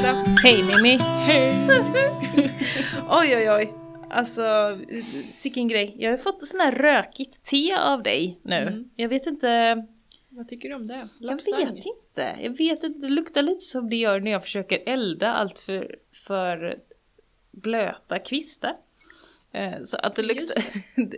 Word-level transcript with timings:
Hilda. 0.00 0.24
Hej 0.42 0.62
Mimmi! 0.64 0.98
Hej. 1.00 1.68
Oj 3.08 3.36
oj 3.36 3.50
oj. 3.50 3.74
Alltså, 4.10 4.78
sicken 5.28 5.68
grej. 5.68 5.96
Jag 5.98 6.10
har 6.10 6.18
fått 6.18 6.46
sån 6.46 6.60
här 6.60 6.72
rökigt 6.72 7.44
te 7.44 7.74
av 7.74 8.02
dig 8.02 8.40
nu. 8.42 8.56
Mm. 8.56 8.90
Jag 8.96 9.08
vet 9.08 9.26
inte. 9.26 9.86
Vad 10.28 10.48
tycker 10.48 10.68
du 10.68 10.74
om 10.74 10.86
det? 10.86 11.08
Jag 11.18 11.34
vet 11.34 11.86
inte. 11.86 12.38
Jag 12.42 12.56
vet 12.56 12.82
inte. 12.82 12.98
Det 12.98 13.08
luktar 13.08 13.42
lite 13.42 13.60
som 13.60 13.90
det 13.90 13.96
gör 13.96 14.20
när 14.20 14.30
jag 14.30 14.42
försöker 14.42 14.82
elda 14.86 15.32
allt 15.32 15.58
för, 15.58 15.96
för 16.12 16.78
blöta 17.50 18.18
kvistar. 18.18 18.76
Eh, 19.52 19.82
Så 19.84 19.96
att 19.96 20.14
det 20.14 20.22
Just 20.22 20.40
luktar, 20.40 20.64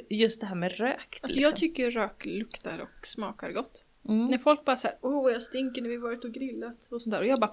just 0.14 0.40
det 0.40 0.46
här 0.46 0.54
med 0.54 0.76
rök. 0.76 1.18
Alltså 1.22 1.38
liksom. 1.38 1.42
jag 1.42 1.56
tycker 1.56 1.90
rök 1.90 2.24
luktar 2.24 2.78
och 2.78 3.06
smakar 3.06 3.50
gott. 3.52 3.82
Mm. 4.08 4.24
När 4.24 4.38
folk 4.38 4.64
bara 4.64 4.76
säger 4.76 4.96
åh 5.00 5.32
jag 5.32 5.42
stinker 5.42 5.82
när 5.82 5.88
vi 5.88 5.96
varit 5.96 6.24
och 6.24 6.32
grillat 6.32 6.76
och 6.90 7.02
sånt 7.02 7.12
där. 7.12 7.20
Och 7.20 7.26
jag 7.26 7.40
bara 7.40 7.52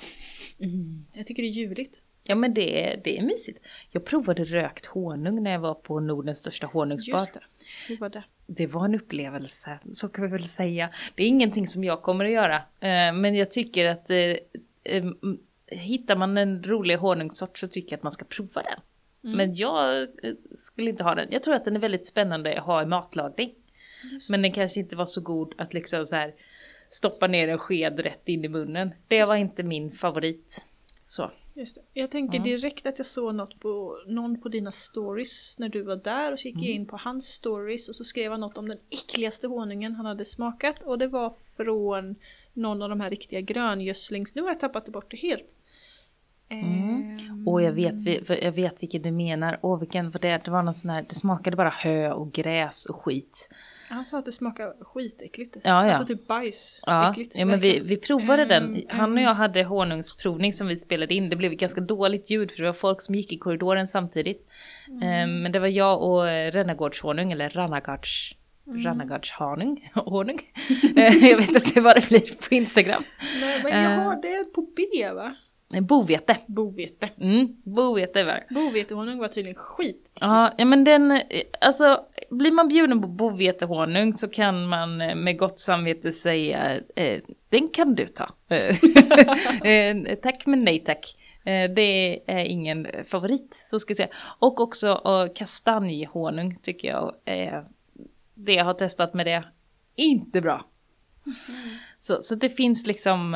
Mm. 0.59 0.99
jag 1.13 1.25
tycker 1.25 1.43
det 1.43 1.49
är 1.49 1.51
ljuvligt. 1.51 2.03
Ja 2.23 2.35
men 2.35 2.53
det 2.53 2.83
är, 2.93 3.01
det 3.03 3.17
är 3.17 3.23
mysigt. 3.23 3.59
Jag 3.91 4.05
provade 4.05 4.43
rökt 4.43 4.85
honung 4.85 5.43
när 5.43 5.51
jag 5.51 5.59
var 5.59 5.73
på 5.73 5.99
Nordens 5.99 6.37
största 6.37 6.67
honungsbad. 6.67 7.19
Just 7.19 7.33
det. 7.33 7.39
Hur 7.87 7.97
var 7.97 8.09
det? 8.09 8.23
Det 8.47 8.67
var 8.67 8.85
en 8.85 8.95
upplevelse, 8.95 9.79
så 9.91 10.09
kan 10.09 10.23
vi 10.25 10.31
väl 10.31 10.47
säga. 10.47 10.89
Det 11.15 11.23
är 11.23 11.27
ingenting 11.27 11.67
som 11.67 11.83
jag 11.83 12.01
kommer 12.01 12.25
att 12.25 12.31
göra. 12.31 12.55
eh, 12.55 13.13
Men 13.13 13.35
jag 13.35 13.51
tycker 13.51 13.85
att 13.85 14.09
eh, 14.09 14.17
eh, 14.83 15.05
hittar 15.67 16.15
man 16.15 16.37
en 16.37 16.63
rolig 16.63 16.95
honungssort 16.95 17.57
så 17.57 17.67
tycker 17.67 17.91
jag 17.91 17.97
att 17.97 18.03
man 18.03 18.11
ska 18.11 18.25
prova 18.25 18.61
den. 18.63 18.79
Mm. 19.23 19.37
Men 19.37 19.55
jag 19.55 20.07
skulle 20.55 20.89
inte 20.89 21.03
ha 21.03 21.15
den. 21.15 21.27
Jag 21.31 21.43
tror 21.43 21.53
att 21.55 21.65
den 21.65 21.75
är 21.75 21.79
väldigt 21.79 22.07
spännande 22.07 22.57
att 22.59 22.65
ha 22.65 22.83
i 22.83 22.85
matlagning. 22.85 23.53
Just 24.11 24.29
Men 24.29 24.41
den 24.41 24.51
kanske 24.51 24.79
inte 24.79 24.95
var 24.95 25.05
så 25.05 25.21
god 25.21 25.53
att 25.57 25.73
liksom 25.73 26.05
så 26.05 26.15
här 26.15 26.33
stoppa 26.89 27.27
ner 27.27 27.47
en 27.47 27.57
sked 27.57 27.99
rätt 27.99 28.27
in 28.29 28.45
i 28.45 28.47
munnen. 28.47 28.93
Det 29.07 29.25
var 29.25 29.35
inte 29.35 29.63
min 29.63 29.91
favorit. 29.91 30.65
Så. 31.05 31.31
Just 31.55 31.75
det. 31.75 31.81
Jag 31.93 32.11
tänker 32.11 32.39
direkt 32.39 32.85
att 32.85 32.97
jag 32.99 33.05
såg 33.05 33.35
något 33.35 33.59
på 33.59 33.97
någon 34.07 34.41
på 34.41 34.49
dina 34.49 34.71
stories 34.71 35.55
när 35.57 35.69
du 35.69 35.81
var 35.81 35.95
där 35.95 36.31
och 36.31 36.39
så 36.39 36.47
gick 36.47 36.55
Mm. 36.55 36.65
jag 36.67 36.75
in 36.75 36.85
på 36.85 36.97
hans 36.97 37.25
stories 37.27 37.89
och 37.89 37.95
så 37.95 38.03
skrev 38.03 38.31
han 38.31 38.39
något 38.39 38.57
om 38.57 38.67
den 38.67 38.77
äckligaste 38.89 39.47
honungen 39.47 39.95
han 39.95 40.05
hade 40.05 40.25
smakat 40.25 40.83
och 40.83 40.97
det 40.99 41.07
var 41.07 41.33
från 41.57 42.15
någon 42.53 42.81
av 42.81 42.89
de 42.89 42.99
här 43.01 43.09
riktiga 43.09 43.41
gröngödslings... 43.41 44.35
Nu 44.35 44.41
har 44.41 44.49
jag 44.49 44.59
tappat 44.59 44.87
bort 44.89 45.11
det 45.11 45.17
helt. 45.17 45.45
Mm. 46.49 47.13
Ehm, 47.29 47.47
Och 47.47 47.61
jag 47.61 47.71
vet, 47.71 48.29
jag 48.41 48.51
vet 48.51 48.81
vilken 48.83 49.01
du 49.01 49.11
menar. 49.11 49.59
Åh, 49.61 49.79
vilken 49.79 50.11
var 50.11 50.19
det? 50.19 50.41
Det 50.45 50.51
var 50.51 50.63
någon 50.63 50.73
sån 50.73 50.89
här, 50.89 51.05
det 51.09 51.15
smakade 51.15 51.57
bara 51.57 51.69
hö 51.69 52.11
och 52.11 52.31
gräs 52.31 52.85
och 52.85 52.95
skit. 52.95 53.49
Han 53.89 54.05
sa 54.05 54.19
att 54.19 54.25
det 54.25 54.31
smakar 54.31 54.73
skitäckligt. 54.83 55.55
Ja, 55.55 55.61
ja. 55.63 55.75
Alltså 55.75 56.05
typ 56.05 56.27
bajs. 56.27 56.79
Ja, 56.85 57.11
Äckligt, 57.11 57.35
ja 57.35 57.45
men 57.45 57.59
vi, 57.59 57.79
vi 57.79 57.97
provade 57.97 58.45
den. 58.45 58.63
Mm, 58.65 58.81
Han 58.89 58.99
och 58.99 59.07
mm. 59.07 59.23
jag 59.23 59.33
hade 59.33 59.63
honungsprovning 59.63 60.53
som 60.53 60.67
vi 60.67 60.77
spelade 60.79 61.13
in. 61.13 61.29
Det 61.29 61.35
blev 61.35 61.51
ganska 61.51 61.81
dåligt 61.81 62.29
ljud 62.29 62.51
för 62.51 62.57
det 62.57 62.65
var 62.65 62.73
folk 62.73 63.01
som 63.01 63.15
gick 63.15 63.33
i 63.33 63.37
korridoren 63.37 63.87
samtidigt. 63.87 64.47
Mm. 64.87 65.03
Eh, 65.03 65.41
Men 65.41 65.51
det 65.51 65.59
var 65.59 65.67
jag 65.67 66.01
och 66.03 66.29
eh, 66.29 66.51
Rennagårdshonung, 66.51 67.31
eller 67.31 67.49
Rannagårds... 67.49 68.35
Mm. 68.67 68.83
Rannagårdshonung. 68.83 69.91
Honung. 69.93 70.39
Eh, 70.95 71.15
jag 71.29 71.37
vet 71.37 71.49
inte 71.49 71.81
vad 71.81 71.95
det 71.95 72.09
blir 72.09 72.47
på 72.49 72.55
Instagram. 72.55 73.03
Nej, 73.41 73.59
men 73.63 73.83
jag 73.83 73.91
Eh. 73.93 74.03
har 74.03 74.21
det 74.21 74.53
på 74.53 74.61
B 74.75 75.11
va? 75.13 75.35
Eh, 75.73 75.81
Bovete. 75.81 76.37
Bovete. 76.47 77.09
Mm, 77.21 77.47
bovete 77.63 78.23
var. 78.23 78.45
Bovetehonung 78.49 79.19
var 79.19 79.27
tydligen 79.27 79.55
skit. 79.55 80.11
Ja, 80.19 80.51
ja 80.57 80.65
men 80.65 80.83
den, 80.83 81.11
eh, 81.11 81.21
alltså 81.61 82.05
blir 82.29 82.51
man 82.51 82.67
bjuden 82.67 83.01
på 83.01 83.07
bovetehonung 83.07 84.13
så 84.13 84.27
kan 84.27 84.67
man 84.67 85.01
eh, 85.01 85.15
med 85.15 85.37
gott 85.37 85.59
samvete 85.59 86.11
säga 86.11 86.79
eh, 86.95 87.21
den 87.49 87.67
kan 87.67 87.95
du 87.95 88.07
ta. 88.07 88.29
Eh, 89.63 90.15
tack 90.23 90.45
men 90.45 90.63
nej 90.63 90.79
tack. 90.79 91.15
Eh, 91.45 91.71
det 91.71 92.21
är 92.31 92.45
ingen 92.45 92.87
favorit, 93.05 93.67
så 93.69 93.79
ska 93.79 93.91
jag 93.91 93.97
säga. 93.97 94.09
Och 94.39 94.59
också 94.59 94.87
eh, 94.87 95.33
kastanjehonung 95.35 96.55
tycker 96.55 96.87
jag 96.87 97.15
det 98.33 98.53
jag 98.53 98.65
har 98.65 98.73
testat 98.73 99.13
med 99.13 99.25
det, 99.25 99.43
inte 99.95 100.41
bra. 100.41 100.65
Så, 101.99 102.17
så 102.21 102.35
det 102.35 102.49
finns 102.49 102.87
liksom 102.87 103.35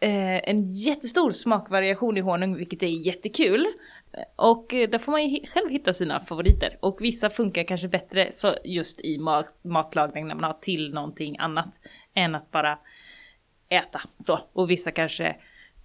eh, 0.00 0.48
en 0.50 0.70
jättestor 0.70 1.30
smakvariation 1.30 2.16
i 2.16 2.20
honung, 2.20 2.56
vilket 2.56 2.82
är 2.82 2.86
jättekul. 3.06 3.66
Och 4.36 4.74
eh, 4.74 4.90
där 4.90 4.98
får 4.98 5.12
man 5.12 5.28
ju 5.28 5.46
själv 5.46 5.70
hitta 5.70 5.94
sina 5.94 6.24
favoriter. 6.24 6.78
Och 6.80 7.00
vissa 7.00 7.30
funkar 7.30 7.64
kanske 7.64 7.88
bättre 7.88 8.32
så 8.32 8.54
just 8.64 9.00
i 9.00 9.18
mat, 9.18 9.54
matlagning 9.62 10.26
när 10.26 10.34
man 10.34 10.44
har 10.44 10.58
till 10.60 10.94
någonting 10.94 11.38
annat 11.38 11.80
än 12.14 12.34
att 12.34 12.50
bara 12.50 12.78
äta. 13.68 14.00
Så. 14.18 14.40
Och 14.52 14.70
vissa 14.70 14.90
kanske 14.90 15.36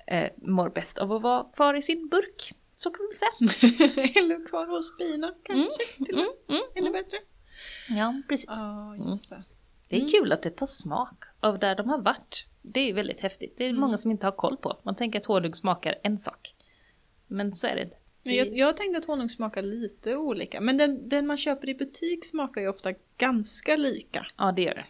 eh, 0.07 0.29
mår 0.35 0.69
bäst 0.69 0.97
av 0.97 1.11
att 1.11 1.21
vara 1.21 1.43
kvar 1.43 1.73
i 1.73 1.81
sin 1.81 2.07
burk. 2.07 2.53
Så 2.75 2.89
kan 2.89 3.05
man 3.05 3.15
säga. 3.15 3.71
Eller 4.15 4.47
kvar 4.47 4.67
hos 4.67 4.97
bina 4.97 5.33
kanske. 5.43 6.05
Till 6.05 6.15
och 6.15 6.21
med. 6.21 6.27
Mm, 6.49 6.61
mm, 6.61 6.63
Ännu 6.75 6.91
bättre. 6.91 7.17
Ja, 7.89 8.21
precis. 8.29 8.49
Ja, 8.49 8.95
just 9.09 9.29
det. 9.29 9.43
Det 9.91 10.03
är 10.03 10.07
kul 10.07 10.31
att 10.31 10.41
det 10.41 10.49
tar 10.49 10.65
smak 10.65 11.23
av 11.39 11.59
där 11.59 11.75
de 11.75 11.89
har 11.89 12.01
varit. 12.01 12.45
Det 12.61 12.89
är 12.89 12.93
väldigt 12.93 13.19
häftigt. 13.19 13.53
Det 13.57 13.65
är 13.65 13.73
många 13.73 13.97
som 13.97 14.11
inte 14.11 14.27
har 14.27 14.31
koll 14.31 14.57
på. 14.57 14.77
Man 14.83 14.95
tänker 14.95 15.19
att 15.19 15.25
honung 15.25 15.53
smakar 15.53 15.95
en 16.03 16.19
sak. 16.19 16.55
Men 17.27 17.55
så 17.55 17.67
är 17.67 17.75
det 17.75 17.81
inte. 17.81 17.95
Jag, 18.23 18.57
jag 18.57 18.77
tänkte 18.77 18.97
att 18.97 19.05
honung 19.05 19.29
smakar 19.29 19.61
lite 19.61 20.15
olika. 20.15 20.61
Men 20.61 20.77
den, 20.77 21.09
den 21.09 21.27
man 21.27 21.37
köper 21.37 21.69
i 21.69 21.75
butik 21.75 22.25
smakar 22.25 22.61
ju 22.61 22.67
ofta 22.67 22.93
ganska 23.17 23.75
lika 23.75 24.25
Ja, 24.37 24.51
det 24.51 24.61
gör 24.61 24.75
det. 24.75 24.85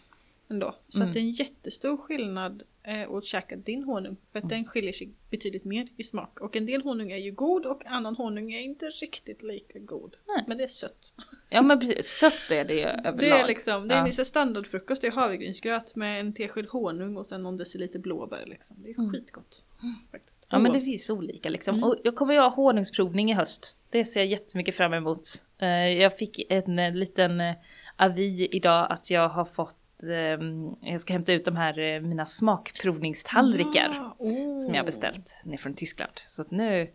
Ändå. 0.51 0.75
Så 0.89 0.97
Mm. 0.97 1.07
att 1.07 1.13
det 1.13 1.19
är 1.19 1.21
en 1.21 1.29
jättestor 1.31 1.97
skillnad 1.97 2.63
eh, 2.83 3.11
att 3.11 3.25
käka 3.25 3.55
din 3.55 3.83
honung. 3.83 4.17
För 4.31 4.39
att 4.39 4.49
den 4.49 4.65
skiljer 4.65 4.93
sig 4.93 5.09
betydligt 5.29 5.63
mer 5.65 5.87
i 5.97 6.03
smak. 6.03 6.39
Och 6.41 6.55
en 6.55 6.65
del 6.65 6.81
honung 6.81 7.11
är 7.11 7.17
ju 7.17 7.31
god 7.31 7.65
och 7.65 7.85
annan 7.85 8.15
honung 8.15 8.53
är 8.53 8.59
inte 8.59 8.85
riktigt 8.85 9.43
lika 9.43 9.79
god. 9.79 10.15
Nej. 10.27 10.43
Men 10.47 10.57
det 10.57 10.63
är 10.63 10.67
sött. 10.67 11.13
Ja, 11.49 11.61
men 11.61 11.79
precis. 11.79 12.05
Sött 12.07 12.51
är 12.51 12.65
det 12.65 12.73
ju 12.73 12.81
överlag. 12.85 13.17
Det 13.19 13.29
är 13.29 13.47
liksom, 13.47 13.87
det 13.87 13.93
är 13.95 13.99
Ja. 13.99 14.05
en 14.19 14.25
standardfrukost. 14.25 15.01
Det 15.01 15.07
är 15.07 15.11
havregrynsgröt 15.11 15.95
med 15.95 16.19
en 16.19 16.33
tesked 16.33 16.65
honung 16.65 17.17
och 17.17 17.25
sen 17.27 17.43
någon 17.43 17.57
deciliter 17.57 17.99
blåbär 17.99 18.45
liksom. 18.45 18.77
Det 18.83 18.89
är 18.89 18.99
Mm. 18.99 19.11
skitgott. 19.11 19.63
Faktiskt. 20.11 20.45
Ja, 20.49 20.59
men 20.59 20.71
det 20.71 20.77
är 20.77 20.97
så 20.97 21.17
olika 21.17 21.49
liksom. 21.49 21.75
Mm. 21.75 21.83
Och 21.89 21.95
jag 22.03 22.15
kommer 22.15 22.33
ju 22.33 22.39
ha 22.39 22.49
honungsprovning 22.49 23.31
i 23.31 23.33
höst. 23.33 23.77
Det 23.89 24.05
ser 24.05 24.19
jag 24.19 24.27
jättemycket 24.27 24.75
fram 24.75 24.93
emot. 24.93 25.23
Eh, 25.57 25.67
Jag 26.01 26.17
fick 26.17 26.51
en 26.51 26.79
eh, 26.79 26.93
liten 26.93 27.41
eh, 27.41 27.53
avi 27.95 28.47
idag 28.51 28.87
att 28.91 29.11
jag 29.11 29.29
har 29.29 29.45
fått 29.45 29.75
ehm, 30.03 30.75
jag 30.81 31.01
ska 31.01 31.13
hämta 31.13 31.33
ut 31.33 31.45
de 31.45 31.55
här 31.55 31.79
eh, 31.79 32.01
mina 32.01 32.25
smakprovningstallrikar 32.25 33.91
Ja, 33.95 34.15
åh. 34.17 34.59
som 34.59 34.73
jag 34.73 34.85
beställt 34.85 35.39
ner 35.43 35.57
från 35.57 35.73
Tyskland. 35.73 36.11
Så 36.27 36.41
att 36.41 36.51
nu, 36.51 36.91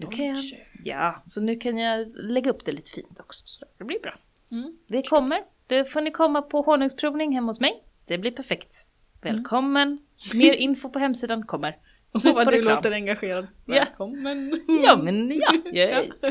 nu 0.00 0.06
kan 0.06 0.26
jag, 0.26 0.36
ja, 0.84 1.22
så 1.24 1.40
nu 1.40 1.56
kan 1.56 1.78
jag 1.78 2.08
lägga 2.16 2.50
upp 2.50 2.64
det 2.64 2.72
lite 2.72 2.90
fint 2.90 3.20
också. 3.20 3.46
Så 3.46 3.64
det 3.78 3.84
blir 3.84 4.00
bra. 4.00 4.18
Mm. 4.50 4.78
Det 4.88 5.02
kommer. 5.02 5.42
Då 5.66 5.84
får 5.84 6.00
ni 6.00 6.10
komma 6.10 6.42
på 6.42 6.62
honungsprovning 6.62 7.34
hemma 7.34 7.46
hos 7.46 7.60
mig. 7.60 7.82
Det 8.06 8.18
blir 8.18 8.30
perfekt. 8.30 8.74
Välkommen. 9.22 9.98
Mer 10.34 10.52
info 10.52 10.88
på 10.90 10.98
hemsidan 10.98 11.46
kommer. 11.46 11.76
Slut 12.18 12.34
vad 12.34 12.44
på 12.44 12.50
du 12.50 12.56
reklam. 12.56 12.74
låter 12.76 12.92
engagerad. 12.92 13.46
Ja. 13.64 13.74
Välkommen! 13.74 14.64
Ja 14.84 14.96
men 15.02 15.30
ja, 15.40 15.54
jag, 15.72 16.12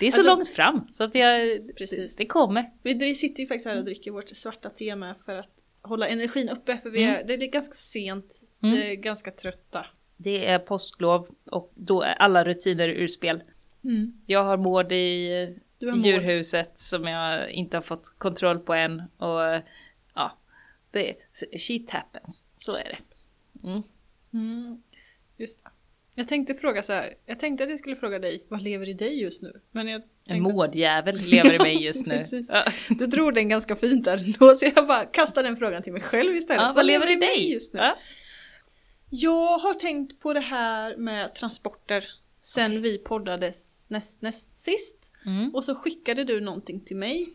det 0.00 0.06
är 0.06 0.10
så 0.10 0.18
Alltså- 0.18 0.22
långt 0.22 0.48
fram 0.48 0.86
så 0.90 1.04
att 1.04 1.14
jag, 1.14 1.60
Precis. 1.76 2.16
det, 2.16 2.22
det 2.24 2.28
kommer. 2.28 2.70
Vi 2.82 3.14
sitter 3.14 3.40
ju 3.40 3.46
faktiskt 3.46 3.66
här 3.68 3.78
och 3.78 3.84
dricker 3.84 4.10
vårt 4.10 4.28
svarta 4.28 4.70
te 4.70 4.96
med 4.96 5.14
för 5.24 5.38
att 5.38 5.50
hålla 5.82 6.08
energin 6.08 6.48
uppe. 6.48 6.76
För 6.82 6.90
vi 6.90 7.02
är, 7.04 7.24
det 7.24 7.34
är 7.34 7.38
ganska 7.38 7.74
sent, 7.74 8.42
Mm. 8.62 8.74
vi 8.76 8.90
är 8.90 8.94
ganska 8.94 9.30
trötta. 9.30 9.86
Det 10.16 10.46
är 10.46 10.58
påsklov 10.58 11.28
och 11.50 11.72
då 11.74 12.02
är 12.02 12.12
alla 12.12 12.44
rutiner 12.44 12.88
ur 12.88 13.06
spel. 13.06 13.42
Jag 14.26 14.44
har 14.44 14.56
mård 14.56 14.92
i 14.92 15.28
Du 15.78 15.92
djurhuset 15.96 16.78
som 16.78 17.04
jag 17.04 17.50
inte 17.50 17.76
har 17.76 17.82
fått 17.82 18.14
kontroll 18.18 18.58
på 18.58 18.74
än 18.74 19.02
och 19.16 19.62
ja, 20.14 20.38
det, 20.90 21.14
shit 21.58 21.90
happens. 21.90 22.46
Så 22.56 22.72
är 22.76 22.84
det. 22.84 22.98
Mm. 23.68 24.82
Just 25.40 25.64
det. 25.64 25.70
Jag 26.14 26.28
tänkte 26.28 26.54
fråga 26.54 26.82
så 26.82 26.92
här. 26.92 27.14
Jag 27.26 27.38
tänkte 27.38 27.64
att 27.64 27.70
jag 27.70 27.78
skulle 27.78 27.96
fråga 27.96 28.18
dig, 28.18 28.44
vad 28.48 28.62
lever 28.62 28.88
i 28.88 28.92
dig 28.94 29.22
just 29.22 29.42
nu? 29.42 29.60
Men 29.70 29.88
jag 29.88 30.02
En 30.02 30.08
tänkte, 30.26 30.52
mårdjävel 30.54 31.16
lever 31.16 31.54
i 31.54 31.58
mig 31.58 31.84
just 31.84 32.06
nu. 32.06 32.24
Ja. 32.48 32.64
du 32.88 33.06
drog 33.06 33.34
den 33.34 33.48
ganska 33.48 33.76
fint 33.76 34.04
där 34.04 34.38
då, 34.38 34.54
så 34.54 34.66
jag 34.74 34.86
bara 34.86 35.04
kastar 35.04 35.42
den 35.42 35.56
frågan 35.56 35.82
till 35.82 35.92
mig 35.92 36.02
själv 36.02 36.36
istället. 36.36 36.62
Ja, 36.62 36.72
vad 36.76 36.86
lever 36.86 37.10
i 37.10 37.16
dig? 37.16 37.52
just 37.52 37.74
nu? 37.74 37.80
Ja. 37.80 37.96
Jag 39.10 39.58
har 39.58 39.74
tänkt 39.74 40.20
på 40.20 40.32
det 40.32 40.40
här 40.40 40.96
med 40.96 41.34
transporter 41.34 42.04
sen 42.40 42.82
vi 42.82 42.98
poddades 42.98 43.86
näst, 43.88 44.22
näst 44.22 44.54
sist. 44.54 45.12
Mm. 45.26 45.54
Och 45.54 45.64
så 45.64 45.74
skickade 45.74 46.24
du 46.24 46.40
någonting 46.40 46.80
till 46.80 46.96
mig 46.96 47.28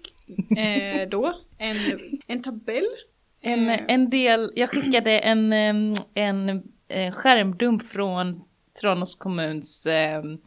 eh, 0.57 1.09
då. 1.09 1.41
En, 1.57 1.77
en 2.27 2.43
tabell. 2.43 2.87
En, 3.41 3.69
Eh. 3.69 3.79
en 3.87 4.09
del, 4.09 4.51
jag 4.55 4.69
skickade 4.69 5.19
en, 5.19 5.53
en, 6.13 6.63
en 6.87 7.11
skärmdump 7.11 7.87
från 7.87 8.43
Tranås 8.81 9.15
kommuns 9.15 9.85
em, 9.85 10.37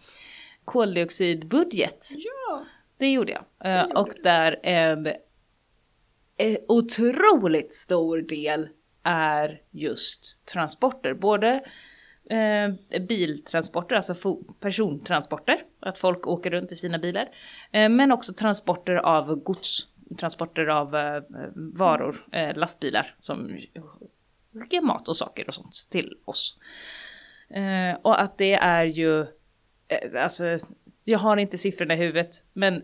koldioxidbudget. 0.65 2.09
Ja. 2.17 2.65
Det 2.97 3.13
gjorde 3.13 3.33
jag. 3.33 3.73
Eh, 3.73 3.83
gjorde 3.83 4.01
och 4.01 4.09
där 4.23 4.61
en, 4.63 5.07
en 6.37 6.57
otroligt 6.69 7.73
stor 7.73 8.19
del 8.19 8.69
är 9.03 9.61
just 9.71 10.47
transporter. 10.47 11.15
Både 11.15 11.65
eh, 12.31 13.01
biltransporter, 13.01 13.97
alltså 13.97 14.37
persontransporter, 14.61 15.65
att 15.81 15.99
folk 15.99 16.27
åker 16.27 16.51
runt 16.51 16.73
i 16.73 16.77
sina 16.77 16.99
bilar. 16.99 17.29
Eh, 17.73 17.89
men 17.89 18.13
också 18.13 18.33
transporter 18.33 18.95
av 18.95 19.35
gods, 19.35 19.89
transporter 20.19 20.67
av 20.67 20.97
eh, 20.97 21.23
varor, 21.55 22.27
eh, 22.33 22.57
lastbilar 22.57 23.15
som 23.19 23.59
skickar 24.61 24.81
mat 24.81 25.09
och 25.09 25.17
saker 25.17 25.47
och 25.49 25.55
sånt 25.55 25.87
till 25.91 26.15
oss. 26.25 26.59
Eh, 27.51 27.99
och 28.03 28.21
att 28.21 28.39
det 28.39 28.53
är 28.55 28.85
ju, 28.85 29.21
eh, 29.21 30.23
alltså 30.23 30.45
jag 31.05 31.19
har 31.19 31.37
inte 31.37 31.59
siffrorna 31.59 31.95
i 31.95 31.97
huvudet, 31.97 32.43
men 32.53 32.83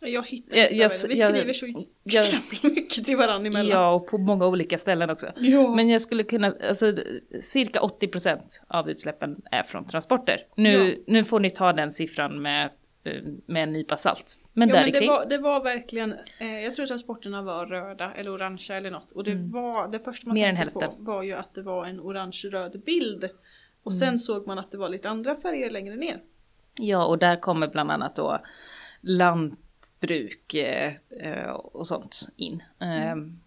Jag 0.00 0.26
hittar 0.26 0.56
Jag- 0.56 0.64
inte 0.72 0.76
jag- 0.76 0.90
det. 0.90 1.08
Vi 1.08 1.14
jag- 1.20 1.30
skriver 1.36 1.52
så 1.52 1.66
jag- 1.66 1.84
jävla 2.24 2.40
mycket 2.62 3.04
till 3.04 3.16
varandra 3.16 3.46
emellan. 3.48 3.80
ja, 3.82 3.90
och 3.92 4.06
på 4.06 4.18
många 4.18 4.46
olika 4.46 4.78
ställen 4.78 5.10
också. 5.10 5.26
Ja. 5.36 5.74
Men 5.74 5.88
jag 5.88 6.02
skulle 6.02 6.22
kunna, 6.22 6.54
alltså 6.68 6.94
cirka 7.40 7.80
80% 7.80 8.62
av 8.68 8.90
utsläppen 8.90 9.36
är 9.50 9.62
från 9.62 9.84
transporter. 9.86 10.46
Nu, 10.56 10.94
Ja. 10.96 11.02
nu 11.06 11.24
får 11.24 11.40
ni 11.40 11.50
ta 11.50 11.72
den 11.72 11.92
siffran 11.92 12.42
med, 12.42 12.70
med 13.46 13.62
en 13.62 13.72
nypa 13.72 13.96
salt. 13.96 14.40
Men 14.52 14.68
Ja, 14.68 14.74
där 14.74 14.82
men 14.84 14.92
det, 14.92 15.06
var, 15.06 15.26
det 15.26 15.38
var 15.38 15.60
verkligen, 15.64 16.14
eh, 16.38 16.60
jag 16.60 16.74
tror 16.76 16.86
transporterna 16.86 17.42
var 17.42 17.66
röda 17.66 18.14
eller 18.14 18.30
orangea 18.34 18.76
eller 18.76 18.90
något. 18.90 19.12
Och 19.12 19.24
det 19.24 19.34
var, 19.34 19.88
det 19.88 19.98
första 19.98 20.28
man 20.28 20.36
Mm. 20.36 20.54
Mer 20.54 20.62
än 20.62 20.70
tänkte 20.70 20.86
på 20.86 21.02
var 21.02 21.22
ju 21.22 21.32
att 21.32 21.54
det 21.54 21.62
var 21.62 21.86
en 21.86 22.00
orange-röd 22.00 22.82
bild. 22.86 23.24
Och 23.82 23.92
Mm. 23.92 23.98
sen 24.00 24.18
såg 24.18 24.46
man 24.46 24.58
att 24.58 24.70
det 24.70 24.76
var 24.78 24.88
lite 24.88 25.08
andra 25.08 25.40
färger 25.40 25.70
längre 25.70 25.96
ner. 25.96 26.20
Ja, 26.80 27.04
och 27.06 27.18
där 27.18 27.36
kommer 27.36 27.68
bland 27.68 27.90
annat 27.90 28.16
då 28.16 28.38
lantbruk 29.00 30.54
eh, 30.54 30.92
eh, 31.20 31.50
och 31.50 31.86
sånt 31.86 32.28
in. 32.36 32.62
Ehm, 32.78 33.40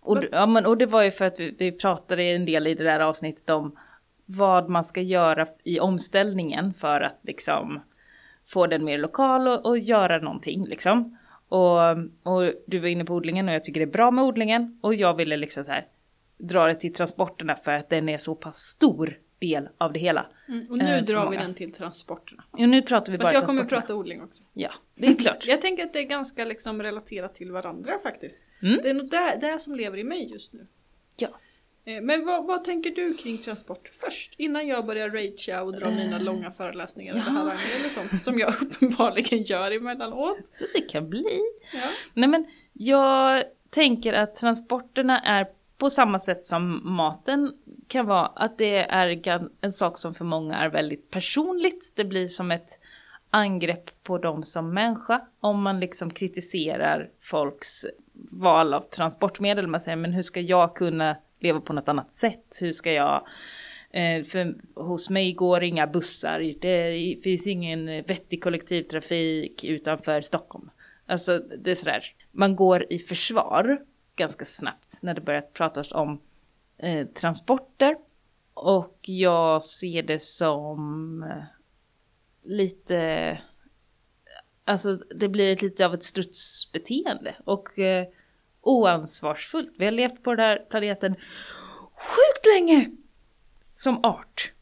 och, 0.00 0.20
d- 0.20 0.28
ja, 0.32 0.46
men, 0.46 0.66
och 0.66 0.76
det 0.78 0.86
var 0.86 1.02
ju 1.02 1.10
för 1.10 1.24
att 1.24 1.40
vi, 1.40 1.54
vi 1.58 1.72
pratade 1.72 2.22
en 2.22 2.44
del 2.44 2.66
i 2.66 2.74
det 2.74 2.84
där 2.84 3.00
avsnittet 3.00 3.50
om 3.50 3.78
vad 4.24 4.68
man 4.68 4.84
ska 4.84 5.00
göra 5.00 5.46
i 5.64 5.80
omställningen 5.80 6.74
för 6.74 7.00
att 7.00 7.18
liksom 7.22 7.80
få 8.46 8.66
den 8.66 8.84
mer 8.84 8.98
lokal 8.98 9.48
och, 9.48 9.66
och 9.66 9.78
göra 9.78 10.18
någonting 10.18 10.66
liksom. 10.66 11.18
Och, 11.48 11.80
och 12.22 12.52
du 12.66 12.78
var 12.78 12.88
inne 12.88 13.04
på 13.04 13.14
odlingen 13.14 13.48
och 13.48 13.54
jag 13.54 13.64
tycker 13.64 13.80
det 13.80 13.84
är 13.84 13.92
bra 13.92 14.10
med 14.10 14.24
odlingen 14.24 14.78
och 14.82 14.94
jag 14.94 15.14
ville 15.14 15.36
liksom 15.36 15.64
så 15.64 15.70
här 15.70 15.86
dra 16.38 16.66
det 16.66 16.74
till 16.74 16.92
transporterna 16.92 17.56
för 17.56 17.72
att 17.72 17.90
den 17.90 18.08
är 18.08 18.18
så 18.18 18.34
pass 18.34 18.56
stor 18.58 19.18
del 19.38 19.68
av 19.78 19.92
det 19.92 19.98
hela. 19.98 20.26
Mm. 20.48 20.66
Och 20.70 20.78
nu 20.78 20.84
Eh, 20.84 21.04
drar 21.04 21.30
vi 21.30 21.36
den 21.36 21.54
till 21.54 21.72
transporterna. 21.72 22.44
Ja, 22.56 22.66
nu 22.66 22.82
pratar 22.82 23.12
vi 23.12 23.18
bara 23.18 23.24
Fast 23.24 23.34
jag 23.34 23.46
kommer 23.46 23.64
prata 23.64 23.94
odling 23.94 24.22
också. 24.22 24.42
Ja, 24.52 24.70
det 24.94 25.06
är 25.06 25.14
klart. 25.14 25.46
Jag 25.46 25.62
tänker 25.62 25.84
att 25.84 25.92
det 25.92 25.98
är 25.98 26.04
ganska 26.04 26.44
liksom 26.44 26.82
relaterat 26.82 27.34
till 27.34 27.52
varandra 27.52 27.92
faktiskt. 28.02 28.40
Mm. 28.62 28.80
Det 28.82 28.90
är 28.90 28.94
nog 28.94 29.10
det, 29.10 29.38
det 29.40 29.58
som 29.58 29.74
lever 29.74 29.98
i 29.98 30.04
mig 30.04 30.32
just 30.32 30.52
nu. 30.52 30.66
Ja. 31.16 31.28
Eh, 31.86 32.02
Men 32.02 32.26
vad, 32.26 32.46
vad 32.46 32.64
tänker 32.64 32.90
du 32.90 33.14
kring 33.14 33.38
transport 33.38 33.90
först? 34.00 34.34
Innan 34.36 34.66
jag 34.66 34.86
börjar 34.86 35.10
ragea 35.10 35.62
och 35.62 35.72
dra 35.72 35.90
mina 35.90 36.18
långa 36.18 36.50
föreläsningar 36.50 37.14
ja. 37.14 37.20
eller 37.20 37.30
haranger 37.30 37.80
eller 37.80 37.88
sånt 37.88 38.22
som 38.22 38.38
jag 38.38 38.62
uppenbarligen 38.62 39.42
gör 39.42 39.70
emellanåt. 39.70 40.38
Så 40.52 40.64
det 40.74 40.80
kan 40.80 41.10
bli. 41.10 41.40
Ja. 41.72 41.88
Nej 42.14 42.28
men 42.28 42.46
jag 42.72 43.44
tänker 43.70 44.12
att 44.12 44.36
transporterna 44.36 45.20
är 45.20 45.46
på 45.78 45.90
samma 45.90 46.20
sätt 46.20 46.46
som 46.46 46.80
maten 46.84 47.52
kan 47.88 48.06
vara. 48.06 48.26
Att 48.26 48.58
det 48.58 48.76
är 48.76 49.48
en 49.60 49.72
sak 49.72 49.98
som 49.98 50.14
för 50.14 50.24
många 50.24 50.56
är 50.56 50.68
väldigt 50.68 51.10
personligt. 51.10 51.92
Det 51.94 52.04
blir 52.04 52.28
som 52.28 52.50
ett 52.50 52.80
angrepp 53.30 54.02
på 54.02 54.18
dem 54.18 54.42
som 54.42 54.74
människa. 54.74 55.20
Om 55.40 55.62
man 55.62 55.80
liksom 55.80 56.10
kritiserar 56.10 57.08
folks 57.20 57.86
val 58.30 58.74
av 58.74 58.80
transportmedel. 58.80 59.66
Man 59.66 59.80
säger 59.80 59.96
men 59.96 60.12
hur 60.12 60.22
ska 60.22 60.40
jag 60.40 60.76
kunna 60.76 61.16
leva 61.46 61.60
på 61.60 61.72
något 61.72 61.88
annat 61.88 62.18
sätt? 62.18 62.58
Hur 62.60 62.72
ska 62.72 62.92
jag 62.92 63.26
eh, 63.90 64.22
För 64.22 64.54
hos 64.74 65.10
mig 65.10 65.32
går 65.32 65.62
inga 65.62 65.86
bussar, 65.86 66.54
det 66.60 67.18
finns 67.22 67.46
ingen 67.46 67.86
vettig 67.86 68.42
kollektivtrafik 68.42 69.64
utanför 69.64 70.20
Stockholm. 70.20 70.70
Alltså 71.06 71.38
det 71.38 71.70
är 71.70 71.74
sådär, 71.74 72.04
man 72.32 72.56
går 72.56 72.92
i 72.92 72.98
försvar 72.98 73.78
ganska 74.16 74.44
snabbt 74.44 75.02
när 75.02 75.14
det 75.14 75.20
börjar 75.20 75.40
pratas 75.40 75.92
om 75.92 76.20
eh, 76.78 77.06
transporter. 77.06 77.96
Och 78.54 78.98
jag 79.02 79.62
ser 79.62 80.02
det 80.02 80.22
som 80.22 81.22
eh, 81.22 81.42
lite, 82.42 83.38
alltså 84.64 84.96
det 84.96 85.28
blir 85.28 85.52
ett 85.52 85.62
lite 85.62 85.86
av 85.86 85.94
ett 85.94 86.04
strutsbeteende 86.04 87.34
och 87.44 87.78
eh, 87.78 88.06
oansvarsfullt. 88.66 89.70
Vi 89.78 89.84
har 89.84 89.92
levt 89.92 90.22
på 90.22 90.34
den 90.34 90.44
här 90.44 90.66
planeten 90.70 91.14
sjukt 91.94 92.46
länge 92.56 92.90
som 93.72 94.04
art. 94.04 94.52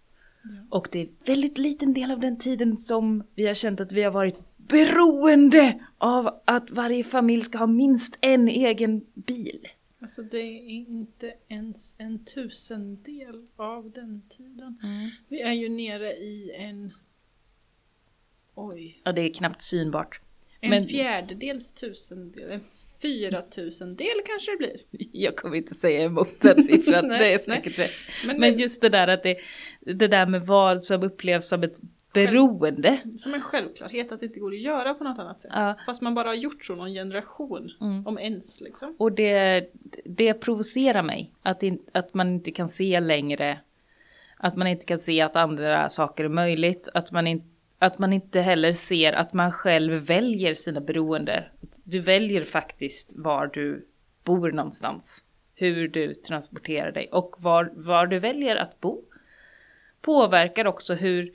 Och 0.71 0.89
det 0.93 1.01
är 1.01 1.09
väldigt 1.27 1.59
liten 1.59 1.95
del 1.95 2.11
av 2.11 2.21
den 2.21 2.39
tiden 2.39 2.77
som 2.77 3.25
vi 3.35 3.47
har 3.47 3.55
känt 3.55 3.81
att 3.81 3.93
vi 3.93 4.03
har 4.03 4.11
varit 4.11 4.37
beroende 4.57 5.81
av 5.99 6.41
att 6.45 6.71
varje 6.71 7.05
familj 7.05 7.43
ska 7.43 7.59
ha 7.59 7.67
minst 7.67 8.19
en 8.21 8.49
egen 8.49 9.07
bil. 9.15 9.69
Alltså 10.01 10.23
det 10.23 10.39
är 10.39 10.69
inte 10.69 11.35
ens 11.49 11.95
en 11.99 12.25
tusendel 12.25 13.47
av 13.57 13.91
den 13.91 14.23
tiden. 14.29 14.79
Vi 15.29 15.41
är 15.41 15.53
ju 15.53 15.69
nere 15.69 16.13
i 16.13 16.53
en... 16.57 16.93
Oj. 18.55 19.01
Ja, 19.05 19.13
det 19.13 19.21
är 19.23 19.33
knappt 19.35 19.63
synbart. 19.63 20.21
En 20.61 20.71
Men- 20.71 20.87
fjärdedels 20.87 21.73
tusendel. 21.73 22.51
En 22.51 22.61
fyratusendel 23.05 24.07
kanske 24.27 24.51
det 24.53 24.57
blir. 24.59 24.77
Jag 25.13 25.37
kommer 25.37 25.57
inte 25.57 25.75
säga 25.75 26.03
emot 26.03 26.41
den 26.41 26.63
siffran, 26.63 27.07
Nej, 27.09 27.19
det 27.19 27.27
är 27.27 27.41
nej. 27.49 27.57
säkert 27.57 27.79
rätt. 27.79 27.91
Men, 28.27 28.41
Men 28.41 28.57
just 28.57 28.81
det 28.81 28.89
där 28.89 29.09
att 29.09 29.23
det, 29.23 29.37
det 29.81 30.09
där 30.09 30.27
med 30.27 30.47
vad 30.47 30.83
som 30.85 31.03
upplevs 31.03 31.49
som 31.49 31.63
ett 31.63 31.81
beroende. 32.15 32.99
som 33.17 33.35
en 33.35 33.41
självklarhet 33.41 34.13
att 34.13 34.21
det 34.21 34.27
inte 34.27 34.41
går 34.41 34.53
att 34.53 34.61
göra 34.61 34.95
på 34.95 35.05
något 35.05 35.19
annat 35.19 35.41
sätt. 35.41 35.51
Ja. 35.55 35.75
Fast 35.87 36.03
man 36.03 36.15
bara 36.15 36.29
har 36.29 36.35
gjort 36.35 36.65
så 36.65 36.75
någon 36.75 36.93
generation. 36.93 37.71
Mm. 37.81 38.07
Om 38.07 38.19
ens 38.19 38.61
liksom. 38.61 38.95
Och 38.99 39.13
det, 39.13 39.71
det 40.05 40.35
provocerar 40.35 41.03
mig. 41.03 41.33
Att, 41.43 41.63
in, 41.63 41.79
att 41.93 42.15
man 42.15 42.29
inte 42.29 42.51
kan 42.51 42.69
se 42.69 43.01
längre. 43.01 43.61
Att 44.37 44.57
man 44.57 44.67
inte 44.67 44.85
kan 44.85 44.99
se 44.99 45.21
att 45.21 45.37
andra 45.37 45.89
saker 45.91 46.25
är 46.25 46.29
möjligt. 46.29 46.89
Att 46.95 47.11
man, 47.11 47.27
in, 47.27 47.43
att 47.79 47.99
man 47.99 48.13
inte 48.13 48.41
heller 48.41 48.73
ser 48.73 49.13
att 49.13 49.33
man 49.33 49.53
själv 49.53 49.93
väljer 49.93 50.55
sina 50.55 50.81
beroende. 50.81 51.45
Du 51.85 52.01
väljer 52.01 52.45
faktiskt 52.45 53.13
var 53.17 53.47
du 53.47 53.87
bor 54.25 54.53
någonstans. 54.53 55.25
Hur 55.55 55.89
du 55.89 56.15
transporterar 56.15 56.93
dig. 56.93 57.09
Och 57.13 57.37
var, 57.39 57.73
var 57.75 58.07
du 58.07 58.19
väljer 58.19 58.57
att 58.57 58.81
bo 58.81 59.03
påverkar 60.05 60.67
också 60.67 60.95
hur 60.95 61.33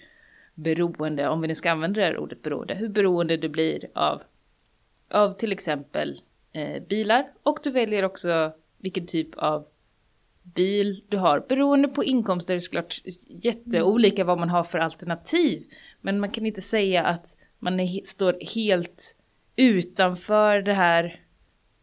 beroende, 0.53 1.27
om 1.27 1.41
vi 1.41 1.47
nu 1.47 1.55
ska 1.55 1.71
använda 1.71 1.99
det 1.99 2.05
här 2.05 2.17
ordet 2.17 2.41
beroende, 2.41 2.73
hur 2.73 2.89
beroende 2.89 3.37
du 3.37 3.49
blir 3.49 3.89
av, 3.93 4.21
av 5.11 5.33
till 5.33 5.51
exempel 5.51 6.21
eh, 6.51 6.83
bilar. 6.83 7.31
Och 7.43 7.59
du 7.63 7.71
väljer 7.71 8.03
också 8.03 8.51
vilken 8.77 9.05
typ 9.05 9.35
av 9.35 9.65
bil 10.43 11.03
du 11.07 11.17
har. 11.17 11.39
Beroende 11.49 11.87
på 11.87 12.03
inkomster 12.03 12.53
är 12.53 12.55
det 12.55 12.61
såklart 12.61 13.01
jätteolika 13.27 14.23
vad 14.23 14.39
man 14.39 14.49
har 14.49 14.63
för 14.63 14.79
alternativ. 14.79 15.63
Men 16.01 16.19
man 16.19 16.31
kan 16.31 16.45
inte 16.45 16.61
säga 16.61 17.03
att 17.03 17.35
man 17.59 17.79
är, 17.79 18.01
står 18.03 18.55
helt 18.55 19.15
utanför 19.59 20.61
det 20.61 20.73
här 20.73 21.19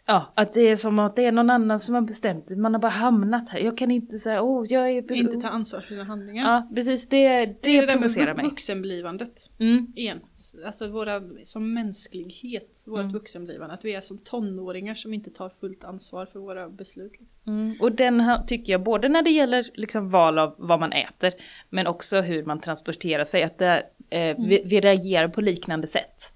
Ja, 0.08 0.32
att 0.36 0.52
det 0.52 0.60
är 0.60 0.76
som 0.76 0.98
att 0.98 1.16
det 1.16 1.24
är 1.24 1.32
någon 1.32 1.50
annan 1.50 1.80
som 1.80 1.94
har 1.94 2.02
bestämt 2.02 2.48
det. 2.48 2.56
Man 2.56 2.74
har 2.74 2.80
bara 2.80 2.88
hamnat 2.88 3.48
här. 3.48 3.58
Jag 3.58 3.78
kan 3.78 3.90
inte 3.90 4.18
säga, 4.18 4.42
åh, 4.42 4.66
jag 4.68 4.90
är. 4.90 5.12
Inte 5.12 5.40
ta 5.40 5.48
ansvar 5.48 5.80
för 5.80 5.88
sina 5.88 6.04
handlingar. 6.04 6.44
Ja, 6.44 6.68
precis. 6.74 7.08
Det, 7.08 7.28
det, 7.46 7.56
det 7.62 7.76
är 7.76 7.80
det 7.80 7.86
där 7.86 7.92
provocerar 7.92 8.34
med 8.34 8.44
vuxenblivandet. 8.44 9.50
Mm. 9.58 9.92
Igen. 9.96 10.20
Alltså 10.66 10.88
våra, 10.88 11.22
som 11.44 11.74
mänsklighet, 11.74 12.84
vårt 12.86 13.00
Mm. 13.00 13.12
vuxenblivande. 13.12 13.74
Att 13.74 13.84
vi 13.84 13.94
är 13.94 14.00
som 14.00 14.18
tonåringar 14.18 14.94
som 14.94 15.14
inte 15.14 15.30
tar 15.30 15.48
fullt 15.48 15.84
ansvar 15.84 16.26
för 16.26 16.38
våra 16.40 16.68
beslut. 16.68 17.12
Liksom. 17.20 17.40
Mm. 17.46 17.76
Och 17.80 17.92
den 17.92 18.20
här, 18.20 18.42
tycker 18.42 18.72
jag, 18.72 18.82
både 18.82 19.08
när 19.08 19.22
det 19.22 19.30
gäller 19.30 19.70
liksom 19.74 20.10
val 20.10 20.38
av 20.38 20.54
vad 20.58 20.80
man 20.80 20.92
äter, 20.92 21.32
men 21.70 21.86
också 21.86 22.20
hur 22.20 22.44
man 22.44 22.60
transporterar 22.60 23.24
sig, 23.24 23.42
att 23.42 23.58
det, 23.58 23.82
eh, 24.10 24.36
vi, 24.38 24.62
vi 24.64 24.80
reagerar 24.80 25.28
på 25.28 25.40
liknande 25.40 25.86
sätt 25.86 26.32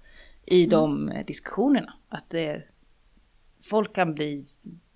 i 0.51 0.65
de 0.65 1.09
eh, 1.09 1.25
diskussionerna. 1.25 1.93
Att 2.09 2.29
det, 2.29 2.63
folk 3.63 3.93
kan 3.95 4.13
bli 4.13 4.45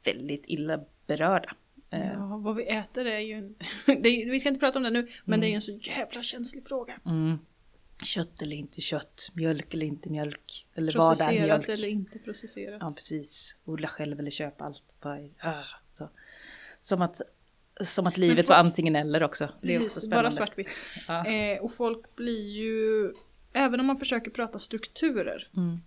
väldigt 0.05 0.43
illa 0.47 0.79
berörda. 1.07 1.55
Eh, 1.89 2.07
Ja, 2.13 2.37
vad 2.37 2.55
vi 2.55 2.63
äter 2.67 3.05
är 3.05 3.19
ju 3.19 3.33
en... 3.33 3.55
är, 3.87 4.31
vi 4.31 4.39
ska 4.39 4.49
inte 4.49 4.59
prata 4.59 4.79
om 4.79 4.83
det 4.83 4.89
nu, 4.89 5.07
men 5.25 5.39
det 5.39 5.47
är 5.47 5.49
ju 5.49 5.55
en 5.55 5.61
så 5.61 5.71
jävla 5.71 6.21
känslig 6.21 6.63
fråga. 6.67 6.99
Mm. 7.05 7.37
Kött 8.03 8.41
eller 8.41 8.55
inte 8.55 8.81
kött, 8.81 9.31
mjölk 9.35 9.73
eller 9.73 9.85
inte 9.85 10.09
mjölk, 10.09 10.67
eller 10.73 10.93
vad 10.97 11.05
är 11.05 11.09
Processerat 11.09 11.45
mjölk? 11.65 11.69
eller 11.69 11.87
inte 11.87 12.19
processerat. 12.19 12.77
Ja, 12.81 12.91
precis. 12.95 13.57
Odla 13.65 13.87
själv 13.87 14.19
eller 14.19 14.31
köpa 14.31 14.63
allt. 14.63 14.83
Ah, 15.39 15.63
så. 15.91 16.09
Som, 16.79 17.01
att, 17.01 17.21
som 17.81 18.07
att 18.07 18.17
livet 18.17 18.47
får- 18.47 18.53
var 18.53 18.59
antingen 18.59 18.95
eller 18.95 19.23
också. 19.23 19.49
Det 19.61 19.75
är 19.75 19.77
också 19.77 19.83
Precis, 19.83 20.03
spännande. 20.03 20.23
bara 20.23 20.31
svartvitt. 20.31 20.69
Ja. 21.07 21.25
Eh, 21.27 21.59
och 21.63 21.73
folk 21.73 22.15
blir 22.15 22.49
ju, 22.49 23.13
även 23.55 23.79
om 23.79 23.85
man 23.85 23.97
försöker 23.97 24.31
prata 24.31 24.59
strukturer, 24.59 25.47
Mm. 25.57 25.77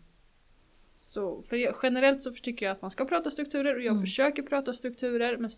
så, 0.97 1.43
för 1.43 1.57
jag, 1.57 1.75
generellt 1.83 2.23
så 2.23 2.33
tycker 2.33 2.67
jag 2.67 2.73
att 2.73 2.83
man 2.83 2.91
ska 2.91 3.05
prata 3.05 3.31
strukturer 3.31 3.75
och 3.75 3.83
jag 3.83 3.91
Mm. 3.93 4.01
försöker 4.03 4.43
prata 4.43 4.75
strukturer 4.75 5.37
men 5.37 5.51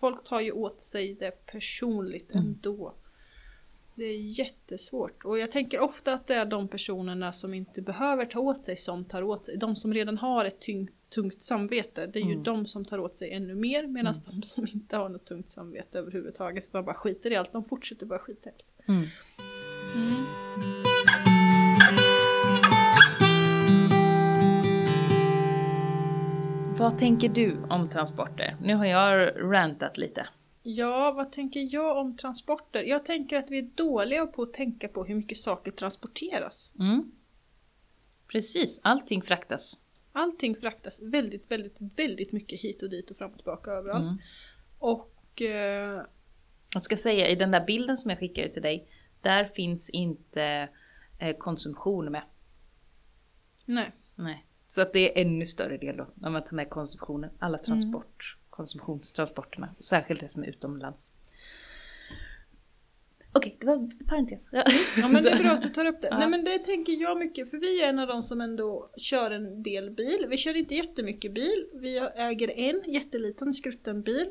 folk 0.00 0.24
tar 0.24 0.40
ju 0.40 0.52
åt 0.52 0.80
sig 0.80 1.14
det 1.14 1.46
personligt 1.46 2.30
Mm. 2.34 2.46
ändå. 2.46 2.94
Det 3.96 4.04
är 4.04 4.18
jättesvårt 4.38 5.24
och 5.24 5.38
jag 5.38 5.52
tänker 5.52 5.80
ofta 5.80 6.12
att 6.14 6.26
det 6.26 6.34
är 6.34 6.44
de 6.46 6.68
personerna 6.68 7.32
som 7.32 7.54
inte 7.54 7.82
behöver 7.82 8.24
ta 8.26 8.40
åt 8.40 8.64
sig 8.64 8.76
som 8.76 9.04
tar 9.04 9.22
åt 9.22 9.46
sig. 9.46 9.56
De 9.56 9.76
som 9.76 9.94
redan 9.94 10.18
har 10.18 10.44
ett 10.44 10.60
tyng, 10.60 10.88
tungt 11.08 11.42
samvete, 11.42 12.06
det 12.06 12.18
är 12.18 12.24
ju 12.24 12.32
Mm. 12.32 12.42
de 12.42 12.66
som 12.66 12.84
tar 12.84 12.98
åt 12.98 13.16
sig 13.16 13.30
ännu 13.32 13.54
mer 13.54 13.86
medan 13.86 14.14
de 14.30 14.42
som 14.42 14.66
inte 14.72 14.96
har 14.96 15.08
något 15.08 15.24
tungt 15.24 15.50
samvete 15.50 15.98
överhuvudtaget, 15.98 16.72
de 16.72 16.84
bara 16.84 16.94
skiter 16.94 17.32
i 17.32 17.36
allt, 17.36 17.52
de 17.52 17.64
fortsätter 17.64 18.06
bara 18.06 18.18
skita 18.18 18.50
i 18.50 18.52
allt. 18.52 18.94
Vad 26.78 26.98
tänker 26.98 27.28
du 27.28 27.56
om 27.70 27.88
transporter? 27.88 28.56
Nu 28.62 28.74
har 28.74 28.84
jag 28.84 29.32
rantat 29.52 29.98
lite. 29.98 30.28
Ja, 30.62 31.12
vad 31.16 31.32
tänker 31.32 31.74
jag 31.74 31.98
om 31.98 32.16
transporter? 32.16 32.82
Jag 32.82 33.04
tänker 33.04 33.38
att 33.38 33.50
vi 33.50 33.58
är 33.58 33.62
dåliga 33.62 34.26
på 34.26 34.42
att 34.42 34.52
tänka 34.52 34.88
på 34.88 35.04
hur 35.04 35.14
mycket 35.14 35.38
saker 35.38 35.70
transporteras. 35.70 36.72
Mm. 36.78 37.12
Precis, 38.28 38.80
allting 38.82 39.22
fraktas. 39.22 39.80
Allting 40.12 40.56
fraktas 40.56 41.02
väldigt, 41.02 41.50
väldigt, 41.50 41.76
väldigt 41.80 42.32
mycket 42.32 42.60
hit 42.60 42.82
och 42.82 42.90
dit 42.90 43.10
och 43.10 43.16
fram 43.16 43.30
och 43.30 43.36
tillbaka 43.36 43.70
överallt. 43.70 44.04
Mm. 44.04 44.18
Och 44.78 45.42
eh, 45.42 46.02
Jag 46.74 46.82
ska 46.82 46.96
säga 46.96 47.28
i 47.28 47.34
den 47.34 47.50
där 47.50 47.64
bilden 47.66 47.96
som 47.96 48.10
jag 48.10 48.18
skickade 48.18 48.48
till 48.48 48.62
dig, 48.62 48.88
där 49.20 49.44
finns 49.44 49.90
inte 49.90 50.68
eh, 51.18 51.36
konsumtion 51.36 52.12
med. 52.12 52.22
nej, 53.64 53.92
Nej. 54.14 54.46
Så 54.74 54.82
att 54.82 54.92
det 54.92 55.18
är 55.18 55.26
ännu 55.26 55.46
större 55.46 55.76
del 55.76 55.96
då, 55.96 56.06
när 56.14 56.30
man 56.30 56.44
tar 56.44 56.56
med 56.56 56.70
konsumtionen. 56.70 57.30
Alla 57.38 57.58
transport, 57.58 58.36
konsumtionstransporterna. 58.50 59.74
Särskilt 59.80 60.20
det 60.20 60.28
som 60.28 60.42
är 60.42 60.46
utomlands. 60.46 61.12
Okej, 63.32 63.56
det 63.60 63.66
var 63.66 63.74
en 63.74 63.98
parentes. 64.08 64.42
Ja. 64.52 64.64
ja 64.96 65.08
men 65.08 65.22
det 65.22 65.30
är 65.30 65.42
bra 65.42 65.50
att 65.52 65.62
du 65.62 65.68
tar 65.68 65.86
upp 65.86 66.02
det. 66.02 66.08
Ja. 66.10 66.18
Nej 66.18 66.28
men 66.28 66.44
det 66.44 66.58
tänker 66.58 66.92
jag 66.92 67.18
mycket, 67.18 67.50
för 67.50 67.56
vi 67.56 67.82
är 67.82 67.88
en 67.88 67.98
av 67.98 68.08
de 68.08 68.22
som 68.22 68.40
ändå 68.40 68.90
kör 68.96 69.30
en 69.30 69.62
del 69.62 69.90
bil. 69.90 70.26
Vi 70.28 70.36
kör 70.36 70.56
inte 70.56 70.74
jättemycket 70.74 71.32
bil, 71.32 71.68
vi 71.74 71.98
äger 72.16 72.50
en 72.50 72.82
jätteliten 72.86 73.54
skrutten 73.54 74.02
bil. 74.02 74.30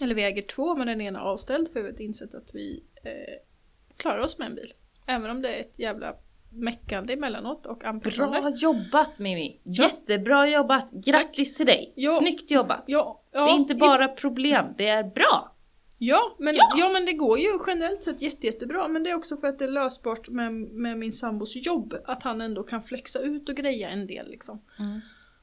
Eller 0.00 0.14
vi 0.14 0.24
äger 0.24 0.42
två, 0.42 0.76
men 0.76 0.86
den 0.86 1.00
ena 1.00 1.18
är 1.18 1.22
avställd 1.22 1.68
för 1.72 1.82
vi 1.82 1.90
har 1.90 2.00
insett 2.00 2.34
att 2.34 2.54
vi 2.54 2.84
eh, 3.04 3.42
klarar 3.96 4.18
oss 4.18 4.38
med 4.38 4.46
en 4.46 4.54
bil. 4.54 4.72
Även 5.06 5.30
om 5.30 5.42
det 5.42 5.54
är 5.54 5.60
ett 5.60 5.78
jävla 5.78 6.16
meckande 6.50 7.12
emellanåt 7.12 7.66
och 7.66 7.84
anpassande. 7.84 8.40
Bra 8.40 8.50
jobbat 8.50 9.20
Mimi! 9.20 9.60
Jättebra 9.64 10.48
jobbat! 10.48 10.90
Grattis 10.90 11.54
till 11.54 11.66
dig! 11.66 11.92
Ja. 11.96 12.10
Snyggt 12.10 12.50
jobbat! 12.50 12.84
Ja, 12.86 13.22
ja, 13.32 13.44
det 13.44 13.50
är 13.50 13.56
inte 13.56 13.74
bara 13.74 14.08
problem, 14.08 14.66
det 14.76 14.88
är 14.88 15.04
bra! 15.04 15.56
Ja 16.02 16.36
men, 16.38 16.54
Ja. 16.54 16.74
ja. 16.76 16.88
men 16.88 17.06
det 17.06 17.12
går 17.12 17.38
ju 17.38 17.48
generellt 17.66 18.02
sett 18.02 18.22
jätte, 18.22 18.46
jättebra 18.46 18.88
men 18.88 19.02
det 19.02 19.10
är 19.10 19.14
också 19.14 19.36
för 19.36 19.48
att 19.48 19.58
det 19.58 19.64
är 19.64 19.68
lösbart 19.68 20.28
med, 20.28 20.52
med 20.54 20.98
min 20.98 21.12
sambos 21.12 21.66
jobb. 21.66 21.94
Att 22.04 22.22
han 22.22 22.40
ändå 22.40 22.62
kan 22.62 22.82
flexa 22.82 23.18
ut 23.18 23.48
och 23.48 23.56
greja 23.56 23.88
en 23.88 24.06
del 24.06 24.30
liksom. 24.30 24.62
Mm. 24.78 25.00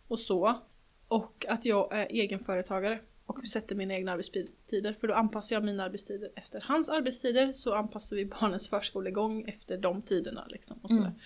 Och 0.08 0.20
så. 0.20 0.62
Och 1.08 1.46
att 1.50 1.66
jag 1.66 1.94
är 1.94 2.06
egenföretagare 2.10 3.00
och 3.28 3.48
sätter 3.48 3.76
mina 3.76 3.94
egna 3.94 4.12
arbetstider. 4.12 4.94
För 4.94 5.08
då 5.08 5.14
anpassar 5.14 5.56
jag 5.56 5.64
mina 5.64 5.84
arbetstider 5.84 6.32
efter 6.36 6.62
hans 6.62 6.90
arbetstider 6.90 7.54
så 7.54 7.74
anpassar 7.74 8.16
vi 8.16 8.26
barnens 8.26 8.70
förskolegång 8.70 9.48
efter 9.48 9.78
de 9.78 10.02
tiderna. 10.02 10.46
Liksom, 10.50 10.80
och, 10.82 10.90
sådär. 10.90 11.02
Mm. 11.04 11.20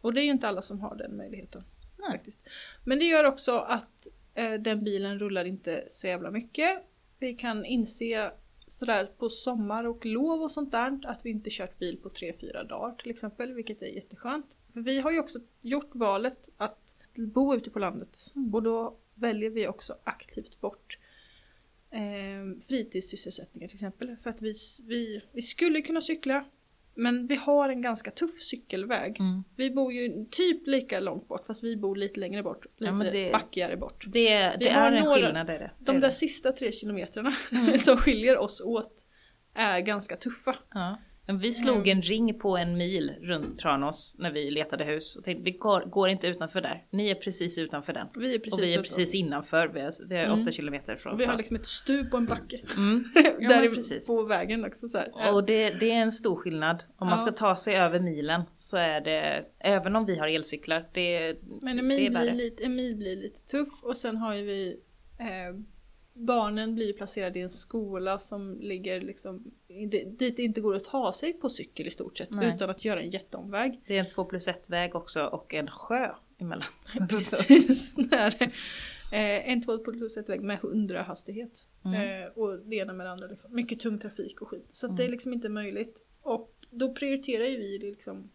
och 0.00 0.14
det 0.14 0.20
är 0.20 0.24
ju 0.24 0.30
inte 0.30 0.48
alla 0.48 0.62
som 0.62 0.80
har 0.80 0.96
den 0.96 1.16
möjligheten. 1.16 1.62
Nej. 1.98 2.10
Faktiskt. 2.10 2.38
Men 2.84 2.98
det 2.98 3.04
gör 3.04 3.24
också 3.24 3.58
att 3.58 4.06
eh, 4.34 4.52
den 4.52 4.84
bilen 4.84 5.18
rullar 5.18 5.44
inte 5.44 5.84
så 5.88 6.06
jävla 6.06 6.30
mycket. 6.30 6.82
Vi 7.18 7.34
kan 7.34 7.64
inse 7.64 8.30
sådär 8.66 9.10
på 9.18 9.28
sommar 9.28 9.84
och 9.84 10.06
lov 10.06 10.42
och 10.42 10.50
sånt 10.50 10.70
där 10.70 11.00
att 11.04 11.20
vi 11.22 11.30
inte 11.30 11.50
kört 11.50 11.78
bil 11.78 11.96
på 11.96 12.08
3-4 12.08 12.68
dagar 12.68 12.94
till 12.96 13.10
exempel, 13.10 13.52
vilket 13.52 13.82
är 13.82 13.86
jätteskönt. 13.86 14.56
För 14.72 14.80
vi 14.80 15.00
har 15.00 15.10
ju 15.10 15.18
också 15.20 15.38
gjort 15.60 15.90
valet 15.94 16.48
att 16.56 16.78
bo 17.14 17.54
ute 17.54 17.70
på 17.70 17.78
landet 17.78 18.32
Mm. 18.34 18.54
och 18.54 18.62
då 18.62 18.96
väljer 19.14 19.50
vi 19.50 19.68
också 19.68 19.96
aktivt 20.04 20.60
bort 20.60 20.98
eh, 21.92 22.64
fritidssysselsättningar 22.68 23.68
till 23.68 23.76
exempel. 23.76 24.16
För 24.22 24.30
att 24.30 24.42
vi, 24.42 24.52
vi, 24.88 25.22
vi 25.32 25.42
skulle 25.42 25.80
kunna 25.82 26.00
cykla 26.00 26.44
men 26.94 27.26
vi 27.26 27.34
har 27.36 27.68
en 27.68 27.82
ganska 27.82 28.10
tuff 28.10 28.40
cykelväg. 28.40 29.16
Mm. 29.20 29.44
Vi 29.56 29.70
bor 29.70 29.92
ju 29.92 30.26
typ 30.30 30.66
lika 30.66 31.00
långt 31.00 31.28
bort 31.28 31.46
fast 31.46 31.64
vi 31.64 31.76
bor 31.76 31.96
lite 31.96 32.20
längre 32.20 32.42
bort. 32.42 32.64
Lite 32.78 32.92
Ja, 33.04 33.10
det- 33.12 33.32
backigare 33.32 33.76
bort. 33.76 34.04
Det, 34.08 34.38
det 34.60 34.68
är 34.68 34.92
en 34.92 35.04
några- 35.04 35.14
skillnad 35.16 35.50
är 35.50 35.58
det. 35.58 35.70
De 35.78 35.96
är 35.96 36.00
där 36.00 36.08
det. 36.08 36.12
sista 36.12 36.52
tre 36.52 36.72
kilometrarna 36.72 37.34
Mm. 37.52 37.78
som 37.78 37.96
skiljer 37.96 38.38
oss 38.38 38.60
åt 38.60 39.06
är 39.54 39.80
ganska 39.80 40.16
tuffa. 40.16 40.58
Ja. 40.74 40.98
Men 41.26 41.38
vi 41.38 41.52
slog 41.52 41.76
Mm. 41.76 41.88
en 41.98 42.02
ring 42.02 42.38
på 42.38 42.56
en 42.56 42.76
mil 42.76 43.12
runt 43.20 43.56
Tranås 43.58 44.16
när 44.18 44.30
vi 44.32 44.50
letade 44.50 44.84
hus 44.84 45.16
och 45.16 45.24
tänkte 45.24 45.44
vi 45.44 45.50
går, 45.50 45.80
går 45.80 46.08
inte 46.08 46.26
utanför 46.26 46.60
där. 46.60 46.84
Ni 46.90 47.10
är 47.10 47.14
precis 47.14 47.58
utanför 47.58 47.92
den. 47.92 48.06
Vi 48.16 48.34
är 48.34 48.38
precis, 48.38 48.52
och 48.52 48.58
vi 48.60 48.64
är 48.64 48.68
utanför. 48.72 48.82
precis 48.82 49.14
innanför, 49.14 49.68
vi 49.68 49.80
är, 49.80 49.90
vi 50.08 50.16
är 50.16 50.26
Mm. 50.26 50.40
åtta 50.42 50.50
kilometer 50.50 50.96
från 50.96 51.12
Och 51.12 51.20
vi 51.20 51.24
har 51.24 51.28
stan. 51.32 51.36
liksom 51.38 51.56
ett 51.56 51.66
stup 51.66 52.12
och 52.12 52.18
en 52.18 52.26
backe. 52.26 52.60
Mm. 52.76 53.04
där 53.14 53.60
men 53.62 53.64
i- 53.64 53.74
precis. 53.74 54.06
på 54.08 54.22
vägen 54.22 54.64
också 54.64 54.88
så 54.88 54.98
här. 54.98 55.34
Och 55.34 55.44
det, 55.46 55.70
det 55.70 55.90
är 55.90 56.02
en 56.02 56.12
stor 56.12 56.36
skillnad. 56.36 56.82
Om 56.96 57.06
man 57.06 57.10
Ja. 57.10 57.16
ska 57.16 57.30
ta 57.32 57.56
sig 57.56 57.76
över 57.76 58.00
milen 58.00 58.42
så 58.56 58.76
är 58.76 59.00
det, 59.00 59.44
även 59.58 59.96
om 59.96 60.06
vi 60.06 60.18
har 60.18 60.28
elcyklar, 60.28 60.88
det, 60.94 61.36
Men 61.62 61.78
en 61.78 61.88
det 61.88 61.94
är 61.94 61.98
mil, 61.98 62.10
blir 62.10 62.20
värre. 62.20 62.34
lite, 62.34 62.64
en 62.64 62.74
mil 62.74 62.96
blir 62.96 63.16
lite 63.16 63.40
tuff 63.40 63.68
och 63.82 63.96
sen 63.96 64.16
har 64.16 64.34
ju 64.34 64.42
vi 64.44 64.76
eh, 65.18 65.26
Barnen 66.14 66.74
blir 66.74 66.92
placerade 66.92 67.38
i 67.38 67.42
en 67.42 67.48
skola 67.50 68.18
som 68.18 68.60
ligger 68.60 69.00
liksom 69.00 69.44
dit 69.68 70.36
det 70.36 70.38
inte 70.38 70.60
går 70.60 70.76
att 70.76 70.84
ta 70.84 71.12
sig 71.12 71.32
på 71.32 71.48
cykel 71.48 71.86
i 71.86 71.90
stort 71.90 72.18
sett 72.18 72.30
Nej. 72.30 72.54
utan 72.54 72.70
att 72.70 72.84
göra 72.84 73.00
en 73.02 73.10
jätteomväg. 73.10 73.80
det 73.86 73.96
är 73.96 74.00
en 74.00 74.06
2 74.06 74.24
plus 74.24 74.48
1 74.48 74.70
väg 74.70 74.94
också 74.94 75.24
och 75.24 75.54
en 75.54 75.70
sjö 75.70 76.10
emellan. 76.38 76.68
Precis. 77.08 77.94
Där. 78.10 78.42
Eh, 79.12 79.50
en 79.50 79.62
2 79.62 79.78
plus 79.78 80.16
ett 80.16 80.28
väg 80.28 80.42
med 80.42 80.56
100 80.56 81.02
hastighet. 81.02 81.66
Mm. 81.84 82.22
Eh, 82.22 82.28
och 82.28 82.58
det 82.58 82.76
ena 82.76 82.92
med 82.92 83.06
det 83.06 83.10
andra. 83.10 83.26
Liksom. 83.26 83.54
Mycket 83.54 83.80
tung 83.80 83.98
trafik 83.98 84.40
och 84.42 84.48
skit. 84.48 84.68
Så 84.72 84.86
Mm. 84.86 84.96
det 84.96 85.04
är 85.04 85.08
liksom 85.08 85.32
inte 85.32 85.48
möjligt. 85.48 86.02
Och 86.22 86.54
då 86.70 86.94
prioriterar 86.94 87.44
ju 87.44 87.56
vi 87.56 87.78
liksom 87.78 88.30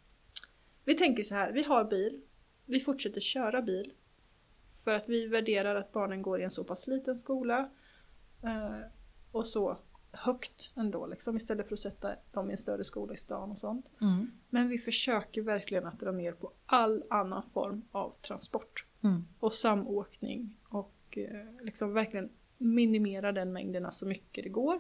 Vi 0.86 0.96
tänker 0.96 1.24
så 1.24 1.36
här, 1.36 1.52
vi 1.52 1.64
har 1.64 1.84
bil. 1.84 2.22
Vi 2.66 2.80
fortsätter 2.80 3.22
köra 3.22 3.62
bil. 3.62 3.94
För 4.88 4.94
att 4.96 5.10
vi 5.10 5.28
värderar 5.28 5.76
att 5.76 5.92
barnen 5.92 6.22
går 6.22 6.40
i 6.42 6.44
en 6.44 6.52
så 6.52 6.64
pass 6.64 6.88
liten 6.88 7.18
skola. 7.18 7.70
Eh, 8.44 8.80
och 9.32 9.48
så 9.48 9.78
högt 10.12 10.72
ändå 10.76 11.08
liksom. 11.08 11.36
Istället 11.38 11.68
för 11.68 11.74
att 11.74 11.80
sätta 11.80 12.16
dem 12.32 12.50
i 12.50 12.52
en 12.52 12.58
större 12.58 12.84
skola 12.84 13.14
i 13.14 13.18
stan 13.18 13.52
och 13.52 13.58
sånt. 13.58 13.92
Mm. 14.02 14.32
Men 14.50 14.70
vi 14.70 14.78
försöker 14.80 15.42
verkligen 15.42 15.86
att 15.86 16.00
dra 16.00 16.12
ner 16.12 16.32
på 16.32 16.52
all 16.66 17.04
annan 17.10 17.44
form 17.54 17.82
av 17.92 18.14
transport 18.22 18.86
Mm. 19.04 19.28
och 19.40 19.54
samåkning 19.54 20.58
och 20.70 21.18
eh, 21.18 21.46
liksom 21.66 21.94
verkligen 21.94 22.30
minimera 22.58 23.32
den 23.32 23.54
mängderna 23.54 23.92
så 23.92 24.06
mycket 24.08 24.44
det 24.44 24.50
går. 24.50 24.80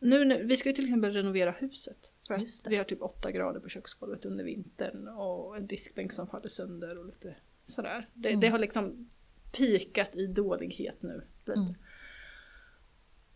Nu, 0.00 0.24
när- 0.24 0.42
vi 0.42 0.56
ska 0.56 0.68
ju 0.68 0.74
till 0.74 0.84
exempel 0.84 1.12
renovera 1.12 1.50
huset 1.50 2.12
för 2.26 2.34
att 2.34 2.42
vi 2.68 2.76
har 2.76 2.84
typ 2.84 3.02
8 3.02 3.30
grader 3.32 3.60
på 3.60 3.68
köksgolvet 3.68 4.24
under 4.24 4.44
vintern 4.44 5.08
och 5.08 5.56
en 5.56 5.66
diskbänk 5.66 6.12
som 6.12 6.26
faller 6.26 6.48
sönder 6.48 6.98
och 6.98 7.06
lite 7.06 7.34
sådär. 7.64 8.08
Det, 8.14 8.28
Mm. 8.28 8.40
det 8.40 8.48
har 8.48 8.58
liksom 8.58 9.08
pikat 9.56 10.16
i 10.16 10.26
dålighet 10.26 11.02
nu. 11.02 11.22
Lite. 11.46 11.60
Mm. 11.60 11.74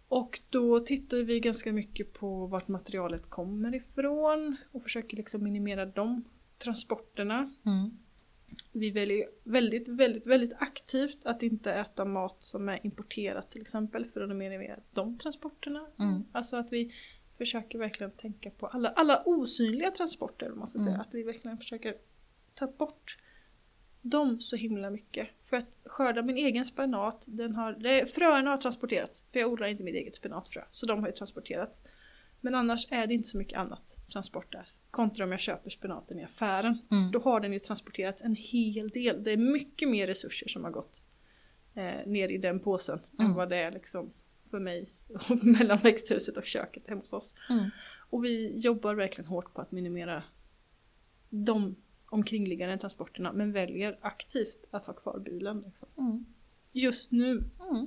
Och 0.09 0.41
då 0.51 0.81
tittar 0.81 1.17
vi 1.17 1.41
ganska 1.41 1.73
mycket 1.73 2.13
på 2.13 2.47
vart 2.47 2.69
materialet 2.69 3.31
kommer 3.31 3.75
ifrån 3.75 4.57
och 4.73 4.83
försöker 4.83 5.17
liksom 5.17 5.45
minimera 5.45 5.87
de 5.87 6.25
transporterna. 6.59 7.55
Mm. 7.67 7.99
Vi 8.73 8.91
väljer 8.91 9.29
väldigt, 9.45 9.89
väldigt, 9.89 10.27
väldigt 10.27 10.53
aktivt 10.59 11.19
att 11.27 11.43
inte 11.43 11.73
äta 11.73 12.05
mat 12.05 12.37
som 12.39 12.69
är 12.69 12.87
importerat 12.87 13.51
till 13.51 13.61
exempel 13.61 14.05
för 14.05 14.21
att 14.21 14.37
minimera 14.37 14.77
de 14.91 15.19
transporterna. 15.19 15.87
Mm. 15.99 16.25
Alltså 16.33 16.57
att 16.57 16.73
vi 16.73 16.93
försöker 17.39 17.79
verkligen 17.79 18.11
tänka 18.11 18.51
på 18.51 18.67
alla, 18.67 18.89
alla 18.89 19.23
osynliga 19.27 19.91
transporter 19.91 20.51
man 20.51 20.67
ska 20.67 20.79
säga. 20.79 20.91
Mm. 20.91 21.01
Att 21.01 21.15
vi 21.15 21.23
verkligen 21.23 21.59
försöker 21.59 21.97
ta 22.55 22.67
bort 22.67 23.19
dem 24.03 24.41
så 24.41 24.57
himla 24.57 24.91
mycket. 24.91 25.29
För 25.47 25.57
att 25.57 25.67
skörda 25.85 26.23
min 26.23 26.37
egen 26.37 26.65
spenat, 26.65 27.25
den 27.27 27.55
har, 27.55 27.73
det, 27.73 28.07
fröerna 28.15 28.51
har 28.51 28.57
transporterats. 28.59 29.25
För 29.33 29.41
jag 29.41 29.53
odlar 29.53 29.69
inte 29.69 29.83
mitt 29.83 29.95
eget 29.95 30.15
spenatfrö. 30.15 30.63
Så 30.71 30.87
de 30.87 31.01
har 31.01 31.07
ju 31.07 31.13
transporterats. 31.13 31.83
Men 32.41 32.55
annars 32.55 32.87
är 32.91 33.07
det 33.07 33.15
inte 33.15 33.29
så 33.29 33.39
mycket 33.39 33.59
annat 33.59 33.97
transport 34.13 34.53
där. 34.53 34.69
Kontra 34.91 35.25
om 35.25 35.31
jag 35.33 35.41
köper 35.41 35.71
spenaten 35.71 36.19
i 36.19 36.25
affären. 36.25 36.79
Mm. 36.91 37.11
Då 37.11 37.19
har 37.19 37.41
den 37.41 37.53
ju 37.53 37.59
transporterats 37.59 38.23
en 38.23 38.35
hel 38.37 38.89
del. 38.89 39.25
Det 39.25 39.31
är 39.33 39.37
mycket 39.37 39.89
mer 39.89 40.07
resurser 40.07 40.49
som 40.49 40.65
har 40.65 40.71
gått 40.71 41.01
eh, 41.75 42.07
ner 42.07 42.29
i 42.29 42.39
den 42.39 42.61
påsen 42.61 43.01
än 43.19 43.25
Mm. 43.25 43.37
vad 43.37 43.49
det 43.49 43.57
är 43.57 43.71
liksom 43.73 44.11
för 44.51 44.59
mig 44.59 44.93
mellan 45.43 45.79
växthuset 45.79 46.37
och 46.37 46.45
köket 46.45 46.89
hemma 46.89 47.01
hos 47.01 47.13
oss. 47.13 47.35
Mm. 47.51 47.71
Och 48.11 48.25
vi 48.25 48.59
jobbar 48.59 48.95
verkligen 48.95 49.29
hårt 49.29 49.55
på 49.55 49.61
att 49.61 49.73
minimera 49.73 50.23
de 51.31 51.77
omkringliggande 52.11 52.79
transporterna 52.79 53.33
men 53.33 53.53
väljer 53.53 53.99
aktivt 54.01 54.65
att 54.71 54.87
ha 54.87 54.93
kvar 54.95 55.19
bilen. 55.19 55.63
Liksom. 55.67 55.89
Mm. 55.99 56.25
Just 56.73 57.13
nu 57.13 57.31
Mm. 57.71 57.87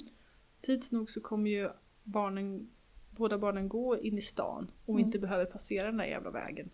tids 0.62 0.92
nog 0.92 1.10
så 1.12 1.22
kommer 1.22 1.50
ju 1.50 1.70
barnen, 2.04 2.70
båda 3.10 3.38
barnen 3.38 3.70
gå 3.70 3.98
in 4.00 4.18
i 4.18 4.22
stan 4.22 4.72
och 4.86 4.94
Mm. 4.96 5.06
inte 5.06 5.20
behöver 5.20 5.46
passera 5.46 5.86
den 5.88 5.98
där 5.98 6.06
jävla 6.06 6.32
vägen. 6.32 6.70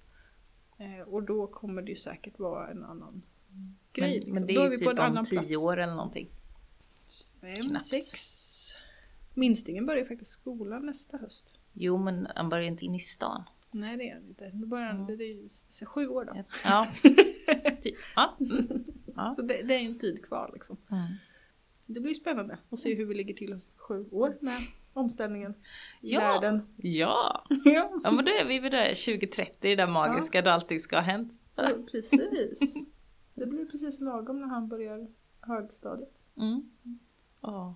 Eh, 0.77 1.07
och 1.07 1.23
då 1.23 1.47
kommer 1.47 1.81
det 1.81 1.89
ju 1.89 1.95
säkert 1.97 2.39
vara 2.39 2.69
en 2.71 2.83
annan 2.83 3.21
grej. 3.93 4.09
Men, 4.09 4.13
liksom. 4.13 4.33
men 4.33 4.47
det 4.47 4.53
då 4.55 4.61
är 4.61 4.71
ju 4.71 4.77
typ 4.77 4.87
en 4.87 4.97
om 4.99 5.05
annan 5.05 5.25
tio 5.25 5.39
plats. 5.39 5.57
år 5.57 5.77
eller 5.77 5.95
någonting. 5.95 6.29
Fem, 7.41 7.55
Knappt. 7.55 7.85
sex. 7.85 8.13
Minstingen 9.33 9.85
börjar 9.85 10.05
faktiskt 10.05 10.31
skolan 10.31 10.85
nästa 10.85 11.17
höst. 11.17 11.59
Jo 11.73 11.97
men 11.97 12.27
han 12.35 12.49
börjar 12.49 12.63
inte 12.65 12.85
in 12.85 12.95
i 12.95 12.99
stan. 12.99 13.43
Nej 13.71 13.97
det 13.97 14.09
är 14.09 14.13
han 14.13 14.23
inte. 14.27 14.49
Då 14.53 14.67
börjar 14.67 14.85
han, 14.87 14.95
Mm. 15.03 15.17
det 15.17 15.23
är 15.23 15.33
ju 15.33 15.47
sju 15.85 16.07
år 16.07 16.25
då. 16.25 16.43
Ja. 16.63 16.87
typ. 17.81 17.95
Ja. 18.15 18.35
Mm. 18.39 18.83
Ja. 19.15 19.33
Så 19.35 19.41
det, 19.41 19.63
det 19.63 19.73
är 19.73 19.85
en 19.85 19.99
tid 19.99 20.25
kvar 20.25 20.49
liksom. 20.53 20.77
Mm. 20.91 21.03
Det 21.85 21.99
blir 21.99 22.13
spännande 22.13 22.57
att 22.69 22.79
se 22.79 22.95
hur 22.95 23.05
vi 23.05 23.13
ligger 23.15 23.33
till 23.33 23.53
om 23.53 23.61
sju 23.75 24.05
år 24.11 24.37
med 24.41 24.61
omställningen 24.93 25.53
i 26.01 26.13
Ja. 26.13 26.19
världen. 26.19 26.67
ja. 26.77 27.45
Ja, 27.65 27.91
Ja 28.03 28.11
men 28.11 28.25
då 28.25 28.31
är 28.31 28.45
vi 28.45 28.59
vid 28.59 28.71
det 28.71 28.95
2030, 28.95 29.55
det 29.59 29.75
där 29.75 29.87
magiska 29.87 30.41
då 30.41 30.49
allting 30.49 30.79
ska 30.79 30.95
ha 30.95 31.03
hänt. 31.03 31.33
ja, 31.55 31.69
precis. 31.91 32.85
Det 33.33 33.45
blir 33.45 33.65
precis 33.65 33.99
lagom 33.99 34.39
när 34.41 34.47
han 34.47 34.67
börjar 34.67 35.07
högstadiet. 35.41 36.13
Mm. 36.37 36.69
Ja. 37.41 37.75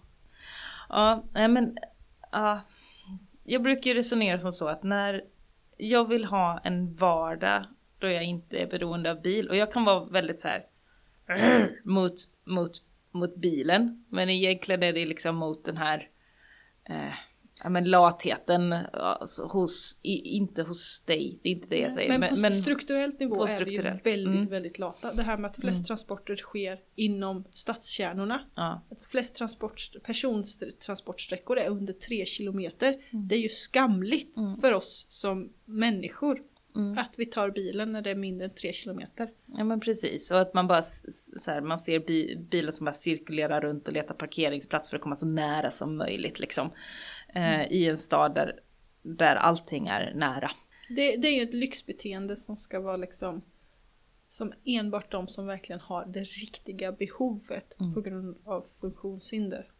Ja, 0.89 1.23
men. 1.33 1.77
Ja. 2.31 2.61
Jag 3.43 3.63
brukar 3.63 3.91
ju 3.91 3.97
resonera 3.97 4.39
som 4.39 4.51
så 4.51 4.67
att 4.67 4.83
när 4.83 5.25
jag 5.77 6.07
vill 6.07 6.25
ha 6.25 6.59
en 6.63 6.95
vardag 6.95 7.65
då 8.07 8.09
jag 8.13 8.23
inte 8.23 8.57
är 8.57 8.67
beroende 8.67 9.11
av 9.11 9.21
bil 9.21 9.49
och 9.49 9.55
jag 9.55 9.71
kan 9.71 9.85
vara 9.85 10.05
väldigt 10.05 10.39
så 10.39 10.47
här 10.47 10.65
mot, 11.83 12.13
mot, 12.43 12.71
mot 13.11 13.35
bilen. 13.35 14.05
Men 14.09 14.29
egentligen 14.29 14.83
är 14.83 14.93
det 14.93 15.05
liksom 15.05 15.35
mot 15.35 15.65
den 15.65 15.77
här 15.77 16.09
eh, 16.89 17.13
ja, 17.63 17.69
men 17.69 17.85
latheten 17.85 18.73
alltså, 18.93 19.45
hos, 19.45 19.99
i, 20.01 20.35
inte 20.37 20.63
hos 20.63 21.01
dig, 21.01 21.39
det 21.43 21.49
är 21.49 21.53
inte 21.53 21.67
det 21.67 21.77
jag 21.79 21.93
säger. 21.93 22.19
Men, 22.19 22.29
på 22.29 22.35
strukturellt 22.35 23.19
nivå 23.19 23.35
på 23.35 23.43
är 23.43 23.47
strukturellt. 23.47 24.01
vi 24.05 24.09
ju 24.11 24.17
väldigt, 24.17 24.35
Mm. 24.35 24.49
väldigt 24.49 24.79
lata. 24.79 25.13
Det 25.13 25.23
här 25.23 25.37
med 25.37 25.49
att 25.51 25.55
flest 25.55 25.75
Mm. 25.77 25.83
transporter 25.85 26.35
sker 26.35 26.79
inom 26.95 27.43
stadskärnorna. 27.51 28.41
ja, 28.55 28.81
Att 28.91 29.01
flest 29.01 29.35
transport, 29.35 29.81
persontransportsträckor 30.03 31.57
är 31.57 31.69
under 31.69 31.93
3 31.93 32.25
kilometer. 32.25 32.87
Mm. 33.09 33.27
Det 33.27 33.35
är 33.35 33.39
ju 33.39 33.49
skamligt 33.49 34.37
Mm. 34.37 34.55
för 34.55 34.73
oss 34.73 35.05
som 35.09 35.49
människor 35.65 36.39
mm. 36.75 36.97
att 36.97 37.13
vi 37.17 37.25
tar 37.25 37.49
bilen 37.49 37.91
när 37.91 38.01
det 38.01 38.09
är 38.09 38.15
mindre 38.15 38.45
än 38.45 38.53
3 38.53 38.73
kilometer. 38.73 39.29
Ja 39.45 39.63
men 39.63 39.79
precis, 39.79 40.31
och 40.31 40.39
att 40.41 40.53
man 40.53 40.67
bara 40.67 40.81
så 40.83 41.51
här, 41.51 41.61
man 41.61 41.79
ser 41.79 41.99
bi 41.99 42.35
bilar 42.35 42.71
som 42.71 42.85
bara 42.85 42.93
cirkulerar 42.93 43.61
runt 43.61 43.87
och 43.87 43.93
letar 43.93 44.15
parkeringsplats 44.15 44.89
för 44.89 44.97
att 44.97 45.03
komma 45.03 45.15
så 45.15 45.25
nära 45.25 45.71
som 45.71 45.97
möjligt 45.97 46.39
liksom. 46.39 46.71
Eh, 47.35 47.63
I 47.71 47.87
en 47.89 47.97
stad 47.97 48.35
där, 48.35 48.59
där 49.01 49.35
allting 49.35 49.87
är 49.87 50.13
nära. 50.15 50.51
Det, 50.89 51.15
det 51.17 51.27
är 51.27 51.35
ju 51.35 51.43
ett 51.43 51.53
lyxbeteende 51.53 52.35
som 52.35 52.57
ska 52.57 52.79
vara 52.79 52.97
liksom 52.97 53.41
som 54.29 54.53
enbart 54.65 55.11
de 55.11 55.27
som 55.27 55.47
verkligen 55.47 55.79
har 55.79 56.05
det 56.05 56.23
riktiga 56.23 56.91
behovet 56.91 57.75
Mm. 57.79 57.93
på 57.93 58.01
grund 58.01 58.37
av 58.45 58.65
funktionshinder 58.81 59.71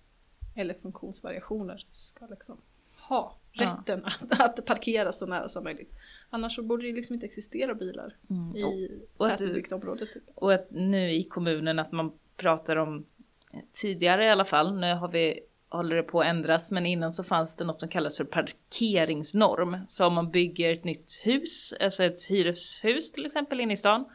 eller 0.56 0.74
funktionsvariationer 0.74 1.86
ska 1.92 2.26
liksom 2.26 2.58
ha 2.96 3.38
Ja. 3.52 3.66
rätten 3.66 4.06
att, 4.06 4.40
att 4.60 4.66
parkera 4.66 5.12
så 5.12 5.26
nära 5.26 5.48
som 5.48 5.64
möjligt. 5.64 5.92
Annars 6.34 6.56
så 6.56 6.64
borde 6.64 6.88
det 6.88 6.94
liksom 6.94 7.14
inte 7.14 7.26
existera 7.26 7.74
bilar 7.74 8.16
Mm. 8.30 8.56
I 8.56 9.02
och 9.18 9.30
tätbebyggt 9.30 9.72
område. 9.72 10.06
Typ. 10.06 10.24
och 10.36 10.54
att 10.54 10.72
nu 10.72 11.12
i 11.12 11.24
kommunen 11.24 11.80
att 11.80 11.92
man 11.92 12.12
pratar 12.38 12.76
om, 12.76 13.06
eh, 13.54 13.60
tidigare 13.74 14.26
i 14.26 14.30
alla 14.30 14.46
fall, 14.46 14.80
nu 14.80 14.94
har 14.94 15.08
vi 15.08 15.40
håller 15.70 15.96
det 15.96 16.04
på 16.04 16.22
att 16.22 16.28
ändras, 16.28 16.72
men 16.72 16.86
innan 16.86 17.14
så 17.14 17.24
fanns 17.24 17.56
det 17.56 17.64
något 17.64 17.80
som 17.80 17.90
kallas 17.90 18.18
för 18.18 18.24
parkeringsnorm. 18.24 19.78
Så 19.88 20.06
om 20.06 20.14
man 20.14 20.32
bygger 20.32 20.74
ett 20.74 20.84
nytt 20.84 21.22
hus, 21.24 21.74
alltså 21.80 22.04
ett 22.04 22.26
hyreshus 22.30 23.12
till 23.12 23.26
exempel 23.26 23.60
inne 23.60 23.74
i 23.74 23.78
stan, 23.78 24.06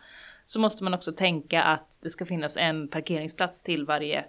så 0.45 0.61
måste 0.61 0.85
man 0.85 0.95
också 0.95 1.13
tänka 1.13 1.63
att 1.63 1.99
det 2.03 2.11
ska 2.11 2.27
finnas 2.27 2.57
en 2.57 2.89
parkeringsplats 2.89 3.63
till 3.63 3.87
varje 3.87 4.25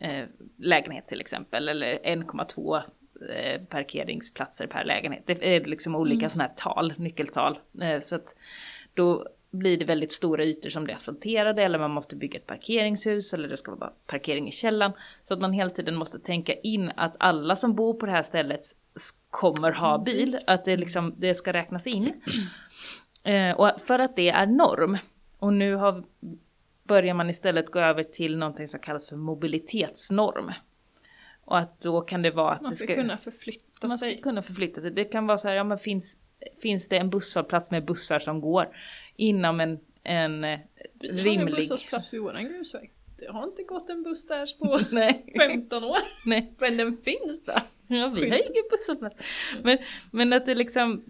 eh, 0.00 0.24
lägenhet 0.56 1.08
till 1.08 1.20
exempel, 1.20 1.68
eller 1.68 1.98
1,2 2.04 2.76
eh, 2.76 2.82
parkeringsplatser 3.68 4.66
per 4.66 4.84
lägenhet. 4.84 5.22
Det 5.26 5.56
är 5.56 5.64
liksom 5.64 5.94
olika 5.94 6.28
sådana 6.28 6.48
här 6.48 6.54
tal, 6.56 6.94
nyckeltal. 6.96 7.58
Eh, 7.82 8.00
så 8.00 8.16
att 8.16 8.34
då 8.94 9.26
blir 9.50 9.76
det 9.76 9.84
väldigt 9.84 10.12
stora 10.12 10.44
ytor 10.44 10.68
som 10.68 10.84
blir 10.84 10.94
asfalterade 10.94 11.62
eller 11.62 11.78
man 11.78 11.90
måste 11.90 12.16
bygga 12.16 12.38
ett 12.38 12.46
parkeringshus 12.46 13.34
eller 13.34 13.48
det 13.48 13.56
ska 13.56 13.74
vara 13.74 13.92
parkering 14.06 14.48
i 14.48 14.52
källaren. 14.52 14.92
Så 15.28 15.34
att 15.34 15.40
man 15.40 15.52
hela 15.52 15.70
tiden 15.70 15.96
måste 15.96 16.18
tänka 16.18 16.54
in 16.54 16.92
att 16.96 17.16
alla 17.18 17.56
som 17.56 17.74
bor 17.74 17.94
på 17.94 18.06
det 18.06 18.12
här 18.12 18.22
stället 18.22 18.62
kommer 19.30 19.72
ha 19.72 19.98
bil, 19.98 20.38
att 20.46 20.64
det, 20.64 20.76
liksom, 20.76 21.14
det 21.16 21.34
ska 21.34 21.52
räknas 21.52 21.86
in. 21.86 22.12
Eh, 23.24 23.60
och 23.60 23.80
för 23.80 23.98
att 23.98 24.16
det 24.16 24.30
är 24.30 24.46
norm, 24.46 24.98
och 25.38 25.52
nu 25.52 25.74
har, 25.74 26.04
börjar 26.84 27.14
man 27.14 27.30
istället 27.30 27.70
gå 27.70 27.78
över 27.78 28.02
till 28.02 28.38
någonting 28.38 28.68
som 28.68 28.80
kallas 28.80 29.08
för 29.08 29.16
mobilitetsnorm. 29.16 30.52
Och 31.50 31.58
att 31.58 31.80
då 31.80 32.00
kan 32.00 32.22
det 32.22 32.30
vara 32.30 32.54
att 32.54 32.62
Man 32.62 32.74
ska, 32.74 32.86
ska 32.86 32.94
kunna 32.94 33.18
förflytta 33.18 33.88
man 33.88 33.98
ska 33.98 34.06
sig. 34.06 34.20
kunna 34.20 34.42
förflytta 34.42 34.80
sig. 34.80 34.90
Det 34.90 35.04
kan 35.04 35.26
vara 35.26 35.38
så 35.38 35.48
här, 35.48 35.54
ja 35.54 35.64
men 35.64 35.78
finns, 35.78 36.18
finns 36.62 36.88
det 36.88 36.96
en 36.98 37.10
busshållplats 37.10 37.70
med 37.70 37.84
bussar 37.84 38.18
som 38.18 38.40
går 38.40 38.68
inom 39.16 39.60
en, 39.60 39.78
en 40.02 40.44
eh, 40.44 40.58
Vi 40.94 41.08
har 41.08 41.18
en 41.18 41.24
rimlig... 41.24 41.54
busshållplats 41.56 42.12
vid 42.14 42.20
våran 42.20 42.44
grusväg. 42.44 42.90
Det 43.18 43.32
har 43.32 43.44
inte 43.44 43.62
gått 43.62 43.90
en 43.90 44.02
buss 44.02 44.26
där 44.26 44.58
på 44.58 44.80
Nej, 44.94 45.32
15 45.38 45.84
år. 45.84 45.96
nej. 46.26 46.52
Men 46.58 46.76
den 46.76 46.96
finns 46.96 47.44
där. 47.44 47.60
Ja, 47.86 48.08
vi 48.08 48.30
har 48.30 48.36
ingen 48.36 48.64
busshållplats. 48.70 49.22
Men, 49.62 49.78
men 50.10 50.32
att 50.32 50.46
det 50.46 50.54
liksom, 50.54 51.04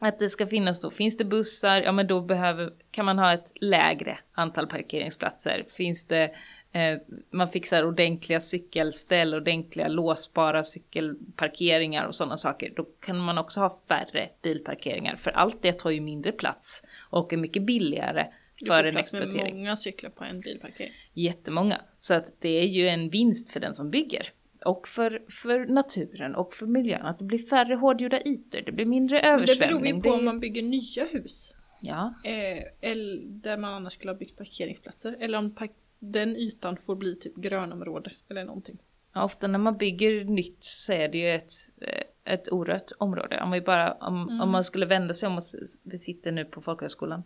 att 0.00 0.18
det 0.18 0.30
ska 0.30 0.46
finnas 0.46 0.80
då, 0.80 0.90
finns 0.90 1.16
det 1.16 1.24
bussar, 1.24 1.80
ja 1.82 1.92
men 1.92 2.06
då 2.06 2.20
behöver, 2.20 2.72
kan 2.90 3.04
man 3.04 3.18
ha 3.18 3.32
ett 3.32 3.52
lägre 3.60 4.18
antal 4.32 4.66
parkeringsplatser. 4.66 5.64
Finns 5.76 6.04
det, 6.04 6.30
eh, 6.72 6.98
man 7.30 7.48
fixar 7.48 7.84
ordentliga 7.84 8.40
cykelställ, 8.40 9.34
ordentliga 9.34 9.88
låsbara 9.88 10.64
cykelparkeringar 10.64 12.06
och 12.06 12.14
sådana 12.14 12.36
saker, 12.36 12.72
då 12.76 12.84
kan 13.00 13.18
man 13.18 13.38
också 13.38 13.60
ha 13.60 13.70
färre 13.88 14.28
bilparkeringar. 14.42 15.16
För 15.16 15.30
allt 15.30 15.62
det 15.62 15.72
tar 15.72 15.90
ju 15.90 16.00
mindre 16.00 16.32
plats 16.32 16.84
och 17.10 17.32
är 17.32 17.36
mycket 17.36 17.62
billigare 17.62 18.26
Du 18.58 18.66
för 18.66 18.76
får 18.76 18.84
en 18.86 18.94
plats 18.94 19.12
med 19.12 19.22
exploatering. 19.22 19.56
många 19.58 19.76
cyklar 19.76 20.10
på 20.10 20.24
en 20.24 20.40
bilparkering. 20.40 20.92
Jättemånga. 21.14 21.80
Så 21.98 22.14
att 22.14 22.34
det 22.40 22.48
är 22.48 22.66
ju 22.66 22.88
en 22.88 23.10
vinst 23.10 23.50
för 23.50 23.60
den 23.60 23.74
som 23.74 23.90
bygger. 23.90 24.28
Och 24.64 24.88
för, 24.88 25.22
för 25.42 25.66
naturen 25.66 26.34
och 26.34 26.54
för 26.54 26.66
miljön. 26.66 27.02
Att 27.06 27.18
det 27.18 27.24
blir 27.24 27.38
färre 27.38 27.74
hårdgjorda 27.74 28.20
ytor, 28.24 28.60
det 28.66 28.72
blir 28.72 28.86
mindre 28.86 29.16
Det 29.16 29.22
beror 29.22 29.34
översvämning. 29.34 29.96
ju 29.96 30.02
på 30.02 30.08
det- 30.08 30.14
om 30.14 30.24
man 30.24 30.40
bygger 30.40 30.62
nya 30.62 31.04
hus. 31.04 31.52
Ja, 31.82 32.14
Eh, 32.24 32.62
eller 32.90 33.20
där 33.24 33.56
man 33.56 33.74
annars 33.74 33.92
skulle 33.92 34.12
ha 34.12 34.18
byggt 34.18 34.38
parkeringsplatser. 34.38 35.16
Eller 35.20 35.38
om 35.38 35.54
park- 35.54 35.70
den 36.02 36.36
ytan 36.36 36.76
får 36.76 36.96
bli 36.96 37.16
typ 37.16 37.36
grönområde 37.36 38.12
eller 38.28 38.44
någonting. 38.44 38.78
Ja, 39.14 39.24
ofta 39.24 39.46
när 39.46 39.58
man 39.58 39.76
bygger 39.76 40.24
nytt 40.24 40.64
så 40.64 40.92
är 40.92 41.08
det 41.08 41.18
ju 41.18 41.30
ett, 41.30 41.52
eh, 41.80 42.32
ett 42.34 42.52
orört 42.52 42.90
område. 42.98 43.40
Om, 43.42 43.50
vi 43.50 43.60
bara, 43.60 43.92
om, 43.92 44.22
Mm. 44.28 44.40
om 44.40 44.50
man 44.50 44.64
skulle 44.64 44.86
vända 44.86 45.14
sig 45.14 45.26
om 45.26 45.36
och 45.36 45.42
vi 45.82 45.98
sitter 45.98 46.32
nu 46.32 46.44
på 46.44 46.62
folkhögskolan 46.62 47.22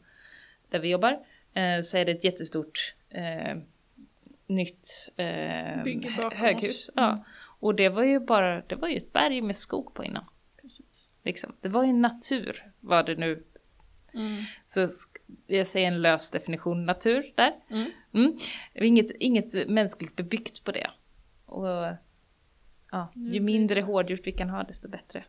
där 0.69 0.79
vi 0.79 0.89
jobbar 0.89 1.13
eh, 1.53 1.81
så 1.83 1.97
är 1.99 2.05
det 2.05 2.13
ett 2.13 2.25
jättestort 2.25 2.95
eh, 3.11 3.57
nytt 4.47 5.09
eh, 5.17 5.27
höghus. 6.33 6.91
Mm. 6.97 7.05
Ja. 7.11 7.25
Och 7.61 7.75
det 7.75 7.89
var 7.89 8.03
ju 8.05 8.21
bara, 8.21 8.61
det 8.61 8.75
var 8.75 8.89
ju 8.89 8.97
ett 8.97 9.13
berg 9.13 9.43
med 9.43 9.57
skog 9.57 9.95
på 9.95 10.05
innan. 10.05 10.25
Precis. 10.63 11.11
Liksom. 11.23 11.53
Det 11.61 11.69
var 11.69 11.85
ju 11.85 11.93
natur, 11.93 12.65
var 12.81 13.03
det 13.03 13.15
nu. 13.15 13.43
Mm. 14.14 14.42
Så 14.66 14.88
jag 15.46 15.66
säger 15.66 15.88
en 15.88 16.03
lös 16.03 16.31
definition 16.31 16.87
natur 16.87 17.33
där. 17.35 17.53
Mm. 17.70 17.90
Mm. 18.14 18.38
Inget, 18.74 19.11
inget 19.11 19.68
mänskligt 19.68 20.16
bebyggt 20.16 20.64
på 20.64 20.72
det. 20.72 20.90
Och 21.46 21.66
ja, 22.90 23.12
ju 23.14 23.31
blir 23.31 23.40
mindre 23.40 23.81
hårdgjort 23.81 24.20
vi 24.24 24.33
kan 24.33 24.50
ha 24.50 24.62
desto 24.62 24.88
bättre. 24.88 25.24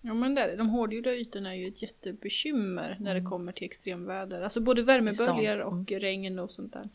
Ja 0.00 0.14
men 0.14 0.34
där, 0.34 0.56
de 0.56 0.68
hårdgjorda 0.68 1.14
ytorna 1.14 1.50
är 1.54 1.58
ju 1.58 1.68
ett 1.68 1.82
jättebekymmer 1.82 2.96
när 3.00 3.10
Mm. 3.10 3.24
det 3.24 3.30
kommer 3.30 3.52
till 3.52 3.64
extremväder. 3.64 4.42
Alltså 4.42 4.60
både 4.60 4.82
värmeböljor 4.82 5.58
och 5.58 5.92
regn 5.92 6.38
och 6.38 6.50
sånt 6.50 6.72
där. 6.72 6.90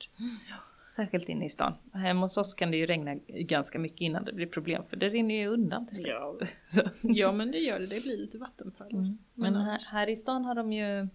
Särskilt 0.99 1.29
inne 1.29 1.45
i 1.45 1.49
stan. 1.49 1.73
Hemma 1.93 2.21
hos 2.21 2.37
oss 2.37 2.53
kan 2.53 2.71
det 2.71 2.77
ju 2.77 2.85
regna 2.85 3.15
ganska 3.27 3.79
mycket 3.79 4.01
innan 4.01 4.25
det 4.25 4.33
blir 4.33 4.47
problem 4.47 4.83
för 4.89 4.97
det 4.97 5.09
rinner 5.09 5.35
ju 5.35 5.47
undan 5.47 5.87
till 5.87 5.97
slut. 5.97 6.07
Ja. 6.19 6.39
Så. 6.67 6.81
ja 7.01 7.31
men 7.31 7.51
det 7.51 7.57
gör 7.57 7.79
det, 7.79 7.87
det 7.87 8.01
blir 8.01 8.17
lite 8.17 8.37
vattenpölar. 8.37 8.91
Mm. 8.99 9.17
Men 9.33 9.55
här, 9.55 9.79
här 9.91 10.09
i 10.09 10.15
stan 10.15 10.45
har 10.45 10.55
de 10.55 10.73
ju 10.73 11.07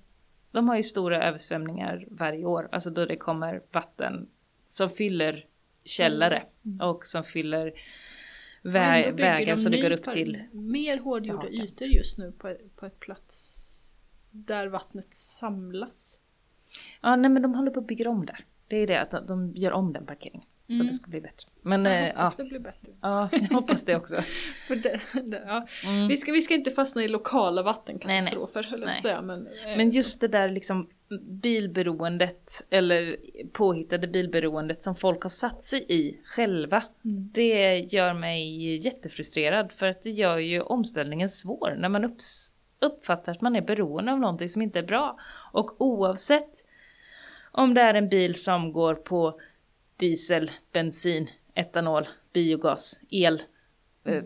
De 0.52 0.68
har 0.68 0.76
ju 0.76 0.82
stora 0.82 1.24
översvämningar 1.24 2.06
varje 2.10 2.44
år, 2.44 2.68
alltså 2.72 2.90
då 2.90 3.06
det 3.06 3.16
kommer 3.16 3.62
vatten 3.72 4.28
som 4.64 4.88
fyller 4.90 5.46
källare 5.84 6.42
Mm. 6.64 6.80
och 6.80 7.06
som 7.06 7.24
fyller 7.24 7.72
vä- 8.62 9.12
vägar 9.12 9.56
som 9.56 9.72
det 9.72 9.80
går 9.80 9.90
upp 9.90 10.04
till. 10.10 10.42
Mer 10.52 10.98
hårdgjorda 10.98 11.46
Ja, 11.50 11.64
ytor 11.64 11.86
just 11.88 12.18
nu 12.18 12.32
på, 12.32 12.56
på 12.76 12.86
ett 12.86 13.00
plats 13.00 13.70
där 14.30 14.66
vattnet 14.66 15.14
samlas. 15.14 16.20
Ja, 17.02 17.16
nej 17.16 17.30
men 17.30 17.42
de 17.42 17.54
håller 17.54 17.70
på 17.70 17.80
att 17.80 17.86
bygga 17.86 18.10
om 18.10 18.26
där. 18.26 18.44
Det 18.68 18.76
är 18.76 18.86
det 18.86 19.00
att 19.00 19.28
de 19.28 19.52
gör 19.56 19.72
om 19.72 19.92
den 19.92 20.06
parkeringen. 20.06 20.46
Så 20.66 20.72
Mm. 20.74 20.86
att 20.86 20.88
det 20.88 20.94
ska 20.94 21.10
bli 21.10 21.20
bättre. 21.20 21.48
Men 21.62 21.84
Jag 21.84 22.08
eh, 22.08 22.14
hoppas 22.14 22.36
det 22.36 22.44
blir 22.44 22.58
bättre. 22.58 22.92
ja, 23.00 23.28
jag 23.32 23.40
hoppas 23.40 23.84
det 23.84 23.96
också. 23.96 24.16
Det, 24.68 25.00
det, 25.24 25.42
ja. 25.46 25.66
Mm. 25.84 26.08
vi, 26.08 26.16
ska, 26.16 26.32
vi 26.32 26.42
ska 26.42 26.54
inte 26.54 26.70
fastna 26.70 27.04
i 27.04 27.08
lokala 27.08 27.62
vattenkatastrofer 27.62 28.74
Nej. 28.78 28.90
att 28.90 29.02
säga. 29.02 29.22
Men, 29.22 29.46
eh, 29.46 29.76
Men 29.76 29.90
just 29.90 30.20
det 30.20 30.28
där 30.28 30.48
liksom 30.48 30.88
bilberoendet 31.54 32.66
eller 32.70 33.16
påhittade 33.52 34.06
bilberoendet 34.08 34.82
som 34.82 34.94
folk 34.96 35.22
har 35.22 35.30
satt 35.30 35.64
sig 35.64 35.84
i 35.88 36.20
själva. 36.24 36.82
Mm. 37.04 37.30
Det 37.32 37.78
gör 37.78 38.14
mig 38.14 38.76
jättefrustrerad 38.76 39.72
för 39.72 39.86
att 39.86 40.02
det 40.02 40.10
gör 40.10 40.38
ju 40.38 40.60
omställningen 40.60 41.28
svår 41.28 41.74
när 41.78 41.88
man 41.88 42.04
upps, 42.04 42.54
uppfattar 42.80 43.32
att 43.32 43.40
man 43.40 43.56
är 43.56 43.62
beroende 43.62 44.12
av 44.12 44.18
någonting 44.20 44.48
som 44.48 44.62
inte 44.62 44.78
är 44.78 44.82
bra. 44.82 45.18
Och 45.52 45.80
oavsett 45.80 46.64
om 47.56 47.74
det 47.74 47.80
är 47.80 47.94
en 47.94 48.08
bil 48.08 48.34
som 48.34 48.72
går 48.72 48.94
på 48.94 49.40
diesel, 49.96 50.50
bensin, 50.72 51.30
etanol, 51.54 52.08
biogas, 52.32 53.00
el, 53.10 53.42
eh, 54.04 54.22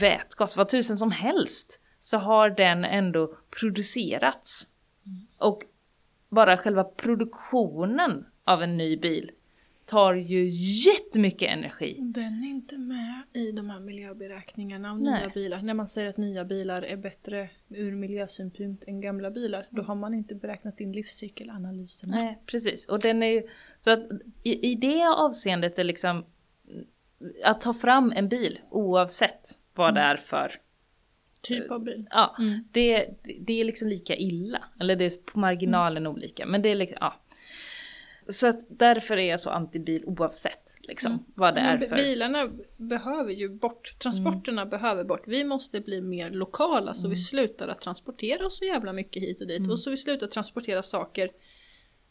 vätgas, 0.00 0.56
vad 0.56 0.68
tusen 0.68 0.96
som 0.96 1.10
helst, 1.10 1.80
så 2.00 2.18
har 2.18 2.50
den 2.50 2.84
ändå 2.84 3.36
producerats. 3.60 4.66
Och 5.38 5.62
bara 6.28 6.56
själva 6.56 6.84
produktionen 6.84 8.26
av 8.44 8.62
en 8.62 8.76
ny 8.76 8.96
bil 8.96 9.30
tar 9.88 10.14
ju 10.14 10.48
jättemycket 10.86 11.50
energi. 11.50 11.96
Den 12.00 12.44
är 12.44 12.48
inte 12.48 12.78
med 12.78 13.22
i 13.32 13.52
de 13.52 13.70
här 13.70 13.80
miljöberäkningarna 13.80 14.90
av 14.90 15.00
Nej. 15.02 15.20
nya 15.20 15.28
bilar. 15.34 15.62
När 15.62 15.74
man 15.74 15.88
säger 15.88 16.08
att 16.08 16.16
nya 16.16 16.44
bilar 16.44 16.82
är 16.82 16.96
bättre 16.96 17.50
ur 17.68 17.92
miljösynpunkt 17.92 18.84
än 18.86 19.00
gamla 19.00 19.30
bilar, 19.30 19.66
då 19.70 19.82
har 19.82 19.94
man 19.94 20.14
inte 20.14 20.34
beräknat 20.34 20.80
in 20.80 20.92
livscykelanalyserna. 20.92 22.16
Nej, 22.16 22.38
precis. 22.46 22.88
Och 22.88 23.00
den 23.00 23.22
är 23.22 23.26
ju, 23.32 23.42
så 23.78 23.90
att 23.90 24.00
i, 24.42 24.70
i 24.70 24.74
det 24.74 25.02
avseendet 25.08 25.78
är 25.78 25.84
liksom 25.84 26.24
att 27.44 27.60
ta 27.60 27.74
fram 27.74 28.12
en 28.16 28.28
bil 28.28 28.58
oavsett 28.70 29.42
vad 29.74 29.94
det 29.94 30.00
är 30.00 30.16
för, 30.16 30.52
Typ 31.42 31.70
av 31.70 31.84
bil. 31.84 32.06
ja, 32.10 32.36
Mm. 32.38 32.64
det, 32.72 33.08
det 33.40 33.60
är 33.60 33.64
liksom 33.64 33.88
lika 33.88 34.16
illa. 34.16 34.64
Eller 34.80 34.96
det 34.96 35.04
är 35.04 35.30
på 35.32 35.38
marginalen 35.38 36.06
olika, 36.06 36.46
men 36.46 36.62
det 36.62 36.68
är 36.68 36.74
liksom, 36.74 36.96
ja. 37.00 37.14
Så 38.28 38.48
att 38.48 38.60
därför 38.68 39.16
är 39.16 39.30
jag 39.30 39.40
så 39.40 39.50
anti-bil 39.50 40.04
oavsett 40.06 40.78
liksom 40.80 41.24
vad 41.34 41.54
det 41.54 41.60
är 41.60 41.78
för. 41.78 41.96
Bilarna 41.96 42.50
behöver 42.76 43.32
ju 43.32 43.48
bort, 43.48 43.98
transporterna 43.98 44.66
behöver 44.66 45.04
bort. 45.04 45.22
Vi 45.26 45.44
måste 45.44 45.80
bli 45.80 46.00
mer 46.00 46.30
lokala 46.30 46.94
så 46.94 47.08
vi 47.08 47.16
slutar 47.16 47.68
att 47.68 47.80
transportera 47.80 48.46
oss 48.46 48.58
så 48.58 48.64
jävla 48.64 48.92
mycket 48.92 49.22
hit 49.22 49.40
och 49.40 49.46
dit. 49.46 49.70
Och 49.70 49.80
så 49.80 49.90
vi 49.90 49.96
slutar 49.96 50.26
transportera 50.26 50.82
saker. 50.82 51.30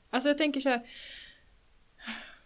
Alltså 0.10 0.30
jag 0.30 0.38
tänker 0.38 0.62
så 0.62 0.69
här. 0.69 0.89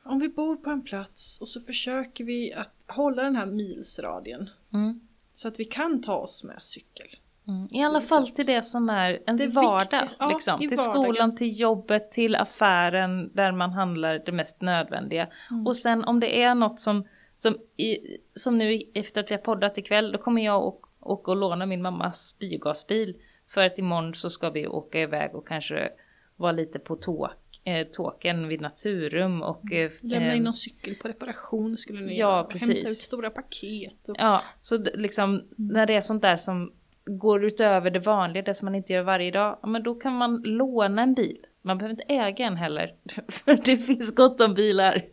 Om 0.04 0.20
vi 0.20 0.30
bor 0.30 0.56
på 0.56 0.70
en 0.70 0.82
plats 0.82 1.42
och 1.42 1.50
så 1.50 1.62
försöker 1.62 2.24
vi 2.24 2.54
att 2.54 2.84
hålla 2.88 3.24
den 3.24 3.36
här 3.36 3.46
milsradien. 3.46 4.50
Mm. 4.74 5.08
Så 5.34 5.48
att 5.48 5.60
vi 5.60 5.66
kan 5.66 6.02
ta 6.02 6.16
oss 6.16 6.44
med 6.44 6.64
cykel. 6.64 7.08
Mm. 7.48 7.68
I 7.72 7.84
alla 7.84 8.02
fall 8.02 8.30
till 8.30 8.46
det 8.46 8.64
som 8.66 8.90
är 8.90 9.20
ens 9.28 9.42
Det 9.42 9.48
vardag. 9.48 10.10
ja, 10.20 10.30
liksom. 10.30 10.60
Till 10.60 10.70
vardagen. 10.70 10.94
skolan, 10.94 11.36
till 11.36 11.60
jobbet, 11.60 12.12
till 12.12 12.36
affären 12.36 13.32
där 13.34 13.52
man 13.52 13.72
handlar 13.72 14.22
det 14.26 14.32
mest 14.32 14.62
nödvändiga. 14.62 15.28
Mm. 15.52 15.68
Och 15.68 15.76
sen 15.76 16.04
om 16.04 16.20
det 16.20 16.42
är 16.44 16.56
något 16.56 16.80
som, 16.80 17.08
som, 17.36 17.58
i, 17.78 17.98
som 18.36 18.58
nu 18.58 18.82
efter 18.94 19.22
att 19.22 19.32
vi 19.32 19.36
har 19.36 19.42
poddat 19.42 19.78
ikväll, 19.78 20.12
då 20.12 20.18
kommer 20.18 20.46
jag 20.46 20.68
och, 20.68 20.88
åka 21.00 21.32
och 21.32 21.38
låna 21.38 21.66
min 21.66 21.82
mammas 21.82 22.38
biogasbil. 22.40 23.16
För 23.48 23.66
att 23.66 23.80
imorgon 23.80 24.14
så 24.14 24.30
ska 24.30 24.50
vi 24.50 24.68
åka 24.68 25.00
iväg 25.00 25.36
och 25.36 25.48
kanske 25.48 25.90
vara 26.36 26.52
lite 26.52 26.80
på 26.80 26.96
tåk, 26.96 27.32
eh, 27.64 27.88
tåken 27.88 28.48
vid 28.48 28.62
Naturum 28.62 29.42
och... 29.42 29.72
Eh, 29.72 29.92
Lämna 30.02 30.28
eh, 30.32 30.38
in 30.38 30.44
någon 30.44 30.56
cykel 30.56 30.96
på 30.96 31.08
reparation 31.08 31.78
skulle 31.78 32.02
ni 32.02 32.14
Ja, 32.14 32.18
göra. 32.20 32.44
Och 32.44 32.50
precis. 32.52 32.68
Hämta 32.68 32.90
ut 32.90 32.98
stora 32.98 33.30
paket. 33.30 34.10
Och... 34.10 34.16
Ja, 34.20 34.42
så 34.60 34.78
liksom 34.94 35.44
när 35.56 35.86
det 35.86 35.94
är 35.94 36.02
sånt 36.02 36.22
där 36.22 36.38
som 36.38 36.74
går 37.18 37.46
utöver 37.46 37.90
det 37.90 38.00
vanliga, 38.00 38.44
det 38.44 38.54
som 38.54 38.66
man 38.66 38.76
inte 38.76 38.94
gör 38.94 39.04
varje 39.04 39.32
dag, 39.32 39.60
men 39.64 39.84
då 39.84 39.96
kan 39.96 40.14
man 40.14 40.42
låna 40.44 41.02
en 41.02 41.14
bil. 41.14 41.46
Man 41.62 41.78
behöver 41.78 41.92
inte 41.92 42.14
äga 42.14 42.46
en 42.46 42.58
heller, 42.58 42.96
för 43.28 43.56
det 43.66 43.78
finns 43.78 44.16
gott 44.16 44.42
om 44.42 44.54
bilar 44.54 45.06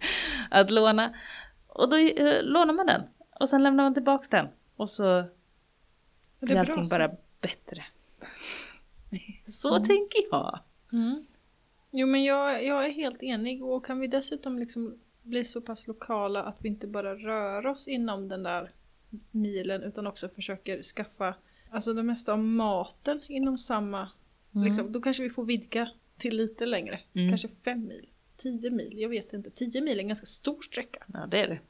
att 0.51 0.71
låna. 0.71 1.15
Och 1.67 1.89
då 1.89 1.97
eh, 1.97 2.43
lånar 2.43 2.75
man 2.75 2.87
den 2.87 3.03
och 3.41 3.49
sen 3.49 3.63
lämnar 3.63 3.85
man 3.85 3.95
tillbaks 3.95 4.29
den 4.29 4.49
och 4.77 4.91
så 4.91 5.25
blir 6.41 6.57
är 6.57 6.61
allting 6.61 6.85
så. 6.85 6.91
bara 6.91 7.11
bättre. 7.41 7.85
Så 9.47 9.77
tänker 9.77 10.21
jag. 10.31 10.59
Mm. 10.93 11.27
Jo 11.91 12.07
men 12.07 12.25
jag, 12.25 12.65
jag 12.65 12.87
är 12.87 12.91
helt 12.91 13.23
enig 13.23 13.65
och 13.65 13.87
kan 13.87 14.01
vi 14.01 14.07
dessutom 14.07 14.59
liksom 14.59 14.99
bli 15.23 15.45
så 15.45 15.61
pass 15.61 15.87
lokala 15.87 16.43
att 16.43 16.57
vi 16.59 16.69
inte 16.69 16.87
bara 16.87 17.15
rör 17.15 17.67
oss 17.67 17.89
inom 17.89 18.29
den 18.29 18.43
där 18.43 18.71
milen 19.31 19.83
utan 19.83 20.07
också 20.07 20.29
försöker 20.29 20.83
skaffa 20.83 21.35
alltså 21.71 21.93
det 21.93 22.03
mesta 22.03 22.33
av 22.33 22.39
maten 22.39 23.21
inom 23.29 23.59
samma, 23.59 24.09
liksom, 24.51 24.93
då 24.93 25.01
kanske 25.01 25.23
vi 25.23 25.31
får 25.31 25.45
vidga 25.45 25.91
till 26.17 26.37
lite 26.37 26.67
längre. 26.67 27.01
Mm. 27.13 27.29
Kanske 27.29 27.49
fem 27.49 27.87
mil, 27.87 28.09
tio 28.37 28.71
mil, 28.71 28.99
jag 28.99 29.09
vet 29.09 29.33
inte. 29.33 29.51
Tio 29.51 29.81
mil 29.81 29.99
är 29.99 30.03
en 30.03 30.09
ganska 30.09 30.27
stor 30.27 30.61
sträcka. 30.63 31.05
Ja, 31.07 31.27
det 31.27 31.41
är 31.41 31.49
det. 31.49 31.61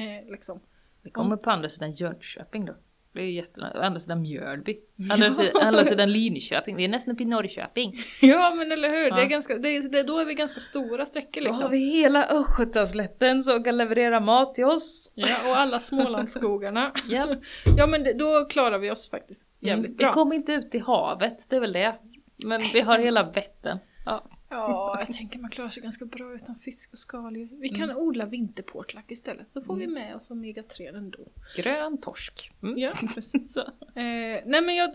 Eh, 0.00 0.30
liksom. 0.30 0.60
Vi 1.02 1.10
kommer 1.10 1.36
på 1.36 1.50
andra 1.50 1.68
sidan 1.68 1.92
Jönköping 1.92 2.64
då. 2.64 2.74
Det 3.14 3.20
är 3.20 3.24
ju 3.24 3.32
jätte... 3.32 3.60
Andra 3.74 4.00
sidan 4.00 4.22
Mjölby. 4.22 4.76
Andra, 5.12 5.30
sidan, 5.30 5.62
andra 5.62 5.84
sidan 5.84 6.12
Linköping. 6.12 6.76
Vi 6.76 6.84
är 6.84 6.88
nästan 6.88 7.14
uppe 7.14 7.22
i 7.22 7.26
Norrköping. 7.26 7.94
Ja 8.20 8.54
men 8.54 8.72
eller 8.72 8.88
hur, 8.88 9.10
det 9.10 9.16
är 9.16 9.22
Ja. 9.22 9.24
ganska, 9.28 9.54
det 9.58 9.68
är, 9.68 9.88
det, 9.88 10.02
då 10.02 10.18
är 10.18 10.24
vi 10.24 10.34
ganska 10.34 10.60
stora 10.60 11.06
sträckor 11.06 11.40
Då 11.40 11.46
har 11.46 11.52
liksom. 11.54 11.70
vi 11.70 11.78
hela 11.78 12.24
Östgötaslätten 12.26 13.42
som 13.42 13.64
kan 13.64 13.76
leverera 13.76 14.20
mat 14.20 14.54
till 14.54 14.64
oss. 14.64 15.12
Ja, 15.14 15.28
och 15.50 15.56
alla 15.58 15.78
Smålandsskogarna. 15.78 16.92
Ja. 17.08 17.36
Ja 17.76 17.86
men 17.86 18.04
det, 18.04 18.12
då 18.12 18.44
klarar 18.44 18.78
vi 18.78 18.90
oss 18.90 19.10
faktiskt 19.10 19.46
jävligt 19.60 19.86
Mm. 19.86 19.96
bra. 19.96 20.06
Vi 20.08 20.12
kommer 20.12 20.36
inte 20.36 20.52
ut 20.52 20.74
i 20.74 20.78
havet, 20.78 21.46
det 21.50 21.56
är 21.56 21.60
väl 21.60 21.72
det. 21.72 21.94
Men 22.44 22.62
vi 22.72 22.80
har 22.80 22.98
hela 22.98 23.22
Vättern. 23.30 23.78
Ja. 24.06 24.24
Ja, 24.56 24.96
jag 24.98 25.12
tänker 25.16 25.38
man 25.38 25.50
klarar 25.50 25.68
sig 25.68 25.82
ganska 25.82 26.04
bra 26.04 26.34
utan 26.34 26.54
fisk 26.58 26.92
och 26.92 26.98
skaldjur. 26.98 27.48
Vi 27.52 27.68
kan 27.68 27.90
Mm. 27.90 27.96
odla 28.02 28.26
vinterportlack 28.26 29.10
istället. 29.10 29.46
Då 29.52 29.60
får 29.60 29.76
vi 29.76 29.86
med 29.86 30.16
oss 30.16 30.30
omega-3 30.30 30.96
ändå. 30.96 31.18
Grön 31.56 31.98
torsk. 31.98 32.52
Mm. 32.62 32.78
Ja, 32.78 32.92
precis. 33.00 33.56
Eh, 33.56 33.62
nej 34.46 34.62
men 34.62 34.74
jag, 34.76 34.90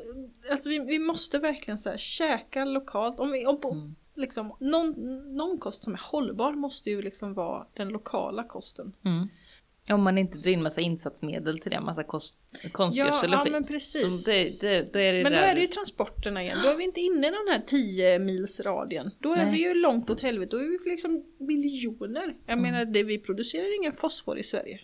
alltså 0.51 0.69
vi, 0.69 0.79
vi 0.79 0.99
måste 0.99 1.39
verkligen 1.39 1.79
så 1.79 1.89
här, 1.89 1.97
käka 1.97 2.65
lokalt. 2.65 3.19
Om 3.19 3.31
vi, 3.31 3.45
om, 3.45 3.59
Mm. 3.63 3.95
liksom, 4.15 4.53
någon, 4.59 4.91
någon 5.37 5.57
kost 5.59 5.83
som 5.83 5.93
är 5.93 6.01
hållbar 6.11 6.51
måste 6.53 6.89
ju 6.89 7.01
liksom 7.01 7.33
vara 7.33 7.65
den 7.73 7.89
lokala 7.89 8.43
kosten. 8.43 8.93
Mm. 9.05 9.27
Om 9.93 10.03
man 10.03 10.17
inte 10.17 10.37
drar 10.37 10.51
in 10.51 10.63
massa 10.63 10.81
insatsmedel 10.81 11.59
till 11.59 11.71
det, 11.71 11.81
massa 11.81 12.03
kost, 12.03 12.39
konstgödsel 12.71 13.31
Ja, 13.31 13.37
och 13.37 13.41
ja, 13.41 13.43
skit. 13.43 13.51
men 13.53 13.63
precis. 13.63 14.23
Det, 14.25 14.61
det, 14.61 14.93
då 14.93 14.99
är 14.99 15.13
det 15.13 15.23
Men 15.23 15.31
då 15.31 15.37
där. 15.37 15.47
är 15.47 15.55
det 15.55 15.61
ju 15.61 15.67
transporterna 15.67 16.43
igen. 16.43 16.57
Då 16.63 16.69
är 16.69 16.75
vi 16.75 16.83
inte 16.83 16.99
inne 16.99 17.27
i 17.27 17.31
den 17.31 17.47
här 17.49 17.61
10 17.67 18.19
mils 18.19 18.59
radien. 18.59 19.11
Då 19.19 19.33
är 19.33 19.43
Nej. 19.45 19.51
vi 19.51 19.57
ju 19.59 19.73
långt 19.73 20.09
åt 20.09 20.21
helvete. 20.21 20.49
Då 20.55 20.57
är 20.57 20.83
vi 20.83 20.89
liksom 20.91 21.23
miljoner. 21.39 22.35
Jag 22.45 22.57
Mm. 22.57 22.71
menar, 22.71 22.85
det, 22.85 23.03
vi 23.03 23.17
producerar 23.19 23.75
ingen 23.79 23.93
fosfor 23.93 24.37
i 24.37 24.43
Sverige. 24.43 24.79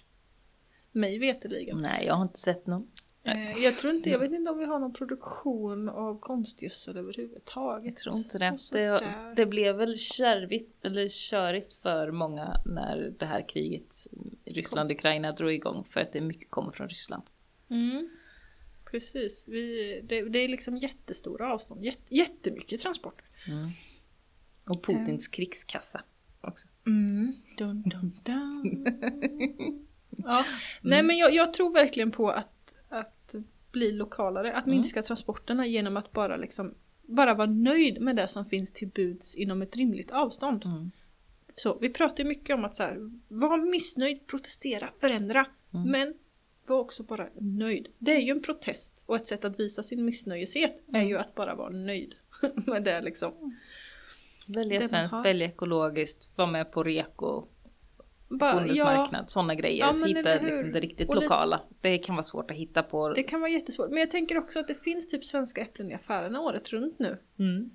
Mig 0.92 1.20
veterligen. 1.20 1.78
Nej, 1.82 2.06
jag 2.06 2.14
har 2.16 2.24
inte 2.24 2.40
sett 2.40 2.68
någon. 2.68 2.88
Eh, 3.26 3.64
jag 3.64 3.78
tror 3.78 3.94
inte, 3.94 4.10
jag 4.10 4.20
vet 4.20 4.32
inte 4.32 4.52
om 4.52 4.58
vi 4.58 4.66
har 4.66 4.80
någon 4.80 4.94
produktion 4.94 5.90
av 5.90 6.20
konstgödsel 6.20 6.98
överhuvudtaget. 6.98 7.86
Jag 7.86 7.96
tror 7.96 8.16
inte 8.16 8.38
det. 8.40 8.58
Det, 8.72 9.34
det 9.36 9.46
blev 9.46 9.76
väl 9.76 9.98
kärvigt, 9.98 10.86
eller 10.86 11.08
körigt 11.08 11.74
för 11.74 12.12
många 12.12 12.62
när 12.66 13.14
det 13.20 13.26
här 13.26 13.50
kriget 13.50 14.08
Ryssland-Ukraina 14.46 15.32
drog 15.32 15.52
igång. 15.54 15.86
För 15.90 16.00
att 16.00 16.14
det 16.14 16.22
mycket 16.22 16.52
kommer 16.52 16.72
från 16.72 16.90
Ryssland. 16.90 17.24
Mm. 17.70 18.10
Precis, 18.92 19.46
vi, 19.48 20.02
det, 20.04 20.22
det 20.22 20.40
är 20.40 20.48
liksom 20.48 20.78
jättestora 20.78 21.54
avstånd. 21.54 21.84
Jätte, 21.84 22.16
jättemycket 22.16 22.82
transporter. 22.82 23.26
Och 24.70 24.84
Putins 24.84 25.28
krigskassa 25.28 26.02
också. 26.42 26.68
Mm. 26.86 27.34
Dun, 27.58 27.82
dun, 27.82 28.20
dun. 28.24 28.86
ja. 30.10 30.46
Nej 30.82 31.04
men 31.04 31.18
jag, 31.18 31.34
jag 31.34 31.54
tror 31.54 31.74
verkligen 31.74 32.12
på 32.12 32.30
att 32.30 32.55
bli 33.76 33.92
lokalare, 33.92 34.54
att 34.54 34.66
minska 34.66 35.02
transporterna 35.02 35.68
genom 35.68 35.98
att 35.98 36.12
bara 36.12 36.38
liksom 36.38 36.74
bara 37.02 37.34
vara 37.34 37.50
nöjd 37.50 38.02
med 38.02 38.16
det 38.16 38.28
som 38.28 38.46
finns 38.46 38.72
till 38.72 38.88
buds 38.88 39.36
inom 39.36 39.62
ett 39.62 39.76
rimligt 39.76 40.12
avstånd. 40.12 40.66
Mm. 40.66 40.92
Så, 41.56 41.78
vi 41.82 41.90
pratar 41.90 42.24
mycket 42.24 42.54
om 42.54 42.66
att 42.66 42.76
så 42.76 42.84
här, 42.84 43.12
var 43.28 43.58
missnöjd, 43.58 44.28
protestera, 44.28 44.90
förändra. 45.00 45.46
Men 45.86 46.14
var 46.68 46.80
också 46.80 47.04
bara 47.04 47.28
nöjd. 47.40 47.88
Det 47.98 48.12
är 48.12 48.20
ju 48.20 48.32
en 48.32 48.42
protest 48.42 49.04
och 49.06 49.16
ett 49.16 49.28
sätt 49.28 49.46
att 49.46 49.60
visa 49.60 49.84
sin 49.84 50.06
missnöjeshet 50.06 50.84
är 50.94 51.04
ju 51.04 51.18
att 51.18 51.36
bara 51.36 51.56
vara 51.56 51.70
nöjd 51.70 52.16
med 52.56 52.84
det 52.84 53.02
liksom. 53.02 53.58
Välja 54.48 54.82
svenskt, 54.82 55.26
välja 55.26 55.48
ekologiskt, 55.48 56.32
vara 56.36 56.52
med 56.52 56.72
på 56.72 56.84
reko, 56.84 57.48
Bondens 58.28 58.80
ja, 58.80 59.24
sådana 59.28 59.56
grejer. 59.56 59.80
Ja, 59.88 59.94
Så 59.94 60.06
hitta 60.06 60.36
liksom 60.42 60.72
det 60.72 60.80
riktigt 60.80 61.00
lite- 61.00 61.16
lokala. 61.16 61.62
Det 61.82 61.98
kan 61.98 62.16
vara 62.16 62.24
svårt 62.24 62.52
att 62.52 62.58
hitta 62.58 62.84
på. 62.84 63.14
Det 63.14 63.24
kan 63.24 63.40
vara 63.42 63.52
jättesvårt. 63.52 63.90
Men 63.90 64.00
jag 64.00 64.12
tänker 64.12 64.38
också 64.38 64.60
att 64.60 64.68
det 64.68 64.84
finns 64.84 65.08
typ 65.08 65.26
svenska 65.26 65.62
äpplen 65.62 65.92
i 65.92 65.94
affärerna 65.94 66.42
året 66.42 66.70
runt 66.74 67.00
nu. 67.00 67.18
Mm. 67.40 67.72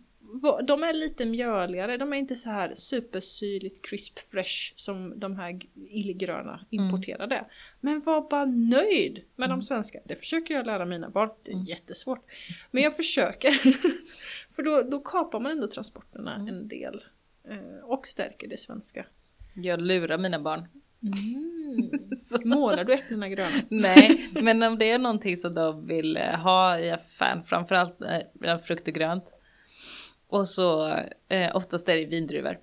de 0.67 0.83
är 0.83 0.93
lite 0.93 1.27
mjöligare, 1.27 1.97
de 1.97 2.13
är 2.13 2.17
inte 2.17 2.37
så 2.37 2.51
här 2.51 2.75
supersyrligt 2.75 3.87
crisp 3.91 4.19
fresh 4.19 4.73
som 4.77 5.21
de 5.21 5.37
här 5.37 5.61
illgröna 5.75 6.61
importerade. 6.71 7.45
Men 7.81 8.01
var 8.01 8.29
bara 8.31 8.45
nöjd 8.45 9.23
med 9.37 9.49
de 9.49 9.63
svenska. 9.63 10.01
Det 10.05 10.17
försöker 10.17 10.55
jag 10.55 10.67
lära 10.67 10.85
mina 10.87 11.11
barn, 11.11 11.31
det 11.45 11.53
är 11.53 11.69
jättesvårt. 11.69 12.25
Men 12.71 12.83
jag 12.83 12.97
försöker. 12.97 13.51
För 14.55 14.63
då, 14.63 14.83
då 14.83 15.01
kapar 15.01 15.41
man 15.41 15.53
ändå 15.53 15.67
transporterna 15.69 16.35
en 16.49 16.69
del. 16.69 17.05
eh, 17.49 17.85
Och 17.85 18.07
stärker 18.07 18.49
det 18.49 18.57
svenska. 18.57 19.07
Jag 19.55 19.81
lurar 19.81 20.19
mina 20.19 20.39
barn. 20.41 20.69
Så- 22.25 22.49
Målar 22.49 22.85
du 22.85 22.93
äpplena 22.95 23.29
gröna? 23.29 23.63
Nej, 23.69 24.29
men 24.33 24.63
om 24.63 24.79
det 24.79 24.91
är 24.91 24.99
någonting 24.99 25.37
som 25.37 25.55
de 25.55 25.87
vill 25.87 26.17
eh, 26.17 26.23
ha 26.23 26.79
i 26.79 26.91
affären, 26.91 27.45
framförallt 27.45 27.97
eh, 28.45 28.59
frukt 28.59 28.89
och 28.89 28.95
grönt. 28.95 29.33
Och 30.29 30.49
så 30.49 30.89
eh, 31.29 31.57
oftast 31.57 31.89
är 31.89 31.97
det 31.97 32.05
vindruvor. 32.07 32.59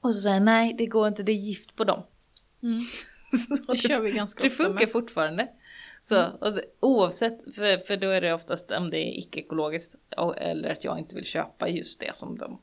Och 0.00 0.14
så 0.14 0.20
säger 0.20 0.36
jag 0.36 0.42
nej, 0.42 0.74
det 0.78 0.86
går 0.86 1.08
inte, 1.08 1.22
det 1.22 1.32
är 1.32 1.36
gift 1.36 1.76
på 1.76 1.84
dem. 1.84 2.02
Mm. 2.62 2.84
Det 3.68 3.76
kör 3.76 4.00
vi 4.00 4.10
ganska 4.10 4.42
det 4.42 4.50
funkar 4.50 4.74
med. 4.86 4.90
fortfarande. 4.92 5.48
Så 6.02 6.26
och 6.40 6.52
det, 6.52 6.62
oavsett, 6.80 7.54
för, 7.54 7.86
för 7.86 7.96
då 7.96 8.08
är 8.08 8.20
det 8.20 8.32
oftast 8.34 8.70
om 8.70 8.90
det 8.90 8.98
är 8.98 9.18
icke-ekologiskt 9.18 9.94
eller 10.36 10.70
att 10.72 10.84
jag 10.84 10.98
inte 10.98 11.14
vill 11.14 11.24
köpa 11.24 11.68
just 11.68 12.00
det 12.00 12.16
som 12.16 12.38
de, 12.38 12.58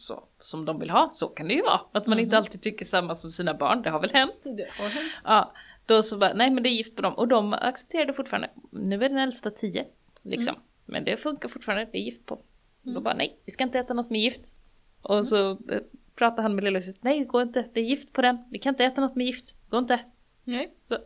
så, 0.00 0.24
som 0.38 0.64
de 0.64 0.78
vill 0.78 0.90
ha. 0.90 1.10
Så 1.12 1.28
kan 1.28 1.48
det 1.48 1.54
ju 1.54 1.62
vara. 1.62 1.80
Att 1.92 2.06
man 2.06 2.18
inte 2.18 2.36
alltid 2.38 2.62
tycker 2.62 2.84
samma 2.84 3.14
som 3.14 3.30
sina 3.30 3.54
barn, 3.54 3.82
det 3.82 3.90
har 3.90 4.00
väl 4.00 4.10
hänt. 4.12 4.42
Det 4.56 4.68
har 4.82 4.88
hänt. 4.88 5.12
Ja, 5.24 5.52
då 5.86 6.02
så 6.02 6.18
bara, 6.18 6.32
nej 6.34 6.50
men 6.50 6.62
det 6.62 6.68
är 6.68 6.72
gift 6.72 6.96
på 6.96 7.02
dem. 7.02 7.14
Och 7.14 7.28
de 7.28 7.52
accepterar 7.52 8.06
det 8.06 8.12
fortfarande. 8.12 8.50
Nu 8.70 9.04
är 9.04 9.08
den 9.08 9.18
äldsta 9.18 9.50
tio, 9.50 9.84
liksom. 10.22 10.54
Men 10.86 11.04
det 11.04 11.16
funkar 11.16 11.48
fortfarande, 11.48 11.88
det 11.92 11.98
är 11.98 12.02
gift 12.02 12.26
på. 12.26 12.38
Då 12.82 13.00
bara, 13.00 13.14
nej, 13.14 13.38
vi 13.44 13.52
ska 13.52 13.64
inte 13.64 13.78
äta 13.78 13.94
något 13.94 14.10
med 14.10 14.20
gift. 14.20 14.56
Och 15.02 15.26
så 15.26 15.50
eh, 15.50 15.80
pratar 16.14 16.42
han 16.42 16.54
med 16.54 16.64
lillasyster, 16.64 17.04
nej 17.04 17.18
det 17.18 17.24
går 17.24 17.42
inte, 17.42 17.64
det 17.74 17.80
är 17.80 17.84
gift 17.84 18.12
på 18.12 18.22
den. 18.22 18.38
Vi 18.50 18.58
kan 18.58 18.74
inte 18.74 18.84
äta 18.84 19.00
något 19.00 19.16
med 19.16 19.26
gift, 19.26 19.56
går 19.70 19.78
inte. 19.78 20.00
Nej, 20.44 20.72
Så, 20.88 20.98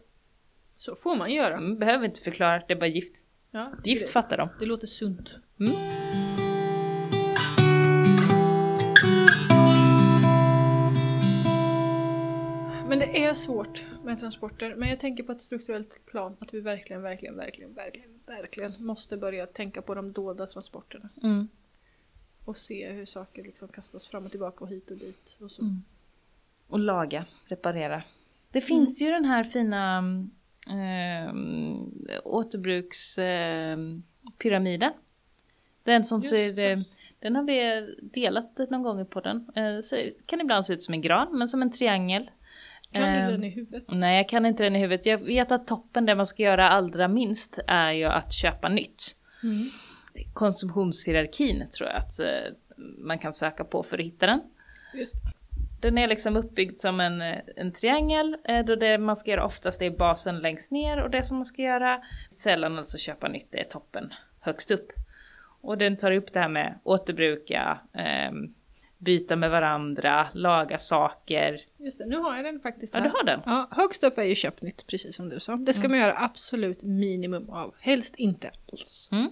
så 0.76 0.94
får 0.96 1.16
man 1.16 1.30
göra. 1.32 1.54
mm, 1.56 1.78
behöver 1.78 2.04
inte 2.04 2.20
förklara, 2.20 2.62
det 2.68 2.74
är 2.74 2.78
bara 2.78 2.86
gift. 2.86 3.24
Ja, 3.50 3.72
Gift 3.84 4.06
det, 4.06 4.12
fattar 4.12 4.36
de. 4.36 4.48
det 4.58 4.66
låter 4.66 4.86
sunt. 4.86 5.30
Mm. 5.60 6.21
Men 12.92 12.98
det 12.98 13.24
är 13.24 13.34
svårt 13.34 13.84
med 14.04 14.18
transporter. 14.18 14.74
Men 14.74 14.88
jag 14.88 15.00
tänker 15.00 15.24
på 15.24 15.32
ett 15.32 15.40
strukturellt 15.40 16.06
plan 16.06 16.36
att 16.40 16.54
vi 16.54 16.60
verkligen, 16.60 17.02
verkligen, 17.02 17.36
verkligen, 17.36 17.74
verkligen, 17.74 18.10
verkligen 18.26 18.74
måste 18.78 19.16
börja 19.16 19.46
tänka 19.46 19.82
på 19.82 19.94
de 19.94 20.12
dolda 20.12 20.46
transporterna. 20.46 21.08
Mm. 21.22 21.48
Och 22.44 22.56
se 22.56 22.92
hur 22.92 23.04
saker 23.04 23.42
liksom 23.42 23.68
kastas 23.68 24.06
fram 24.06 24.24
och 24.24 24.30
tillbaka 24.30 24.64
och 24.64 24.70
hit 24.70 24.90
och 24.90 24.96
dit. 24.96 25.36
Och 25.40 25.50
så. 25.50 25.62
Mm. 25.62 25.82
Och 26.66 26.78
laga, 26.78 27.24
reparera. 27.44 28.02
Det 28.50 28.60
finns 28.60 29.02
ju 29.02 29.10
den 29.10 29.24
här 29.24 29.44
fina 29.44 29.98
eh, 30.66 31.34
återbrukspyramiden. 32.24 34.92
den 35.82 36.04
som 36.04 36.18
Just 36.18 36.30
ser, 36.30 36.58
eh, 36.58 36.80
den 37.18 37.36
har 37.36 37.42
vi 37.42 37.88
delat 38.02 38.58
någon 38.58 38.82
gång 38.82 39.06
på 39.06 39.20
den. 39.20 39.50
Eh, 39.54 39.80
ser, 39.80 40.14
kan 40.26 40.40
ibland 40.40 40.66
se 40.66 40.74
ut 40.74 40.82
som 40.82 40.94
en 40.94 41.02
gran, 41.02 41.38
men 41.38 41.48
som 41.48 41.62
en 41.62 41.70
triangel. 41.70 42.30
Kan 42.92 43.02
Eh, 43.02 43.26
du 43.26 43.32
den 43.32 43.44
i 43.44 43.48
huvudet? 43.48 43.84
Nej, 43.88 44.16
jag 44.16 44.28
kan 44.28 44.46
inte 44.46 44.62
den 44.62 44.76
i 44.76 44.78
huvudet. 44.78 45.06
Jag 45.06 45.18
vet 45.18 45.52
att 45.52 45.66
toppen, 45.66 46.06
det 46.06 46.14
man 46.14 46.26
ska 46.26 46.42
göra 46.42 46.68
allra 46.68 47.08
minst, 47.08 47.58
är 47.66 47.92
ju 47.92 48.04
att 48.04 48.32
köpa 48.32 48.68
nytt. 48.68 49.16
Mm. 49.42 49.70
Konsumtionshierarkin 50.32 51.64
tror 51.76 51.88
jag 51.88 51.98
att 51.98 52.20
eh, 52.20 52.26
man 52.98 53.18
kan 53.18 53.32
söka 53.32 53.64
på 53.64 53.82
för 53.82 53.98
att 53.98 54.04
hitta 54.04 54.26
den. 54.26 54.40
Just. 54.94 55.14
Den 55.80 55.98
är 55.98 56.08
liksom 56.08 56.36
uppbyggd 56.36 56.78
som 56.78 57.00
en, 57.00 57.22
eh, 57.22 57.38
en 57.56 57.72
triangel, 57.72 58.36
eh, 58.44 58.64
då 58.64 58.76
det 58.76 58.98
man 58.98 59.16
ska 59.16 59.30
göra 59.30 59.44
oftast 59.44 59.82
är 59.82 59.90
basen 59.90 60.38
längst 60.38 60.70
ner 60.70 61.02
och 61.02 61.10
det 61.10 61.22
som 61.22 61.36
man 61.36 61.44
ska 61.46 61.62
göra 61.62 62.00
sällan 62.36 62.78
alltså 62.78 62.98
köpa 62.98 63.28
nytt, 63.28 63.46
det 63.50 63.60
är 63.60 63.64
toppen 63.64 64.14
högst 64.40 64.70
upp. 64.70 64.92
Och 65.60 65.78
den 65.78 65.96
tar 65.96 66.12
upp 66.12 66.32
det 66.32 66.40
här 66.40 66.48
med 66.48 66.74
återbruka, 66.82 67.78
ehm, 67.92 68.54
byta 69.04 69.36
med 69.36 69.50
varandra, 69.50 70.28
laga 70.34 70.78
saker. 70.78 71.60
Just 71.78 71.98
det, 71.98 72.06
nu 72.06 72.16
har 72.16 72.36
jag 72.36 72.44
den 72.44 72.60
faktiskt 72.60 72.94
Ja, 72.94 73.00
här. 73.00 73.08
du 73.08 73.14
har 73.16 73.24
den? 73.24 73.40
Ja, 73.46 73.68
högst 73.70 74.04
upp 74.04 74.18
är 74.18 74.22
ju 74.22 74.34
köpnytt, 74.34 74.86
precis 74.86 75.16
som 75.16 75.28
du 75.28 75.40
sa. 75.40 75.56
Det 75.56 75.72
ska 75.74 75.88
man 75.88 75.98
göra 75.98 76.14
absolut 76.18 76.82
minimum 76.82 77.50
av. 77.50 77.74
Helst 77.80 78.14
inte 78.16 78.50
alls. 78.72 79.08
Mm. 79.12 79.28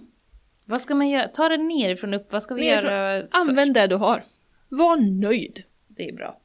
Vad 0.65 0.81
ska 0.81 0.95
man 0.95 1.09
göra? 1.09 1.27
Ta 1.27 1.49
den 1.49 1.67
nerifrån 1.67 2.13
upp, 2.13 2.31
vad 2.31 2.43
ska 2.43 2.55
vi 2.55 2.61
Nerifrån. 2.69 2.91
göra 2.91 3.21
först? 3.21 3.35
Använd 3.35 3.73
det 3.73 3.87
du 3.87 3.95
har. 3.95 4.23
Var 4.69 4.97
nöjd. 5.21 5.63
Det 5.87 6.09
är 6.09 6.13
bra. 6.13 6.37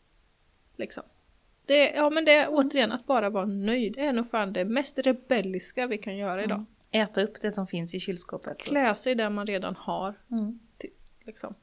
Liksom. 0.77 1.03
Det, 1.67 1.91
ja 1.91 2.11
men 2.11 2.25
det 2.25 2.33
är 2.35 2.47
återigen 2.51 2.93
att 2.93 3.07
bara 3.07 3.31
vara 3.31 3.47
nöjd. 3.47 3.93
Det 3.95 4.01
är 4.01 4.13
nog 4.13 4.31
fan 4.31 4.53
det 4.53 4.65
mest 4.65 4.99
rebelliska 4.99 5.87
vi 5.87 5.99
kan 5.99 6.17
göra 6.17 6.45
idag. 6.45 6.65
Äta 6.93 7.23
upp 7.23 7.41
det 7.43 7.53
som 7.53 7.67
finns 7.67 7.95
i 7.95 8.01
kylskåpet. 8.01 8.59
Klä 8.59 8.95
sig 8.95 9.15
där 9.15 9.31
man 9.31 9.47
redan 9.47 9.77
har. 9.77 10.15
Mm. 10.31 10.59
Liksom. 11.25 11.55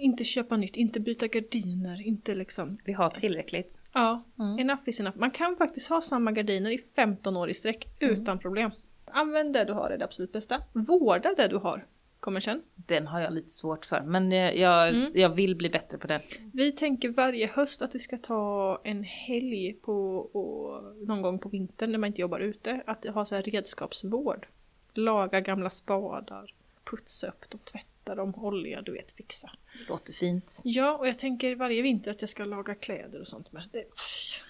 Inte 0.00 0.24
köpa 0.24 0.56
nytt, 0.56 0.76
inte 0.76 1.00
byta 1.00 1.26
gardiner, 1.26 2.02
inte 2.06 2.34
liksom... 2.34 2.78
Vi 2.84 2.92
har 2.92 3.10
tillräckligt. 3.10 3.78
Ja, 3.92 4.24
Mm. 4.38 4.58
enough 4.58 4.80
is 4.86 5.00
enough. 5.00 5.16
Man 5.18 5.30
kan 5.30 5.56
faktiskt 5.56 5.88
ha 5.88 6.00
samma 6.00 6.32
gardiner 6.32 6.70
i 6.70 6.78
15 6.78 7.36
år 7.36 7.50
i 7.50 7.54
sträck 7.54 7.88
utan 8.00 8.38
problem. 8.38 8.70
Använd 9.04 9.52
det 9.52 9.64
du 9.64 9.72
har, 9.72 9.90
är 9.90 9.98
det 9.98 10.04
absolut 10.04 10.32
bästa. 10.32 10.62
Vårda 10.72 11.34
det 11.36 11.48
du 11.48 11.56
har. 11.56 11.86
Kommer 12.20 12.40
sen. 12.40 12.62
Den 12.74 13.06
har 13.06 13.20
jag 13.20 13.32
lite 13.32 13.48
svårt 13.48 13.84
för, 13.84 14.00
men 14.00 14.32
jag, 14.32 14.56
jag, 14.56 14.88
Mm. 14.88 15.12
jag 15.14 15.28
vill 15.30 15.56
bli 15.56 15.70
bättre 15.70 15.98
på 15.98 16.06
den. 16.06 16.20
Vi 16.52 16.72
tänker 16.72 17.08
varje 17.08 17.46
höst 17.46 17.82
att 17.82 17.94
vi 17.94 17.98
ska 17.98 18.18
ta 18.18 18.80
en 18.84 19.02
helg 19.04 19.72
på, 19.72 20.16
och, 20.18 20.82
någon 21.06 21.22
gång 21.22 21.38
på 21.38 21.48
vintern 21.48 21.92
när 21.92 21.98
man 21.98 22.06
inte 22.06 22.20
jobbar 22.20 22.40
ute. 22.40 22.82
Att 22.86 23.04
ha 23.04 23.24
så 23.24 23.34
här 23.34 23.42
redskapsvård. 23.42 24.46
Laga 24.94 25.40
gamla 25.40 25.70
spadar, 25.70 26.50
putsa 26.90 27.26
upp 27.28 27.50
dem, 27.50 27.60
tvätta 27.64 27.86
dem, 28.14 28.34
olja, 28.34 28.82
du 28.82 28.92
vet, 28.92 29.10
fixa. 29.10 29.50
Det 29.78 29.88
låter 29.88 30.12
fint. 30.12 30.60
Ja, 30.64 30.96
och 30.98 31.08
jag 31.08 31.18
tänker 31.18 31.56
varje 31.56 31.82
vinter 31.82 32.10
att 32.10 32.20
jag 32.20 32.28
ska 32.30 32.44
laga 32.44 32.74
kläder 32.74 33.20
och 33.20 33.26
sånt 33.26 33.52
med. 33.52 33.62
Det, 33.72 33.84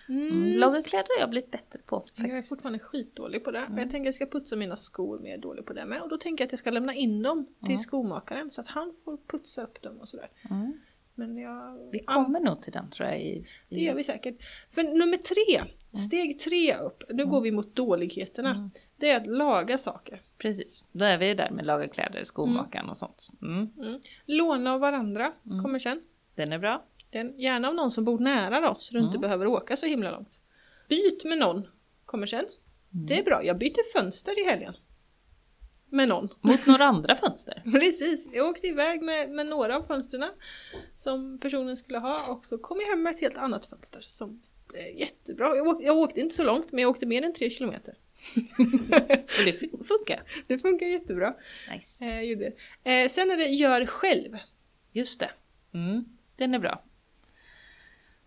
mm. 0.09 0.29
Mm. 0.29 0.59
Laga 0.59 0.83
kläder 0.83 1.09
har 1.17 1.21
jag 1.21 1.31
blivit 1.31 1.51
bättre 1.51 1.79
på 1.87 2.01
faktiskt. 2.01 2.19
Jag 2.29 2.39
är 2.39 2.43
fortfarande 2.43 2.79
skitdålig 2.79 3.45
på 3.45 3.51
det. 3.51 3.59
Mm. 3.59 3.73
Men 3.73 3.83
jag 3.83 3.91
tänker 3.91 4.03
att 4.11 4.21
jag 4.21 4.29
ska 4.29 4.39
putsa 4.39 4.57
mina 4.57 4.77
skor 4.77 5.19
mer 5.19 5.39
dålig 5.39 5.67
på 5.67 5.73
det 5.73 5.87
med. 5.87 6.03
Och 6.03 6.09
då 6.09 6.17
tänker 6.19 6.43
jag 6.45 6.47
att 6.47 6.53
jag 6.53 6.59
ska 6.59 6.71
lämna 6.71 6.95
in 6.95 7.23
dem 7.23 7.47
till 7.61 7.69
Mm. 7.69 7.79
skomakaren 7.79 8.51
så 8.51 8.61
att 8.61 8.69
han 8.69 8.95
får 9.05 9.19
putsa 9.27 9.63
upp 9.63 9.83
dem 9.83 10.01
och 10.01 10.09
sådär. 10.09 10.29
Mm. 10.51 10.81
Men 11.15 11.37
jag... 11.37 11.89
Vi 11.93 11.99
kommer 11.99 12.41
nog 12.41 12.63
till 12.63 12.73
den 12.73 12.91
tror 12.91 13.09
jag. 13.09 13.21
I, 13.23 13.47
Det 13.69 13.77
i, 13.77 13.85
gör 13.85 13.95
vi 13.95 14.05
säkert. 14.05 14.37
För 14.71 14.83
nummer 14.83 15.17
tre, 15.17 15.65
steg 16.07 16.39
tre 16.39 16.75
upp, 16.77 17.03
nu 17.09 17.27
går 17.27 17.41
vi 17.41 17.51
mot 17.51 17.75
dåligheterna. 17.77 18.71
Mm. 18.99 19.01
Det 19.01 19.11
är 19.11 19.17
att 19.21 19.27
laga 19.39 19.79
saker. 19.79 20.23
Precis, 20.39 20.85
då 20.93 21.05
är 21.05 21.19
vi 21.19 21.35
där 21.35 21.51
med 21.51 21.67
laga 21.67 21.89
kläder, 21.89 22.25
skomakaren 22.25 22.89
och 22.89 22.97
sånt. 22.97 23.29
Mm. 23.43 23.71
Låna 24.27 24.73
av 24.75 24.81
varandra 24.81 25.33
Mm. 25.47 25.63
kommer 25.63 25.79
sen. 25.79 26.03
Den 26.35 26.53
är 26.53 26.59
bra. 26.59 26.85
Den, 27.11 27.39
gärna 27.39 27.69
av 27.69 27.75
någon 27.75 27.91
som 27.91 28.05
bor 28.05 28.19
nära 28.19 28.61
då, 28.61 28.77
så 28.79 28.93
du 28.95 28.99
inte 28.99 29.09
Mm. 29.11 29.21
behöver 29.21 29.47
åka 29.47 29.77
så 29.77 29.87
himla 29.87 30.11
långt. 30.11 30.39
Byt 30.89 31.25
med 31.25 31.39
någon 31.39 31.69
kommer 32.05 32.27
sen. 32.27 32.39
Mm. 32.45 33.07
Det 33.07 33.19
är 33.19 33.25
bra, 33.25 33.45
jag 33.45 33.59
byter 33.59 33.99
fönster 33.99 34.41
i 34.41 34.45
helgen. 34.51 34.75
Med 35.91 36.09
någon. 36.09 36.29
Mot 36.41 36.67
några 36.67 36.85
andra 36.85 37.15
fönster. 37.17 37.63
Precis, 37.81 38.29
jag 38.33 38.47
åkte 38.49 38.67
iväg 38.67 39.03
med, 39.03 39.31
med 39.31 39.47
några 39.47 39.77
av 39.77 39.83
fönstren 39.83 40.31
som 40.95 41.39
personen 41.39 41.77
skulle 41.77 41.99
ha 41.99 42.33
och 42.33 42.45
så 42.47 42.59
kom 42.59 42.81
jag 42.81 42.87
hem 42.87 43.03
med 43.03 43.15
ett 43.15 43.21
helt 43.21 43.37
annat 43.37 43.67
fönster 43.67 44.01
som 44.01 44.43
är 44.75 45.01
jättebra. 45.01 45.57
Jag 45.57 45.67
åkte, 45.67 45.85
jag 45.87 45.97
åkte 45.99 46.21
inte 46.21 46.35
så 46.35 46.45
långt 46.45 46.73
men 46.73 46.83
jag 46.83 46.91
åkte 46.91 47.07
mer 47.07 47.23
än 47.23 47.33
tre 47.35 47.51
kilometer. 47.51 47.95
Och 49.39 49.45
det 49.45 49.61
fun- 49.61 49.85
funkar. 49.85 50.23
Det 50.47 50.59
funkar 50.59 50.87
jättebra. 50.87 51.35
Nice. 51.73 52.05
Eh, 52.05 52.21
gjorde. 52.21 52.53
Eh, 52.85 53.09
sen 53.09 53.31
är 53.31 53.37
det 53.37 53.45
gör 53.45 53.87
själv. 53.87 54.37
Just 54.93 55.21
det. 55.21 55.31
Mm. 55.73 56.05
Den 56.37 56.55
är 56.55 56.59
bra. 56.59 56.83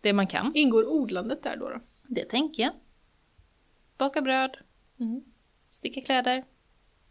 Det 0.01 0.13
man 0.13 0.27
kan. 0.27 0.51
Ingår 0.55 0.87
odlandet 0.87 1.43
där 1.43 1.57
då? 1.57 1.69
då? 1.69 1.79
Det 2.07 2.25
tänker 2.25 2.63
jag. 2.63 2.73
Baka 3.97 4.21
bröd, 4.21 4.57
sticka 5.69 6.01
kläder, 6.01 6.43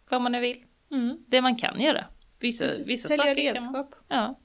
vad 0.09 0.23
man 0.23 0.33
nu 0.33 0.41
vill. 0.41 0.65
Mm. 0.91 1.25
Det 1.29 1.41
man 1.43 1.57
kan 1.57 1.81
göra. 1.81 2.05
Vissa, 2.39 2.65
Precis. 2.65 2.89
vissa 2.89 3.09
Sälja 3.09 3.25
saker 3.25 3.55
kan 3.55 3.65
man... 3.65 3.75
redskap. 3.75 3.95
Ja. 4.09 4.39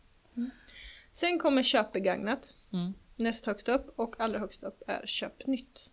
Sen 1.12 1.40
kommer 1.40 1.64
köp 1.64 1.92
begagnat. 1.94 2.54
Mm. 2.74 2.94
Näst 3.16 3.46
högst 3.46 3.70
upp 3.70 4.00
och 4.00 4.20
allra 4.20 4.40
högst 4.40 4.64
upp 4.64 4.84
är 4.88 5.06
köp 5.06 5.48
nytt. 5.48 5.90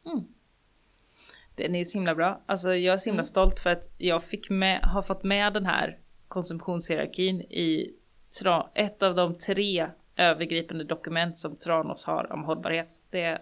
Den 1.55 1.75
är 1.75 1.79
ju 1.79 1.85
så 1.85 1.99
himla 1.99 2.15
bra. 2.15 2.41
Alltså 2.47 2.75
jag 2.75 2.95
är 2.95 2.99
så 2.99 3.11
himla 3.11 3.21
Mm. 3.21 3.25
stolt 3.25 3.61
för 3.61 3.71
att 3.71 3.91
jag 3.99 4.25
fick 4.25 4.51
med, 4.51 4.81
har 4.83 5.03
fått 5.03 5.23
med 5.23 5.53
den 5.53 5.67
här 5.67 5.99
konsumtionshierarkin 6.29 7.41
i 7.41 7.95
tra, 8.41 8.71
ett 8.75 9.03
av 9.03 9.15
de 9.15 9.39
tre 9.39 9.87
övergripande 10.17 10.85
dokument 10.85 11.39
som 11.39 11.57
Tranås 11.57 12.05
har 12.05 12.33
om 12.33 12.45
hållbarhet. 12.45 12.89
Det, 13.11 13.39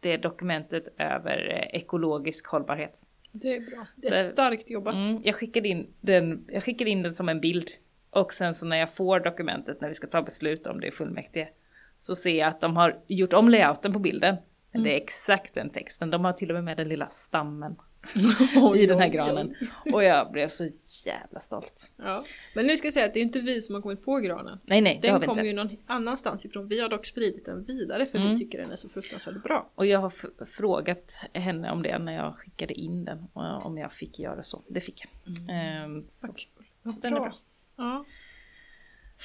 det 0.00 0.12
är 0.12 0.18
dokumentet 0.18 0.88
över 0.98 1.50
eh, 1.50 1.80
ekologisk 1.80 2.46
hållbarhet. 2.46 3.06
Det 3.32 3.56
är 3.56 3.60
bra. 3.60 3.86
Det 3.96 4.08
är 4.08 4.22
starkt 4.22 4.70
jobbat. 4.70 4.96
Mm, 4.96 5.20
jag, 5.24 5.34
skickade 5.34 5.68
in 5.68 5.86
den, 6.00 6.44
jag 6.48 6.62
skickade 6.62 6.90
in 6.90 7.02
den 7.02 7.14
som 7.14 7.28
en 7.28 7.40
bild 7.40 7.70
Och 8.10 8.32
sen 8.32 8.54
så 8.54 8.66
när 8.66 8.76
jag 8.76 8.94
får 8.94 9.20
dokumentet 9.20 9.80
när 9.80 9.88
vi 9.88 9.94
ska 9.94 10.06
ta 10.06 10.22
beslut 10.22 10.66
om 10.66 10.80
det 10.80 10.86
i 10.86 10.90
fullmäktige 10.90 11.48
så 11.98 12.14
ser 12.14 12.38
jag 12.38 12.48
att 12.48 12.60
de 12.60 12.76
har 12.76 12.98
gjort 13.06 13.32
om 13.32 13.48
layouten 13.48 13.92
på 13.92 13.98
bilden. 13.98 14.36
Men 14.76 14.84
det 14.84 14.92
är 14.92 14.96
exakt 14.96 15.54
den 15.54 15.70
texten. 15.70 16.10
De 16.10 16.24
har 16.24 16.32
till 16.32 16.50
och 16.50 16.54
med 16.54 16.64
med 16.64 16.76
den 16.76 16.88
lilla 16.88 17.08
stammen 17.08 17.76
i 18.76 18.86
den 18.86 18.98
här 18.98 19.08
granen. 19.08 19.54
Och 19.92 20.04
jag 20.04 20.32
blev 20.32 20.48
så 20.48 20.68
jävla 21.06 21.40
stolt. 21.40 21.92
Ja. 21.96 22.24
Men 22.54 22.66
nu 22.66 22.76
ska 22.76 22.86
jag 22.86 22.94
säga 22.94 23.06
att 23.06 23.14
det 23.14 23.20
är 23.20 23.22
inte 23.22 23.40
vi 23.40 23.60
som 23.62 23.74
har 23.74 23.82
kommit 23.82 24.04
på 24.04 24.16
granen. 24.16 24.58
Nej, 24.64 24.80
nej, 24.80 24.98
Den 25.02 25.20
kommer 25.20 25.44
ju 25.44 25.52
någon 25.52 25.76
annanstans 25.86 26.44
ifrån. 26.44 26.68
Vi 26.68 26.80
har 26.80 26.88
dock 26.88 27.06
spridit 27.06 27.44
den 27.44 27.64
vidare 27.64 28.06
för 28.06 28.18
Mm. 28.18 28.30
vi 28.30 28.38
tycker 28.38 28.58
den 28.58 28.70
är 28.72 28.76
så 28.76 28.88
fruktansvärt 28.88 29.42
bra. 29.42 29.70
Och 29.74 29.86
jag 29.86 29.98
har 29.98 30.44
frågat 30.46 31.18
henne 31.32 31.70
om 31.70 31.82
det 31.82 31.98
när 31.98 32.12
jag 32.12 32.34
skickade 32.34 32.74
in 32.74 33.04
den. 33.04 33.26
Om 33.32 33.78
jag 33.78 33.92
fick 33.92 34.18
göra 34.18 34.42
så. 34.42 34.62
Det 34.68 34.80
fick 34.80 35.02
jag. 35.04 35.34
Ehm, 35.56 36.04
så. 36.08 36.26
Vad 36.26 36.36
kul. 36.36 36.66
Vad 36.82 37.00
den 37.02 37.12
är 37.14 37.20
bra. 37.20 37.34
Ja. 37.76 38.04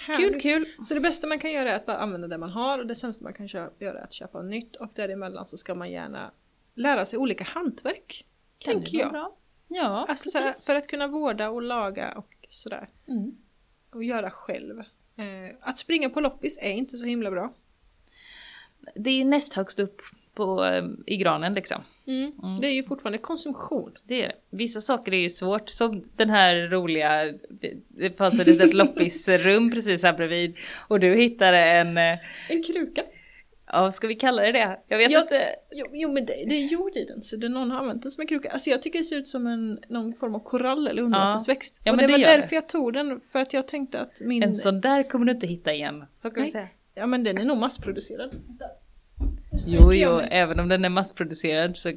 Kul, 0.06 0.16
Härligt. 0.16 0.42
kul. 0.42 0.66
Så 0.88 0.94
det 0.94 1.00
bästa 1.00 1.28
man 1.28 1.40
kan 1.40 1.52
göra 1.52 1.72
är 1.72 1.76
att 1.76 1.86
bara 1.86 1.98
använda 1.98 2.28
det 2.28 2.38
man 2.38 2.50
har 2.50 2.80
och 2.80 2.88
det 2.88 2.96
sämsta 2.96 3.24
man 3.24 3.34
kan 3.34 3.48
göra 3.48 3.70
är 3.80 4.04
att 4.04 4.14
köpa 4.14 4.42
nytt 4.42 4.76
och 4.76 4.90
däremellan 4.96 5.46
så 5.46 5.58
ska 5.58 5.76
man 5.76 5.92
gärna 5.92 6.32
lära 6.74 7.06
sig 7.06 7.20
olika 7.20 7.44
hantverk. 7.44 8.26
Kan 8.58 8.74
tänker 8.74 8.98
jag. 8.98 9.12
Bra? 9.12 9.36
Ja, 9.68 10.06
Alltså 10.10 10.30
så 10.30 10.38
här, 10.38 10.46
precis. 10.46 10.66
för 10.66 10.76
att 10.76 10.88
kunna 10.88 11.08
vårda 11.08 11.50
och 11.50 11.62
laga 11.62 12.14
och 12.18 12.34
sådär. 12.50 12.90
Mm. 13.08 13.38
Och 13.90 14.04
göra 14.04 14.32
själv. 14.32 14.80
Eh, 15.16 15.56
att 15.62 15.78
springa 15.78 16.10
på 16.10 16.20
loppis 16.22 16.58
är 16.62 16.72
inte 16.72 16.98
så 16.98 17.06
himla 17.06 17.32
bra. 17.32 17.54
Det 18.96 19.10
är 19.10 19.26
näst 19.26 19.54
högst 19.54 19.80
upp 19.80 20.02
på, 20.34 20.64
eh, 20.66 20.86
i 21.06 21.18
granen 21.18 21.54
liksom. 21.54 21.82
Mm. 22.08 22.32
Det 22.62 22.68
är 22.68 22.72
ju 22.74 22.84
fortfarande 22.84 23.18
konsumtion. 23.18 23.98
Det 24.04 24.24
är 24.24 24.28
det. 24.28 24.36
Vissa 24.58 24.82
saker 24.82 25.14
är 25.14 25.18
ju 25.18 25.30
svårt, 25.30 25.70
som 25.70 26.04
den 26.16 26.30
här 26.30 26.68
roliga, 26.70 27.26
det- 27.50 27.74
det 27.88 28.18
fanns 28.18 28.40
ett 28.40 28.48
litet 28.48 28.74
loppisrum 28.74 29.72
precis 29.72 30.04
här 30.04 30.14
bredvid. 30.14 30.56
Och 30.88 31.00
du 31.00 31.16
hittade 31.16 31.58
en, 31.58 31.98
eh, 31.98 32.18
En 32.50 32.64
kruka. 32.64 33.04
ja 33.68 33.92
ska 33.92 34.08
vi 34.08 34.16
kalla 34.16 34.42
det 34.42 34.52
det? 34.52 34.80
Jag 34.88 34.98
vet 34.98 35.12
Ja. 35.12 35.22
inte. 35.22 35.42
Jo, 35.72 35.86
jo 35.92 36.12
men 36.14 36.26
det, 36.26 36.34
det 36.34 36.56
är 36.56 36.68
jord 36.68 36.96
i 36.96 37.06
den 37.06 37.22
så 37.22 37.36
det, 37.36 37.50
någon 37.50 37.72
har 37.72 37.80
använt 37.80 38.02
den 38.02 38.12
som 38.12 38.22
en 38.22 38.28
kruka. 38.28 38.50
Alltså 38.52 38.70
jag 38.70 38.82
tycker 38.82 39.00
det 39.00 39.04
ser 39.06 39.16
ut 39.18 39.28
som 39.28 39.48
en, 39.48 39.80
någon 39.90 40.14
form 40.14 40.36
av 40.36 40.40
korall 40.40 40.88
eller 40.88 41.02
undervattensväxt. 41.02 41.82
Ja, 41.86 41.92
och 41.92 41.98
men 41.98 42.08
det 42.08 42.14
det 42.18 42.26
var 42.26 42.34
därför 42.36 42.50
det. 42.50 42.56
jag 42.56 42.70
tog 42.70 42.94
den, 42.94 43.22
för 43.32 43.40
att 43.40 43.54
jag 43.54 43.68
tänkte 43.68 44.00
att 44.00 44.22
min... 44.22 44.44
En 44.44 44.56
sån 44.56 44.82
där 44.82 45.10
kommer 45.10 45.26
du 45.26 45.32
inte 45.32 45.48
hitta 45.48 45.74
igen. 45.74 46.06
Så 46.16 46.30
kan 46.30 46.36
vi 46.36 46.42
Nej. 46.42 46.52
säga. 46.52 46.68
Ja 46.96 47.06
men 47.06 47.24
den 47.24 47.38
är 47.38 47.46
nog 47.46 47.58
massproducerad. 47.58 48.32
Jo, 49.67 49.93
jo, 49.93 50.19
även 50.32 50.60
om 50.60 50.67
den 50.69 50.86
är 50.86 50.89
massproducerad 50.89 51.78
så... 51.78 51.89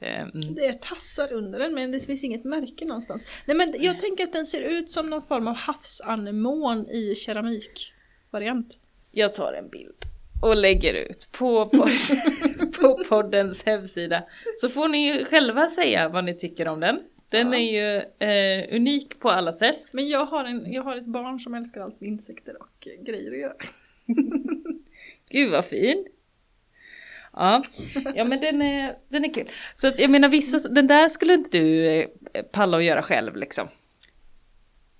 Mm. 0.00 0.30
Det 0.54 0.66
är 0.66 0.72
tassar 0.72 1.32
under 1.32 1.58
den 1.58 1.74
men 1.74 1.90
det 1.92 2.00
finns 2.00 2.24
inget 2.24 2.44
märke 2.44 2.84
någonstans. 2.84 3.26
Nej 3.46 3.56
men 3.56 3.74
jag 3.78 4.00
tänker 4.00 4.24
att 4.24 4.32
den 4.32 4.46
ser 4.46 4.60
ut 4.60 4.90
som 4.90 5.10
någon 5.10 5.22
form 5.22 5.48
av 5.48 5.56
havsanemon 5.56 6.88
i 6.90 7.14
keramikvariant. 7.14 8.78
Jag 9.12 9.34
tar 9.34 9.52
en 9.52 9.68
bild 9.68 9.94
och 10.42 10.56
lägger 10.56 10.94
ut 10.94 11.28
på, 11.32 11.68
podd, 11.68 11.90
på 12.80 13.04
poddens 13.08 13.62
hemsida. 13.62 14.22
Så 14.56 14.68
får 14.68 14.88
ni 14.88 15.06
ju 15.08 15.24
själva 15.24 15.68
säga 15.68 16.08
vad 16.08 16.24
ni 16.24 16.34
tycker 16.34 16.68
om 16.68 16.80
den. 16.80 17.00
Den 17.28 17.52
Ja. 17.52 17.58
är 17.58 17.72
ju 17.72 17.96
eh, 18.28 18.76
unik 18.76 19.18
på 19.18 19.30
alla 19.30 19.52
sätt. 19.52 19.90
Men 19.92 20.08
jag 20.08 20.26
har, 20.26 20.44
en, 20.44 20.72
jag 20.72 20.82
har 20.82 20.96
ett 20.96 21.06
barn 21.06 21.40
som 21.40 21.54
älskar 21.54 21.80
allt 21.80 22.00
med 22.00 22.08
insekter 22.10 22.62
och 22.62 22.88
grejer 23.06 23.32
att 23.32 23.38
göra. 23.38 23.54
Gud 25.30 25.50
vad 25.50 25.64
fin! 25.64 26.06
Ja, 27.36 27.62
ja 28.14 28.24
men 28.24 28.40
den 28.40 28.62
är, 28.62 28.96
den 29.08 29.24
är 29.24 29.34
kul. 29.34 29.48
Så 29.74 29.88
att 29.88 29.98
jag 29.98 30.10
menar 30.10 30.28
vissa, 30.28 30.58
den 30.68 30.86
där 30.86 31.08
skulle 31.08 31.34
inte 31.34 31.58
du 31.58 31.86
eh, 31.86 32.08
palla 32.52 32.76
att 32.76 32.84
göra 32.84 33.02
själv 33.02 33.36
liksom. 33.36 33.68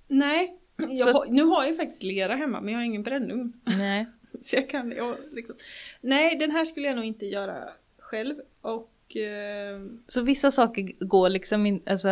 Nej, 0.09 0.55
jag 0.77 1.12
har, 1.12 1.27
nu 1.27 1.42
har 1.42 1.64
jag 1.64 1.77
faktiskt 1.77 2.03
lera 2.03 2.37
hemma 2.37 2.61
men 2.61 2.73
jag 2.73 2.81
har 2.81 2.85
ingen 2.85 3.03
brännugn. 3.03 3.53
Nej. 3.79 4.07
Så 4.40 4.57
jag 4.57 4.70
kan, 4.70 4.92
jag, 4.92 5.16
liksom. 5.33 5.57
Nej, 6.01 6.37
den 6.37 6.51
här 6.51 6.64
skulle 6.64 6.87
jag 6.87 6.97
nog 6.97 7.05
inte 7.05 7.27
göra 7.27 7.68
själv. 7.99 8.35
Och 8.61 9.16
eh, 9.16 9.81
Så 10.07 10.23
vissa 10.23 10.51
saker 10.51 11.05
går 11.07 11.29
liksom 11.29 11.66
in, 11.66 11.83
alltså. 11.87 12.09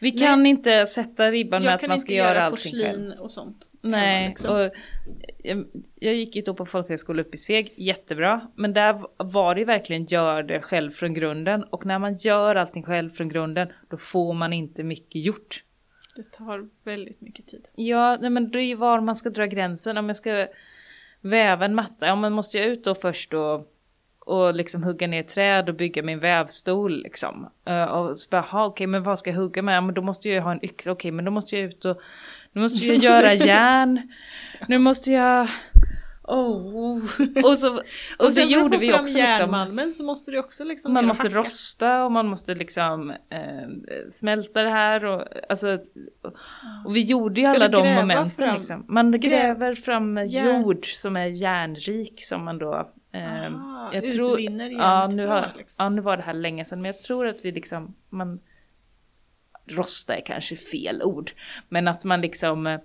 Vi 0.00 0.12
kan 0.12 0.46
inte 0.46 0.86
sätta 0.86 1.30
ribban 1.30 1.62
med 1.62 1.68
jag 1.68 1.74
att 1.74 1.80
kan 1.80 1.88
man 1.88 1.94
inte 1.96 2.04
ska 2.06 2.14
göra 2.14 2.28
göra 2.28 2.42
allting 2.44 2.72
själv. 2.72 2.92
porslin 2.92 3.12
och 3.12 3.32
sånt. 3.32 3.64
Nej, 3.82 4.28
liksom. 4.28 4.54
och 4.54 4.70
jag, 5.38 5.66
jag 5.94 6.14
gick 6.14 6.36
ju 6.36 6.42
då 6.42 6.54
på 6.54 6.66
folkhögskola 6.66 7.22
uppe 7.22 7.34
i 7.34 7.38
Sveg, 7.38 7.74
jättebra. 7.76 8.40
Men 8.54 8.72
där 8.72 9.04
var 9.16 9.54
det 9.54 9.64
verkligen 9.64 10.04
gör 10.04 10.42
det 10.42 10.60
själv 10.60 10.90
från 10.90 11.14
grunden. 11.14 11.64
Och 11.64 11.86
när 11.86 11.98
man 11.98 12.16
gör 12.16 12.54
allting 12.54 12.82
själv 12.82 13.10
från 13.10 13.28
grunden, 13.28 13.68
då 13.88 13.96
får 13.96 14.34
man 14.34 14.52
inte 14.52 14.82
mycket 14.82 15.24
gjort. 15.24 15.64
Det 16.16 16.22
tar 16.32 16.68
väldigt 16.84 17.20
mycket 17.20 17.46
tid. 17.46 17.68
Ja, 17.74 18.18
nej, 18.20 18.30
men 18.30 18.50
det 18.50 18.58
är 18.58 18.62
ju 18.62 18.74
var 18.74 19.00
man 19.00 19.16
ska 19.16 19.30
dra 19.30 19.46
gränsen. 19.46 19.98
Om 19.98 20.06
jag 20.08 20.16
ska 20.16 20.46
väva 21.20 21.64
en 21.64 21.74
matta, 21.74 22.06
ja 22.06 22.16
men 22.16 22.32
måste 22.32 22.58
jag 22.58 22.66
ut 22.66 22.84
då 22.84 22.94
först 22.94 23.34
och, 23.34 23.72
och 24.18 24.54
liksom 24.54 24.82
hugga 24.82 25.06
ner 25.06 25.22
träd 25.22 25.68
och 25.68 25.74
bygga 25.74 26.02
min 26.02 26.18
vävstol 26.18 27.02
liksom. 27.02 27.48
Eh, 27.64 27.84
och 27.84 28.16
så 28.16 28.28
bara, 28.30 28.40
"Ha, 28.40 28.64
okej 28.66 28.86
men 28.86 29.02
vad 29.02 29.18
ska 29.18 29.30
jag 29.30 29.36
hugga 29.36 29.62
med? 29.62 29.76
Ja, 29.76 29.80
men 29.80 29.94
då 29.94 30.02
måste 30.02 30.28
jag 30.28 30.34
ju 30.34 30.40
ha 30.40 30.52
en 30.52 30.64
yxa, 30.64 30.90
okej 30.92 31.10
men 31.10 31.24
då 31.24 31.30
måste 31.30 31.56
jag 31.56 31.64
ut 31.64 31.84
och 31.84 32.00
nu 32.52 32.60
måste 32.60 32.86
jag 32.86 32.96
göra 32.96 33.34
järn. 33.34 34.12
Nu 34.68 34.78
måste 34.78 35.12
jag... 35.12 35.48
Oh. 36.22 37.02
Och, 37.44 37.58
så, 37.58 37.76
och, 37.76 37.82
det 38.18 38.32
sen 38.32 38.42
för 38.48 38.50
gjorde 38.50 38.76
vi 38.76 38.92
också 38.92 39.00
liksom. 39.02 39.20
järnmalmen 39.20 39.92
så 39.92 40.04
måste 40.04 40.30
du 40.30 40.38
också 40.38 40.64
liksom 40.64 40.92
Man 40.92 41.04
och 41.04 41.08
måste 41.08 41.28
hacka. 41.28 41.38
rosta 41.38 42.04
och 42.04 42.12
man 42.12 42.26
måste 42.26 42.54
liksom 42.54 43.10
eh, 43.10 43.68
smälta 44.10 44.62
det 44.62 44.68
här 44.70 45.04
och 45.04 45.24
alltså 45.48 45.78
och 46.84 46.96
vi 46.96 47.02
gjorde 47.04 47.40
ju 47.40 47.46
Ska 47.46 47.54
alla 47.54 47.68
de 47.68 47.94
momenten 47.94 48.30
fram- 48.30 48.56
liksom. 48.56 48.84
Man 48.88 49.20
gräver 49.20 49.74
fram 49.74 50.18
järn- 50.18 50.60
jord 50.62 50.86
som 50.86 51.16
är 51.16 51.26
järnrik 51.26 52.14
som 52.22 52.44
man 52.44 52.58
då 52.58 52.90
eh, 53.12 53.54
Ah, 53.54 53.90
jag 53.92 54.08
tror, 54.10 54.40
ja, 54.40 55.06
nu 55.12 55.26
har, 55.26 55.52
liksom. 55.56 55.84
ja 55.84 55.88
nu 55.88 56.00
var 56.00 56.16
det 56.16 56.22
här 56.22 56.34
länge 56.34 56.64
sedan 56.64 56.82
men 56.82 56.86
jag 56.90 56.98
tror 57.00 57.26
att 57.26 57.44
vi 57.44 57.52
liksom 57.52 57.94
man 58.10 58.40
rosta 59.70 60.16
är 60.16 60.20
kanske 60.20 60.56
fel 60.56 61.02
ord 61.02 61.32
men 61.68 61.88
att 61.88 62.04
man 62.04 62.20
liksom 62.20 62.66
eh, 62.66 62.80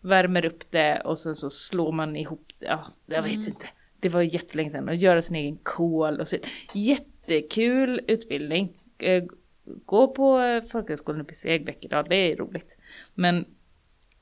värmer 0.00 0.44
upp 0.44 0.70
det 0.70 1.00
och 1.04 1.18
sen 1.18 1.34
så 1.34 1.50
slår 1.50 1.92
man 1.92 2.16
ihop 2.16 2.52
det. 2.58 2.66
Ja, 2.66 2.86
jag 3.06 3.22
vet 3.22 3.32
Mm. 3.34 3.46
inte. 3.46 3.66
Det 4.00 4.08
var 4.08 4.20
ju 4.22 4.30
jättelänge 4.30 4.70
sedan. 4.70 4.88
Och 4.88 4.94
göra 4.94 5.22
sin 5.22 5.36
egen 5.36 5.56
kol 5.62 6.20
och 6.20 6.28
så. 6.28 6.36
Jättekul 6.74 8.00
utbildning. 8.08 8.72
Eh, 8.98 9.24
Gå 9.64 10.08
på 10.08 10.40
eh, 10.40 10.62
folkhögskolan 10.64 11.20
uppe 11.20 11.32
i 11.32 11.34
Sveg, 11.34 11.64
Bäckerdal, 11.64 12.06
det 12.08 12.16
är 12.16 12.36
roligt. 12.36 12.76
Men, 13.14 13.44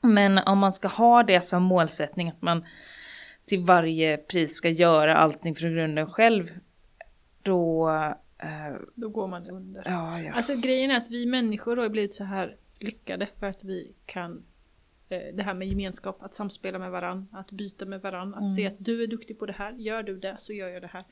men 0.00 0.38
om 0.38 0.58
man 0.58 0.72
ska 0.72 0.88
ha 0.88 1.22
det 1.22 1.40
som 1.40 1.62
målsättning 1.62 2.28
att 2.28 2.42
man 2.42 2.64
till 3.46 3.60
varje 3.64 4.16
pris 4.16 4.54
ska 4.56 4.68
göra 4.68 5.16
allting 5.16 5.54
från 5.54 5.72
grunden 5.74 6.06
själv. 6.06 6.50
Då... 7.42 7.90
eh, 8.42 8.76
Då 8.94 9.08
går 9.08 9.26
man 9.28 9.46
under. 9.46 9.82
ja, 9.86 10.20
ja. 10.22 10.32
Alltså 10.34 10.54
grejen 10.56 10.90
är 10.90 10.96
att 10.96 11.08
vi 11.10 11.26
människor 11.26 11.76
har 11.76 11.88
blivit 11.88 12.14
så 12.14 12.24
här 12.24 12.56
lyckade 12.78 13.28
för 13.38 13.46
att 13.46 13.64
vi 13.64 13.92
kan 14.06 14.42
eh, 15.08 15.34
det 15.34 15.42
här 15.42 15.54
med 15.54 15.68
gemenskap, 15.68 16.22
att 16.22 16.34
samspela 16.34 16.78
med 16.78 16.90
varann, 16.90 17.28
att 17.32 17.50
byta 17.50 17.84
med 17.86 18.00
varann, 18.00 18.34
att 18.34 18.40
Mm. 18.40 18.50
se 18.54 18.66
att 18.66 18.74
du 18.78 19.02
är 19.02 19.06
duktig 19.06 19.38
på 19.38 19.46
det 19.46 19.52
här, 19.52 19.72
gör 19.72 20.02
du 20.02 20.18
det 20.18 20.34
så 20.38 20.52
gör 20.52 20.68
jag 20.68 20.82
det 20.82 20.88
här. 20.92 21.04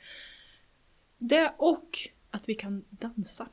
Det 1.18 1.52
och 1.56 1.98
att 2.30 2.48
vi 2.48 2.54
kan 2.54 2.84
dansa. 2.90 3.48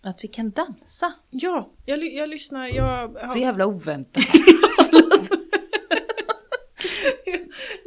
Att 0.00 0.24
vi 0.24 0.28
kan 0.28 0.50
dansa. 0.50 1.12
Ja, 1.30 1.70
jag, 1.84 2.04
jag 2.14 2.28
lyssnar, 2.28 2.66
jag... 2.66 3.28
Så 3.28 3.38
jävla 3.38 3.66
oväntat. 3.66 4.24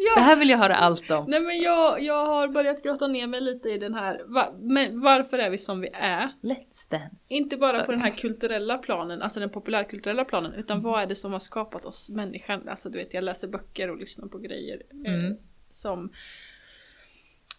ja. 0.07 0.15
Det 0.15 0.21
här 0.21 0.35
vill 0.35 0.49
jag 0.49 0.57
höra 0.57 0.75
allt 0.75 1.11
om. 1.11 1.25
Nej 1.27 1.39
men 1.39 1.57
jag, 1.61 2.01
jag 2.01 2.25
har 2.25 2.47
börjat 2.47 2.83
grotta 2.83 3.07
ner 3.07 3.27
mig 3.27 3.41
lite 3.41 3.69
i 3.69 3.77
den 3.77 3.93
här, 3.93 4.21
va, 4.25 4.53
men 4.59 5.01
varför 5.01 5.37
är 5.37 5.49
vi 5.49 5.57
som 5.57 5.81
vi 5.81 5.89
är? 5.93 6.29
Let's 6.41 6.89
dance. 6.89 7.33
Inte 7.33 7.57
bara 7.57 7.83
på 7.83 7.91
den 7.91 8.01
här 8.01 8.11
kulturella 8.11 8.77
planen, 8.77 9.21
alltså 9.21 9.39
den 9.39 9.49
populärkulturella 9.49 10.25
planen, 10.25 10.53
utan 10.53 10.81
vad 10.81 11.01
är 11.01 11.05
det 11.07 11.15
som 11.15 11.31
har 11.31 11.39
skapat 11.39 11.85
oss 11.85 12.09
människan? 12.09 12.69
Alltså 12.69 12.89
du 12.89 12.97
vet, 12.97 13.13
jag 13.13 13.23
läser 13.23 13.47
böcker 13.47 13.89
och 13.89 13.97
lyssnar 13.97 14.27
på 14.27 14.37
grejer 14.37 14.81
eh, 15.05 15.13
Mm. 15.13 15.37
som 15.69 16.09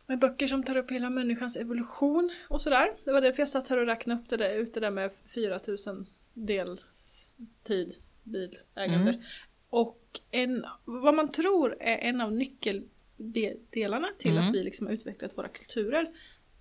med 0.06 0.18
böcker 0.18 0.46
som 0.46 0.62
tar 0.62 0.76
upp 0.76 0.90
hela 0.90 1.10
människans 1.10 1.56
evolution 1.56 2.30
och 2.48 2.60
sådär. 2.60 2.88
Det 3.04 3.12
var 3.12 3.20
därför 3.20 3.42
jag 3.42 3.48
satt 3.48 3.68
här 3.68 3.78
och 3.78 3.86
räknade 3.86 4.20
upp 4.20 4.28
det 4.28 4.36
där, 4.36 4.50
ut 4.54 4.74
det 4.74 4.80
där 4.80 4.90
med 4.90 5.10
4000 5.34 6.06
deltid 6.34 7.94
bilägande. 8.24 9.22
Och 9.70 10.20
en, 10.30 10.66
vad 10.84 11.14
man 11.14 11.28
tror 11.28 11.76
är 11.80 11.98
en 11.98 12.20
av 12.20 12.32
nyckeldelarna 12.32 14.08
till 14.18 14.30
Mm. 14.30 14.48
att 14.48 14.54
vi 14.54 14.62
liksom 14.62 14.86
har 14.86 14.94
utvecklat 14.94 15.38
våra 15.38 15.48
kulturer 15.48 16.10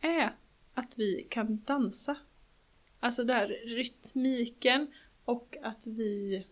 är 0.01 0.35
att 0.73 0.91
vi 0.95 1.27
kan 1.29 1.63
dansa. 1.65 2.17
Alltså 2.99 3.23
det 3.23 3.33
här 3.33 3.47
rytmiken 3.65 4.87
och 5.25 5.57
att 5.61 5.87
vi 5.87 6.45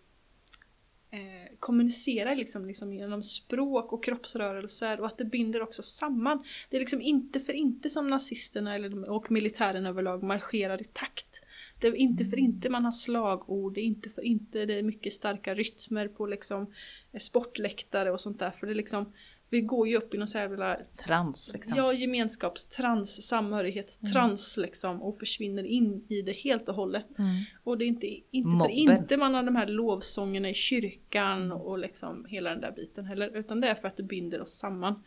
eh, 1.12 1.55
kommunicerar 1.60 2.36
liksom, 2.36 2.66
liksom 2.66 2.93
genom 2.93 3.24
språk 3.24 3.93
och 3.93 4.03
kroppsrörelser 4.03 4.99
och 4.99 5.08
att 5.08 5.18
det 5.18 5.26
binder 5.26 5.62
också 5.62 5.84
samman. 5.84 6.45
Det 6.70 6.76
är 6.76 6.80
liksom 6.80 7.01
inte 7.01 7.39
för 7.39 7.53
inte 7.53 7.89
som 7.89 8.10
nazisterna 8.10 8.76
eller, 8.76 9.10
och 9.10 9.32
militären 9.32 9.86
överlag 9.86 10.24
marscherar 10.24 10.82
i 10.82 10.86
takt. 10.93 11.41
Det 11.80 11.88
är 11.88 11.96
inte 11.96 12.26
för 12.26 12.40
inte 12.40 12.70
man 12.70 12.86
har 12.86 12.92
slagord, 12.92 13.74
det 13.74 13.82
är 13.82 13.86
inte 13.86 14.10
för 14.10 14.22
inte 14.22 14.66
det 14.66 14.74
är 14.74 14.84
mycket 14.84 15.14
starka 15.14 15.56
rytmer 15.56 16.08
på 16.08 16.26
liksom 16.26 16.74
sportläktare 17.18 18.12
och 18.12 18.22
sånt 18.22 18.40
där. 18.40 18.52
För 18.52 18.68
det 18.68 18.74
är 18.74 18.76
liksom, 18.76 19.14
vi 19.50 19.62
går 19.62 19.88
ju 19.88 19.98
upp 19.98 20.14
i 20.14 20.18
någon 20.18 20.28
sån 20.28 20.42
här 20.42 20.50
jävla 20.50 20.78
Trans 21.08 21.52
liksom. 21.54 21.78
Ja, 21.78 21.94
gemenskapstrans, 21.94 23.28
samhörighetstrans 23.28 24.58
liksom 24.58 25.02
och 25.02 25.20
försvinner 25.20 25.64
in 25.64 26.06
i 26.08 26.22
det 26.22 26.32
helt 26.32 26.70
och 26.70 26.76
hållet. 26.76 27.20
Mm. 27.20 27.44
Och 27.64 27.78
det 27.78 27.86
är 27.86 27.88
inte, 27.88 28.08
inte 28.08 28.50
Mobben. 28.50 28.88
för 28.88 28.94
inte 28.94 29.18
man 29.18 29.34
har 29.34 29.44
de 29.44 29.56
här 29.56 29.68
lovsångerna 29.68 30.50
i 30.50 30.54
kyrkan 30.54 31.52
och 31.52 31.80
liksom 31.80 32.26
hela 32.26 32.50
den 32.50 32.62
där 32.62 32.72
biten 32.72 33.06
heller, 33.06 33.38
utan 33.38 33.62
det 33.62 33.68
är 33.68 33.76
för 33.76 33.88
att 33.88 33.98
det 33.98 34.04
binder 34.04 34.42
oss 34.42 34.58
samman. 34.58 35.04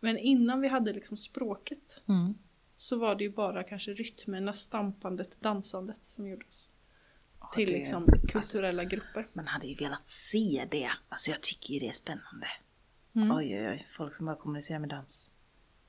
Men 0.00 0.18
innan 0.18 0.60
vi 0.60 0.68
hade 0.68 0.92
liksom 0.92 1.16
språket 1.16 2.02
Mm. 2.08 2.34
Så 2.78 2.96
var 2.96 3.14
det 3.14 3.24
ju 3.24 3.30
bara 3.30 3.64
kanske 3.64 3.92
rytmerna, 3.92 4.52
stampandet, 4.52 5.40
dansandet 5.40 6.04
som 6.04 6.28
gjorde 6.28 6.44
oss 6.46 6.70
Ja, 7.40 7.50
till 7.54 7.66
det- 7.68 7.72
liksom 7.78 8.06
kulturella 8.28 8.84
grupper. 8.84 9.28
Man 9.32 9.46
hade 9.46 9.66
ju 9.66 9.74
velat 9.74 10.08
se 10.08 10.66
det. 10.70 10.90
Alltså 11.08 11.30
jag 11.30 11.40
tycker 11.40 11.74
ju 11.74 11.80
det 11.80 11.88
är 11.88 11.92
spännande. 11.92 12.46
Mm. 13.14 13.30
Oj, 13.36 13.58
oj, 13.60 13.68
oj. 13.68 13.86
Folk 13.88 14.14
som 14.14 14.26
bara 14.26 14.36
kommunicerar 14.36 14.78
med 14.78 14.88
dans. 14.88 15.30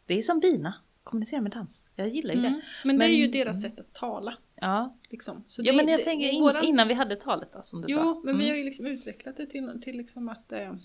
Det 0.06 0.14
är 0.18 0.22
som 0.22 0.40
bina. 0.40 0.74
Kommunicera 1.04 1.42
med 1.42 1.52
dans. 1.52 1.90
Jag 1.96 2.08
gillar 2.08 2.34
ju 2.34 2.40
Mm. 2.40 2.54
det. 2.54 2.62
Men 2.86 2.98
det 3.00 3.06
är 3.06 3.10
ju 3.10 3.22
Men- 3.24 3.32
deras 3.32 3.62
sätt 3.62 3.80
att 3.80 3.94
tala. 3.94 4.38
Ja. 4.56 4.98
Liksom. 5.10 5.44
Så 5.48 5.62
ja, 5.62 5.72
det- 5.72 5.78
men 5.78 5.88
jag 5.88 6.00
det- 6.00 6.04
tänker 6.04 6.30
in, 6.30 6.42
våran- 6.42 6.64
innan 6.64 6.88
vi 6.88 6.94
hade 6.94 7.16
talet 7.16 7.54
då, 7.54 7.60
som 7.64 7.82
du 7.82 7.88
sa. 7.94 8.00
Jo, 8.04 8.22
men 8.26 8.38
vi 8.38 8.44
Mm. 8.44 8.52
har 8.54 8.58
ju 8.58 8.64
liksom 8.64 8.86
utvecklat 8.86 9.38
det 9.38 9.46
till, 9.46 9.82
till 9.84 9.98
liksom 9.98 10.30
att 10.30 10.52
eh, 10.52 10.76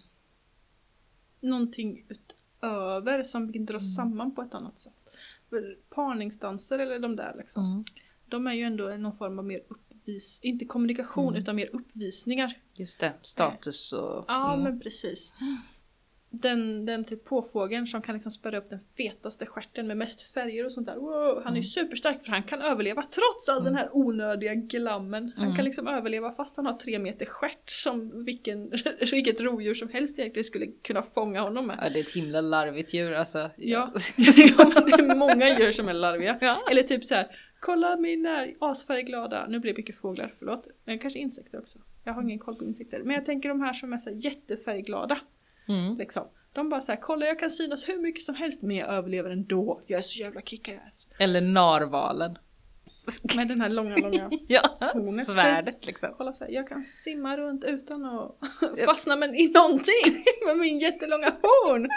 någonting 1.40 2.07
utöver 2.09 3.22
som 3.22 3.50
binder 3.50 3.76
oss 3.76 3.82
Mm. 3.98 4.11
samman 4.11 4.34
på 4.34 4.42
ett 4.42 4.55
annat 4.55 4.78
sätt. 4.78 5.03
Parningsdanser 5.90 6.78
eller 6.78 6.98
de 6.98 7.16
där 7.16 7.34
liksom, 7.38 7.64
Mm. 7.72 7.84
de 8.28 8.46
är 8.46 8.52
ju 8.52 8.62
ändå 8.62 8.88
någon 8.88 9.16
form 9.16 9.38
av 9.38 9.44
mer 9.44 9.62
uppvis, 9.68 10.40
inte 10.42 10.64
kommunikation 10.64 11.28
Mm. 11.28 11.42
utan 11.42 11.57
mer 11.57 11.70
uppvisningar. 11.72 12.55
Just 12.74 13.00
det, 13.00 13.12
status 13.22 13.92
och... 13.92 14.24
Ja 14.28 14.52
mm. 14.55 14.64
men 14.64 14.80
precis. 14.80 15.32
Den, 16.43 16.87
den 16.87 17.05
typ 17.05 17.24
påfågeln 17.24 17.87
som 17.87 18.03
kan 18.03 18.14
liksom 18.14 18.32
spärra 18.32 18.59
upp 18.59 18.70
den 18.70 18.78
fetaste 18.97 19.47
stjärten 19.47 19.87
med 19.87 19.97
mest 19.97 20.22
färger 20.22 20.64
och 20.64 20.72
sånt 20.72 20.87
där. 20.87 20.97
Wow, 20.97 21.43
han 21.45 21.53
är 21.53 21.57
ju 21.57 21.62
superstark 21.62 22.24
för 22.24 22.32
han 22.32 22.43
kan 22.43 22.62
överleva 22.62 23.03
trots 23.03 23.49
all 23.49 23.64
den 23.64 23.74
här 23.74 23.89
onödiga 23.93 24.55
glammen. 24.55 25.32
Han 25.37 25.45
Mm. 25.45 25.57
kan 25.57 25.64
liksom 25.64 25.89
överleva 25.89 26.32
fast 26.32 26.57
han 26.57 26.66
har 26.66 26.72
tre 26.72 26.99
meter 26.99 27.26
stjärt 27.26 27.70
som 27.70 28.24
vilken, 28.24 28.70
vilket 29.12 29.41
rovdjur 29.41 29.74
som 29.74 29.89
helst 29.89 30.18
egentligen 30.18 30.45
skulle 30.45 30.66
kunna 30.66 31.03
fånga 31.03 31.41
honom 31.41 31.66
med. 31.66 31.78
Ja, 31.82 31.89
det 31.91 31.99
är 31.99 32.05
ett 32.05 32.11
himla 32.11 32.41
larvigt 32.41 32.95
djur 32.95 33.12
alltså. 33.12 33.51
Ja, 33.57 33.93
som 33.97 34.70
det 34.87 34.93
är 34.93 35.16
många 35.16 35.59
djur 35.59 35.72
som 35.72 35.89
är 35.89 35.93
larviga. 35.95 36.39
Ja. 36.41 36.64
Eller 36.70 36.82
typ 36.82 37.05
så 37.05 37.14
här. 37.14 37.26
Kolla 37.61 37.97
min 37.97 38.26
är 38.26 38.55
asfärgglada, 38.61 39.47
nu 39.49 39.59
blir 39.59 39.72
det 39.72 39.76
mycket 39.78 39.97
fåglar, 39.97 40.35
förlåt. 40.39 40.66
Men 40.85 40.99
kanske 40.99 41.18
insekter 41.18 41.59
också. 41.59 41.78
Jag 42.05 42.12
har 42.12 42.22
ingen 42.22 42.39
koll 42.39 42.55
på 42.57 42.64
insekter. 42.64 43.03
Men 43.05 43.14
jag 43.14 43.26
tänker 43.26 43.49
de 43.49 43.61
här 43.61 43.72
som 43.72 43.93
är 43.93 43.99
så 43.99 44.11
jättefärgglada. 44.11 45.18
Mm. 45.68 45.96
Liksom. 45.96 46.28
De 46.52 46.68
bara 46.68 46.80
såhär, 46.80 47.00
kolla 47.00 47.26
jag 47.26 47.38
kan 47.38 47.50
synas 47.50 47.88
hur 47.88 48.02
mycket 48.02 48.22
som 48.22 48.34
helst 48.34 48.62
men 48.62 48.76
jag 48.76 48.88
överlever 48.88 49.30
ändå. 49.30 49.80
Jag 49.86 49.98
är 49.98 50.02
så 50.02 50.20
jävla 50.20 50.40
kickass. 50.40 51.08
Eller 51.18 51.40
narvalen. 51.40 52.38
Med 53.36 53.48
den 53.48 53.61
här 53.61 53.68
långa, 53.68 53.96
långa 53.96 54.30
Ja, 54.48 54.62
Hornet. 54.92 55.26
svärdet 55.26 55.86
liksom. 55.86 56.09
Kolla 56.16 56.32
så 56.32 56.44
här, 56.44 56.50
jag 56.52 56.68
kan 56.68 56.82
simma 56.82 57.36
runt 57.36 57.64
utan 57.64 58.05
att 58.05 58.36
fastna 58.84 59.16
men 59.16 59.34
i 59.34 59.48
någonting 59.48 60.22
med 60.46 60.57
min 60.59 60.78
jättelånga 60.78 61.26
horn. 61.42 61.88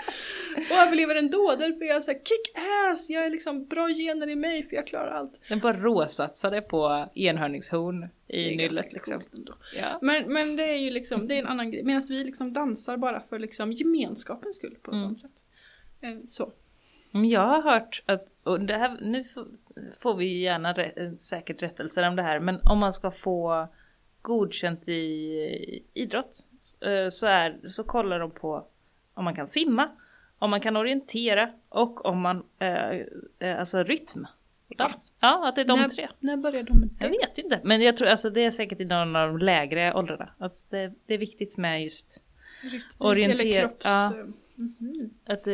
Och 0.71 0.77
överlever 0.77 1.15
ändå, 1.15 1.55
därför 1.59 1.85
är 1.85 1.89
jag 1.89 2.03
så 2.03 2.11
här 2.11 2.19
kick-ass, 2.19 3.09
jag 3.09 3.25
är 3.25 3.29
liksom 3.29 3.65
bra 3.65 3.89
gener 3.89 4.29
i 4.29 4.35
mig 4.35 4.63
för 4.69 4.75
jag 4.75 4.87
klarar 4.87 5.11
allt. 5.11 5.39
Den 5.49 5.59
bara 5.59 5.77
råsatsade 5.77 6.61
på 6.61 7.09
enhörningshorn 7.15 8.07
i 8.27 8.55
nyllet 8.55 8.93
liksom. 8.93 9.21
Ja. 9.77 9.99
Men, 10.01 10.33
men 10.33 10.55
det 10.55 10.63
är 10.63 10.77
ju 10.77 10.89
liksom, 10.89 11.27
det 11.27 11.35
är 11.35 11.39
en 11.39 11.47
annan 11.47 11.71
grej. 11.71 11.83
Medan 11.83 12.01
vi 12.09 12.23
liksom 12.23 12.53
dansar 12.53 12.97
bara 12.97 13.19
för 13.19 13.39
liksom 13.39 13.71
gemenskapens 13.71 14.55
skull 14.55 14.75
på 14.81 14.91
ett 14.91 14.95
Mm. 14.95 15.07
annat 15.07 15.19
sätt. 15.19 15.31
Eh, 16.01 16.17
Så. 16.25 16.51
Men 17.17 17.29
jag 17.29 17.47
har 17.47 17.61
hört 17.61 18.03
att, 18.05 18.25
och 18.43 18.59
det 18.59 18.77
här, 18.77 18.97
nu 19.01 19.25
får, 19.99 20.15
vi 20.15 20.39
gärna 20.39 20.73
rä, 20.73 21.17
säkert 21.17 21.63
rättelser 21.63 22.07
om 22.07 22.15
det 22.15 22.21
här, 22.21 22.39
men 22.39 22.59
om 22.63 22.77
man 22.77 22.93
ska 22.93 23.11
få 23.11 23.67
godkänt 24.21 24.87
i 24.87 25.83
idrott 25.93 26.45
eh, 26.81 27.09
så, 27.09 27.25
är, 27.25 27.69
så 27.69 27.83
kollar 27.83 28.19
de 28.19 28.31
på 28.31 28.67
om 29.13 29.23
man 29.23 29.35
kan 29.35 29.47
simma, 29.47 29.89
om 30.39 30.49
man 30.49 30.61
kan 30.61 30.77
orientera 30.77 31.49
och 31.69 32.05
om 32.05 32.21
man, 32.21 32.43
eh, 32.59 32.89
eh, 33.39 33.59
alltså 33.59 33.83
rytm. 33.83 34.27
Dans. 34.77 35.13
Ja, 35.19 35.49
att 35.49 35.55
det 35.55 35.61
är 35.61 35.65
de 35.65 35.79
när, 35.79 35.89
tre. 35.89 36.09
När 36.19 36.37
började 36.37 36.67
de 36.67 36.79
med 36.79 36.89
Jag 36.99 37.11
det? 37.11 37.17
vet 37.17 37.37
inte, 37.37 37.59
men 37.63 37.81
jag 37.81 37.97
tror 37.97 38.07
alltså 38.07 38.29
det 38.29 38.43
är 38.43 38.51
säkert 38.51 38.79
i 38.79 38.85
någon 38.85 39.15
av 39.15 39.27
de 39.27 39.37
lägre 39.37 39.93
åldrarna. 39.93 40.29
Att 40.37 40.65
det, 40.69 40.93
det 41.05 41.13
är 41.13 41.17
viktigt 41.17 41.57
med 41.57 41.83
just 41.83 42.23
Rytm, 42.61 42.81
Orienter- 42.97 43.41
Eller 43.41 43.61
kropps... 43.61 43.85
ja. 43.85 44.05
eh, 44.05 44.25
mhm. 44.55 45.09
att, 45.25 45.47
eh, 45.47 45.53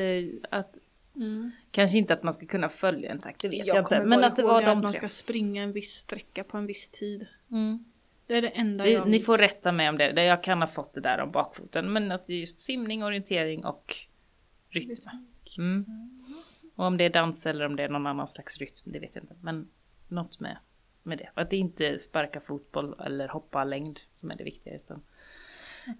att 0.50 0.76
Mm. 1.16 1.52
kanske 1.72 1.98
inte 1.98 2.14
att 2.14 2.24
man 2.24 2.34
ska 2.34 2.46
kunna 2.46 2.70
följa 2.70 3.12
en 3.12 3.20
takt, 3.20 3.42
det 3.42 3.50
vet 3.50 3.68
jag, 3.68 3.78
Jag 3.78 3.86
inte. 3.86 4.04
Men 4.04 4.24
att 4.24 4.36
det 4.36 4.44
var 4.44 4.60
att 4.60 4.66
de 4.66 4.78
man 4.78 4.86
tre. 4.86 4.94
ska 4.94 5.10
springa 5.10 5.64
en 5.64 5.72
viss 5.72 5.92
sträcka 5.92 6.44
på 6.44 6.58
en 6.58 6.66
viss 6.66 6.90
tid. 6.90 7.28
Mm. 7.52 7.86
Det 8.28 8.38
är 8.38 8.42
det 8.42 8.50
enda 8.50 8.84
Det, 8.84 8.90
jag 8.90 9.08
ni 9.08 9.20
får 9.20 9.38
rätta 9.38 9.72
mig 9.72 9.90
om 9.90 9.98
det, 9.98 10.12
det, 10.12 10.24
jag 10.24 10.44
kan 10.44 10.62
ha 10.62 10.68
fått 10.68 10.94
det 10.94 11.02
där 11.02 11.20
om 11.22 11.32
bakfoten. 11.32 11.94
Men 11.94 12.12
att 12.12 12.28
det 12.28 12.34
är 12.34 12.38
just 12.38 12.60
simning, 12.60 13.04
orientering 13.04 13.66
och 13.66 13.96
rytm. 14.70 14.96
Mm. 15.58 15.86
Och 16.76 16.86
om 16.86 16.98
det 16.98 17.04
är 17.04 17.10
dans 17.10 17.46
eller 17.46 17.66
om 17.66 17.76
det 17.76 17.84
är 17.84 17.90
någon 17.90 18.08
annan 18.08 18.28
slags 18.28 18.58
rytm, 18.58 18.92
det 18.92 19.00
vet 19.00 19.16
jag 19.16 19.24
inte. 19.24 19.36
Men 19.42 19.70
något 20.08 20.40
med, 20.40 20.58
med 21.04 21.18
det. 21.18 21.30
Att 21.34 21.50
det 21.50 21.58
inte 21.58 22.00
sparka 22.00 22.40
fotboll 22.40 22.96
eller 23.06 23.28
hoppa 23.28 23.64
längd 23.64 24.00
som 24.14 24.32
är 24.32 24.36
det 24.36 24.44
viktiga. 24.44 24.76
Utan 24.76 24.98
Att 24.98 25.04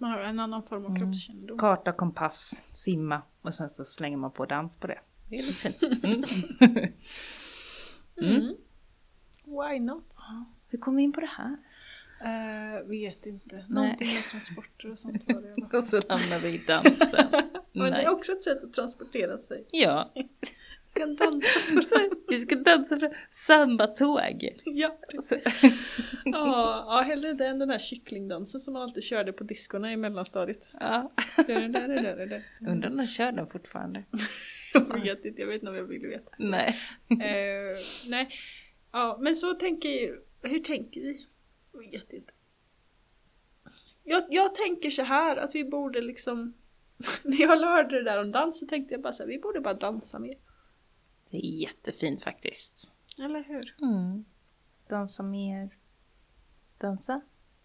man 0.00 0.10
har 0.10 0.18
en 0.20 0.40
annan 0.40 0.62
form 0.62 0.84
av 0.84 0.90
Mm. 0.90 1.02
kroppskännedom. 1.02 1.58
karta, 1.58 1.92
kompass, 1.92 2.64
simma 2.72 3.22
och 3.42 3.54
sen 3.54 3.70
så 3.70 3.84
slänger 3.84 4.16
man 4.16 4.30
på 4.30 4.46
dans 4.46 4.76
på 4.76 4.86
det. 4.86 4.98
Det 5.30 5.38
är 5.38 5.42
lite 5.42 5.72
fint. 5.72 6.04
Mm. 8.22 8.36
Mm. 8.36 8.54
Why 9.44 9.80
not? 9.80 10.04
Hur 10.68 10.78
kom 10.78 10.96
vi 10.96 11.02
in 11.02 11.12
på 11.12 11.20
det 11.20 11.30
här? 11.36 11.56
Eh, 12.20 12.86
vet 12.88 13.26
inte. 13.26 13.64
Någonting 13.68 14.14
med 14.14 14.24
transporter 14.24 14.90
och 14.92 14.98
sånt 14.98 15.22
var 15.26 15.42
det. 15.70 15.76
Och 15.78 15.84
så 15.84 15.96
hamnar 16.08 16.38
vi 16.42 16.54
i 16.54 16.58
dansen. 16.66 17.26
Men 17.72 17.84
det 17.92 17.96
är 17.96 17.98
Nice. 17.98 18.08
också 18.10 18.32
ett 18.32 18.42
sätt 18.42 18.64
att 18.64 18.72
transportera 18.72 19.38
sig. 19.38 19.64
Ja, 19.70 20.12
Kan 20.94 21.16
dansa. 21.16 21.60
så 21.86 22.10
vi 22.28 22.40
ska 22.40 22.54
dansa 22.54 22.98
för 22.98 23.16
sambatåg. 23.30 24.48
ja, 24.64 24.98
Så- 25.22 25.36
ja, 26.24 26.84
ja, 26.88 27.02
hellre 27.06 27.32
det 27.32 27.46
än 27.46 27.58
den 27.58 27.70
här 27.70 27.78
kycklingdansen 27.78 28.60
som 28.60 28.74
man 28.74 28.82
alltid 28.82 29.02
körde 29.04 29.32
på 29.32 29.44
diskorna 29.44 29.92
i 29.92 29.96
mellanstadiet. 29.96 30.72
Ja. 30.80 31.12
Där, 31.36 31.44
där, 31.46 31.68
där, 31.68 31.88
där, 31.88 32.16
där, 32.16 32.26
där. 32.26 32.44
Undrar 32.68 32.90
om 32.90 32.96
de 32.96 33.06
kör 33.06 33.32
den 33.32 33.46
fortfarande? 33.46 34.04
Jag 34.74 35.00
vet 35.02 35.24
inte, 35.24 35.40
jag 35.40 35.46
vet 35.48 35.54
inte 35.54 35.68
om 35.70 35.76
jag 35.76 35.84
vill 35.84 36.06
veta. 36.06 36.30
Nej. 36.38 36.78
Eh, 37.10 37.80
nej, 38.06 38.28
ja, 38.92 39.18
men 39.20 39.36
så 39.36 39.54
tänker 39.54 40.18
Hur 40.42 40.58
tänker 40.58 41.00
vi? 41.00 41.26
Jag 41.72 41.80
vet 41.90 42.12
inte. 42.12 42.32
Jag, 44.04 44.24
jag 44.30 44.54
tänker 44.54 44.90
så 44.90 45.02
här 45.02 45.36
att 45.36 45.54
vi 45.54 45.64
borde 45.64 46.00
liksom 46.00 46.54
När 47.24 47.40
jag 47.40 47.58
hörde 47.58 47.96
det 47.96 48.02
där 48.02 48.20
om 48.20 48.30
dans 48.30 48.58
så 48.58 48.66
tänkte 48.66 48.94
jag 48.94 49.02
bara 49.02 49.12
så 49.12 49.22
här, 49.22 49.28
vi 49.30 49.38
borde 49.38 49.60
bara 49.60 49.74
dansa 49.74 50.18
mer. 50.18 50.36
Det 51.34 51.46
är 51.46 51.60
jättefint 51.60 52.22
faktiskt. 52.22 52.92
Eller 53.18 53.44
hur? 53.44 53.74
Mm. 53.82 54.24
Dansa 54.88 55.22
mer. 55.22 55.70
Dansa. 56.78 57.20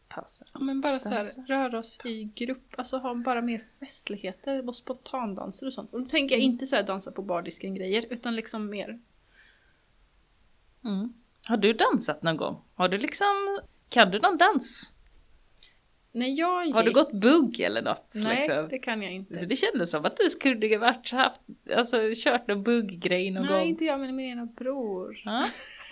Pausa. 0.07 0.45
Ja, 0.53 0.59
men 0.59 0.81
bara 0.81 0.99
så 0.99 1.09
här, 1.09 1.17
Dansa. 1.17 1.41
röra 1.47 1.79
oss 1.79 1.99
i 2.05 2.23
grupp, 2.35 2.73
alltså 2.77 2.97
ha 2.97 3.15
bara 3.15 3.41
mer 3.41 3.63
festligheter 3.79 4.67
och 4.67 4.75
spontandanser 4.75 5.67
och 5.67 5.73
sånt. 5.73 5.93
Och 5.93 6.01
då 6.01 6.09
tänker 6.09 6.35
jag 6.35 6.43
inte 6.43 6.67
så 6.67 6.75
här 6.75 6.83
dansa 6.83 7.11
på 7.11 7.21
bardisken 7.21 7.75
grejer 7.75 8.05
utan 8.09 8.35
liksom 8.35 8.69
mer 8.69 8.99
Mm. 10.83 11.13
Har 11.47 11.57
du 11.57 11.73
dansat 11.73 12.23
någon 12.23 12.37
gång? 12.37 12.61
Har 12.75 12.89
du 12.89 12.97
liksom... 12.97 13.59
Kan 13.89 14.11
du 14.11 14.19
någon 14.19 14.37
dans? 14.37 14.93
När 16.11 16.27
jag 16.39 16.65
gick... 16.65 16.75
Har 16.75 16.83
du 16.83 16.91
gått 16.91 17.11
bugg 17.11 17.59
eller 17.59 17.81
något? 17.81 18.11
Nej, 18.15 18.35
liksom? 18.35 18.67
det 18.69 18.79
kan 18.79 19.01
jag 19.01 19.13
inte. 19.13 19.45
Det 19.45 19.55
kändes 19.55 19.91
som 19.91 20.05
att 20.05 20.17
du 20.17 20.29
skulle 20.29 20.77
varit 20.77 21.11
haft, 21.11 21.41
alltså 21.75 21.97
kört 22.15 22.47
någon 22.47 22.63
bugggrej 22.63 23.31
någon 23.31 23.45
Nej, 23.45 23.53
gång. 23.59 23.67
inte 23.67 23.85
jag 23.85 23.99
men 23.99 24.15
min 24.15 24.25
ena 24.31 24.45
bror. 24.45 25.21
Ja. 25.25 25.47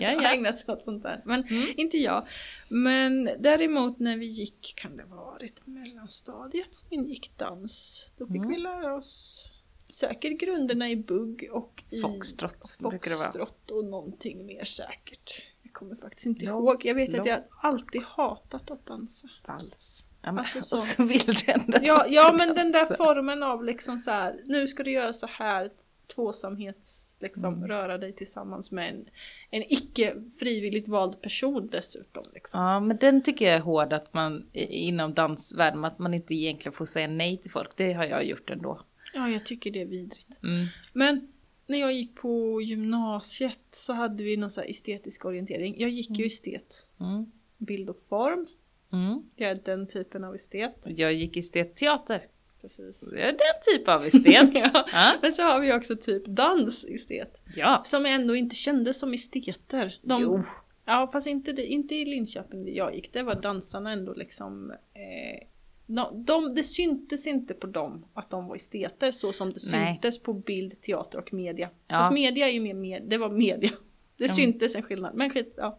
jag 0.00 0.14
har 0.14 0.22
ja. 0.22 0.32
ägnat 0.34 0.58
sig 0.58 0.72
åt 0.74 0.82
sånt 0.82 1.02
där. 1.02 1.22
Men 1.24 1.42
Mm. 1.44 1.66
inte 1.76 1.98
jag. 1.98 2.26
Men 2.68 3.30
däremot 3.38 3.98
när 3.98 4.16
vi 4.16 4.26
gick, 4.26 4.74
kan 4.76 4.96
det 4.96 5.02
ha 5.02 5.16
varit 5.24 5.66
mellanstadiet 5.66 6.74
som 6.74 6.88
ingick 6.90 7.32
dans. 7.36 8.10
Då 8.18 8.26
fick 8.26 8.36
Mm. 8.36 8.48
vi 8.48 8.56
lära 8.58 8.94
oss 8.94 9.46
säkert 9.92 10.40
grunderna 10.40 10.90
i 10.90 10.96
bugg 10.96 11.48
och 11.52 11.84
i 11.90 12.00
Foxtrot 12.00 12.76
vara. 12.78 12.92
foxtrot 12.98 13.70
och 13.70 13.84
någonting 13.84 14.46
mer 14.46 14.64
säkert. 14.64 15.42
Jag 15.82 15.88
kommer 15.98 16.02
faktiskt 16.08 16.26
inte 16.26 16.46
Lång- 16.46 16.62
ihåg. 16.64 16.84
Jag 16.84 16.94
vet 16.94 17.08
att 17.08 17.16
lång- 17.16 17.26
jag 17.28 17.40
alltid 17.62 18.02
hatat 18.02 18.70
att 18.70 18.86
dansa. 18.86 19.28
Vals. 19.46 20.06
Ja, 20.22 20.32
men, 20.32 20.38
Alltså 20.38 20.62
så. 20.62 20.76
Och 20.76 20.80
så 20.82 21.02
vill 21.04 21.20
du 21.46 21.52
ändå 21.52 21.76
att 21.76 21.82
Ja, 21.86 22.06
ja 22.08 22.34
men 22.38 22.54
den 22.54 22.72
där 22.72 22.80
dansa. 22.80 22.94
formen 22.96 23.42
av 23.42 23.64
liksom 23.64 23.98
så 23.98 24.10
här, 24.10 24.40
nu 24.44 24.68
ska 24.68 24.82
du 24.82 24.90
göra 24.90 25.12
så 25.12 25.26
här 25.26 25.70
tvåsamhets, 26.14 27.16
liksom 27.20 27.54
Mm. 27.54 27.68
röra 27.68 27.98
dig 27.98 28.12
tillsammans 28.12 28.70
med 28.70 28.88
en, 28.94 29.04
en 29.50 29.72
icke 29.72 30.14
frivilligt 30.38 30.88
vald 30.88 31.20
person 31.22 31.68
dessutom. 31.72 32.22
Liksom. 32.34 32.60
Ja, 32.60 32.80
men 32.80 32.96
den 32.96 33.22
tycker 33.22 33.44
jag 33.46 33.54
är 33.54 33.60
hård 33.60 33.92
att 33.92 34.14
man 34.14 34.46
inom 34.52 35.14
dansvärlden, 35.14 35.84
att 35.84 35.98
man 35.98 36.14
inte 36.14 36.34
egentligen 36.34 36.72
får 36.72 36.86
säga 36.86 37.06
nej 37.08 37.36
till 37.36 37.50
folk. 37.50 37.70
Det 37.76 37.92
har 37.92 38.04
jag 38.04 38.24
gjort 38.24 38.50
ändå. 38.50 38.80
Ja, 39.14 39.28
jag 39.28 39.46
tycker 39.46 39.70
det 39.70 39.80
är 39.82 39.86
vidrigt. 39.86 40.40
Mm. 40.42 40.66
Men 40.92 41.31
när 41.66 41.78
jag 41.78 41.92
gick 41.92 42.14
på 42.14 42.62
gymnasiet 42.62 43.58
så 43.70 43.92
hade 43.92 44.24
vi 44.24 44.36
någon 44.36 44.50
så 44.50 44.60
estetisk 44.60 45.24
orientering. 45.24 45.74
Jag 45.78 45.90
gick 45.90 46.10
ju 46.18 46.26
estet, 46.26 46.86
Mm. 47.00 47.32
bild 47.58 47.90
och 47.90 48.02
form. 48.08 48.46
Mm. 48.92 49.22
Jag 49.36 49.50
är 49.50 49.60
den 49.64 49.86
typen 49.86 50.24
av 50.24 50.34
estet. 50.34 50.84
Jag 50.86 51.12
gick 51.12 51.36
estetteater. 51.36 52.26
Precis. 52.60 53.08
Jag 53.12 53.20
är 53.20 53.26
den 53.32 53.78
typ 53.78 53.88
av 53.88 54.04
estet. 54.06 54.24
ja. 54.54 54.86
ja. 54.92 55.12
Men 55.22 55.32
så 55.32 55.42
har 55.42 55.60
vi 55.60 55.72
också 55.72 55.96
typ 55.96 56.26
dansestet. 56.26 57.40
ja. 57.56 57.82
Som 57.84 58.06
ändå 58.06 58.36
inte 58.36 58.56
kändes 58.56 59.00
som 59.00 59.12
esteter. 59.14 59.98
De, 60.02 60.22
Jo. 60.22 60.42
Ja 60.84 61.10
fast 61.12 61.26
inte, 61.26 61.50
inte 61.50 61.94
i 61.94 62.04
Linköping 62.04 62.64
där 62.64 62.72
jag 62.72 62.94
gick. 62.94 63.12
Det 63.12 63.22
var 63.22 63.34
dansarna 63.34 63.92
ändå 63.92 64.14
liksom 64.14 64.70
eh, 64.70 65.46
no, 65.86 66.22
de, 66.26 66.54
Det 66.54 66.62
syntes 66.62 67.26
inte 67.26 67.54
på 67.54 67.66
dem 67.66 68.04
att 68.14 68.30
de 68.30 68.46
var 68.48 68.56
esteter 68.56 69.10
så 69.12 69.32
som 69.32 69.52
det 69.52 69.60
Nej. 69.72 69.92
syntes 69.92 70.22
på 70.22 70.32
bild, 70.32 70.80
teater 70.80 71.18
och 71.18 71.32
media. 71.32 71.70
Ja. 71.88 71.98
Fast 71.98 72.12
media 72.12 72.48
är 72.48 72.52
ju 72.52 72.60
mer 72.60 72.74
med, 72.74 73.02
det 73.06 73.18
var 73.18 73.28
media. 73.30 73.70
Det 74.16 74.24
Ja. 74.26 74.32
syntes 74.34 74.74
en 74.76 74.82
skillnad. 74.82 75.14
Men 75.14 75.30
skit, 75.30 75.54
ja. 75.56 75.78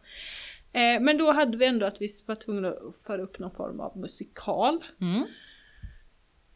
eh, 0.73 0.99
Men 1.01 1.17
då 1.17 1.31
hade 1.31 1.57
vi 1.57 1.65
ändå 1.65 1.85
att 1.85 2.01
vi 2.01 2.07
var 2.25 2.35
tvungna 2.35 2.69
att 2.69 2.95
föra 3.05 3.21
upp 3.21 3.39
någon 3.39 3.51
form 3.51 3.79
av 3.79 3.97
musikal. 3.97 4.83
Mm. 5.01 5.23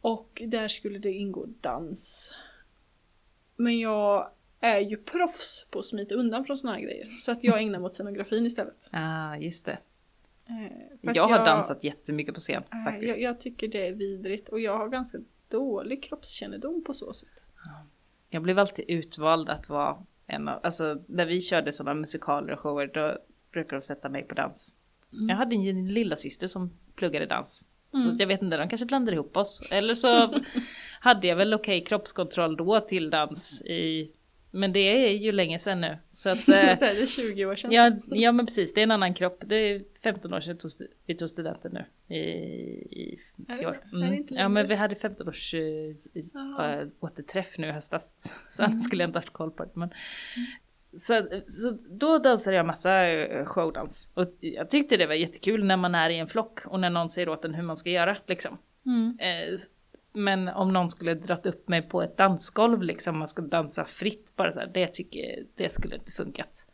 Och 0.00 0.42
där 0.46 0.68
skulle 0.68 0.98
det 0.98 1.12
ingå 1.12 1.46
dans. 1.60 2.34
Men 3.56 3.78
jag 3.78 4.30
är 4.60 4.80
ju 4.80 4.96
proffs 4.96 5.66
på 5.70 5.78
att 5.78 5.84
smita 5.84 6.14
undan 6.14 6.44
från 6.44 6.58
såna 6.58 6.72
här 6.72 6.80
grejer. 6.80 7.08
Så 7.18 7.32
att 7.32 7.44
jag 7.44 7.62
ägnar 7.62 7.78
mig 7.78 7.86
åt 7.86 7.94
scenografin 7.94 8.46
istället. 8.46 8.88
Ah, 8.92 9.36
just 9.36 9.64
det. 9.66 9.78
Eh, 10.48 11.08
att 11.10 11.16
Jag 11.16 11.28
har 11.28 11.44
dansat 11.44 11.84
jättemycket 11.84 12.34
på 12.34 12.40
scen 12.40 12.62
eh, 12.72 12.84
faktiskt. 12.84 13.14
Jag, 13.18 13.22
jag 13.30 13.40
tycker 13.40 13.68
det 13.68 13.86
är 13.88 13.92
vidrigt 13.92 14.48
och 14.48 14.60
jag 14.60 14.78
har 14.78 14.88
ganska 14.88 15.18
dålig 15.48 16.02
kroppskännedom 16.02 16.84
på 16.84 16.94
så 16.94 17.12
sätt. 17.12 17.46
Jag 18.30 18.42
blev 18.42 18.58
alltid 18.58 18.84
utvald 18.88 19.48
att 19.48 19.68
vara 19.68 19.96
en 20.26 20.48
av, 20.48 20.60
alltså 20.62 21.02
när 21.06 21.26
vi 21.26 21.40
körde 21.40 21.72
sådana 21.72 21.94
musikaler 22.00 22.52
och 22.52 22.60
shower 22.60 22.90
då 22.94 23.18
brukade 23.52 23.76
de 23.76 23.82
sätta 23.82 24.08
mig 24.08 24.22
på 24.22 24.34
dans. 24.34 24.74
Mm. 25.12 25.28
Jag 25.28 25.36
hade 25.36 25.54
en 25.56 25.92
lilla 25.92 26.16
syster 26.16 26.46
som 26.46 26.70
pluggade 26.94 27.26
dans. 27.26 27.64
Så 27.90 27.98
Mm. 27.98 28.10
att 28.14 28.20
jag 28.20 28.26
vet 28.26 28.42
inte, 28.42 28.56
de 28.56 28.68
kanske 28.68 28.86
blandade 28.86 29.14
ihop 29.14 29.36
oss. 29.36 29.62
Eller 29.70 29.94
så 29.94 30.34
hade 31.00 31.26
jag 31.26 31.36
väl 31.36 31.54
okej 31.54 31.84
kroppskontroll 31.84 32.56
då 32.56 32.80
till 32.80 33.10
dans 33.10 33.62
i, 33.62 34.12
men 34.58 34.72
det 34.72 34.80
är 34.80 35.08
ju 35.12 35.32
länge 35.32 35.58
sedan 35.58 35.80
nu. 35.80 35.98
Så 36.12 36.28
att, 36.30 36.48
eh, 36.48 36.54
det 36.54 37.02
är 37.02 37.06
20 37.06 37.46
år 37.46 37.56
sedan. 37.56 37.72
ja, 37.72 37.92
ja 38.10 38.32
men 38.32 38.46
precis, 38.46 38.74
det 38.74 38.80
är 38.80 38.82
en 38.82 38.90
annan 38.90 39.14
kropp. 39.14 39.42
Det 39.46 39.56
är 39.56 39.82
15 40.02 40.34
år 40.34 40.40
sedan 40.40 40.58
vi 41.06 41.14
tog 41.14 41.30
studenten 41.30 41.72
nu. 41.72 42.14
I, 42.14 42.18
i, 42.20 43.18
Är 43.48 43.56
det 43.56 43.66
år. 43.66 43.80
Är 43.92 43.96
Mm. 43.96 44.14
inte 44.14 44.34
Ja 44.34 44.48
men 44.48 44.68
vi 44.68 44.74
hade 44.74 44.94
15 44.94 45.28
års 45.28 45.54
Jaha. 46.34 46.86
återträff 47.00 47.58
nu 47.58 47.66
i 47.68 47.72
höstas. 47.72 48.14
Så 48.52 48.62
Mm. 48.62 48.72
annars 48.72 48.84
skulle 48.84 49.02
jag 49.02 49.08
inte 49.08 49.18
haft 49.18 49.32
koll 49.32 49.50
på 49.50 49.64
det. 49.64 49.70
Men, 49.74 49.90
så, 50.98 51.22
så 51.46 51.78
då 51.90 52.18
dansade 52.18 52.56
jag 52.56 52.66
massa 52.66 53.06
eh, 53.08 53.44
showdans. 53.44 54.10
Och 54.14 54.28
jag 54.40 54.70
tyckte 54.70 54.96
det 54.96 55.06
var 55.06 55.14
jättekul 55.14 55.64
när 55.64 55.76
man 55.76 55.94
är 55.94 56.10
i 56.10 56.18
en 56.18 56.26
flock 56.26 56.66
och 56.66 56.80
när 56.80 56.90
någon 56.90 57.08
säger 57.08 57.28
åt 57.28 57.44
en 57.44 57.54
hur 57.54 57.62
man 57.62 57.76
ska 57.76 57.90
göra. 57.90 58.16
Liksom. 58.26 58.58
Mm. 58.86 59.18
Men 60.12 60.48
om 60.48 60.72
någon 60.72 60.90
skulle 60.90 61.14
dratt 61.14 61.46
upp 61.46 61.68
mig 61.68 61.82
på 61.82 62.02
ett 62.02 62.16
dansgolv, 62.16 62.82
liksom, 62.82 63.18
man 63.18 63.28
ska 63.28 63.42
dansa 63.42 63.84
fritt 63.84 64.32
bara 64.36 64.52
så 64.52 64.58
här, 64.58 64.70
det 64.74 64.86
tycker 64.86 65.44
det 65.54 65.68
skulle 65.72 65.94
inte 65.96 66.12
funkat. 66.12 66.64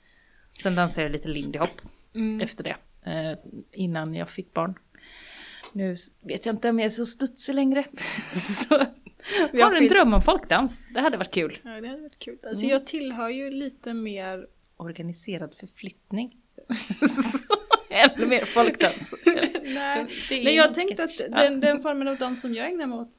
Sen 0.63 0.75
dansade 0.75 1.03
jag 1.03 1.13
lite 1.13 1.29
lindy 1.29 1.59
hop 1.59 1.71
Mm. 2.15 2.41
efter 2.41 2.65
det, 2.65 2.77
eh, 3.11 3.39
innan 3.73 4.15
jag 4.15 4.31
fick 4.31 4.55
barn. 4.55 4.75
Nu 5.73 5.95
vet 6.21 6.47
jag 6.47 6.53
inte 6.55 6.69
om 6.71 6.79
jag 6.79 6.87
är 6.87 6.91
så 6.91 7.07
studsig 7.07 7.55
längre. 7.55 7.85
så 8.35 8.87
jag 9.53 9.67
har 9.67 9.75
en 9.77 9.89
dröm 9.89 10.15
om 10.15 10.23
folkdans, 10.23 10.89
det 10.95 11.01
hade 11.01 11.17
varit 11.17 11.35
kul. 11.35 11.59
Ja, 11.65 11.71
det 11.81 11.89
hade 11.89 12.03
varit 12.03 12.19
kul. 12.19 12.39
Alltså 12.43 12.65
Mm. 12.65 12.71
jag 12.73 12.87
tillhör 12.87 13.29
ju 13.29 13.51
lite 13.51 13.95
mer 13.95 14.47
Organiserad 14.77 15.55
förflyttning. 15.55 16.37
så, 17.33 17.55
ännu 17.91 18.27
mer 18.27 18.45
folkdans. 18.45 19.15
Nej, 19.65 20.07
Nej 20.31 20.55
jag 20.57 20.75
tänkte 20.75 21.05
att 21.05 21.11
den, 21.31 21.61
den 21.61 21.83
formen 21.83 22.09
av 22.09 22.17
dans 22.17 22.41
som 22.41 22.55
jag 22.55 22.67
ägnar 22.69 22.87
mig 22.87 22.99
åt, 22.99 23.13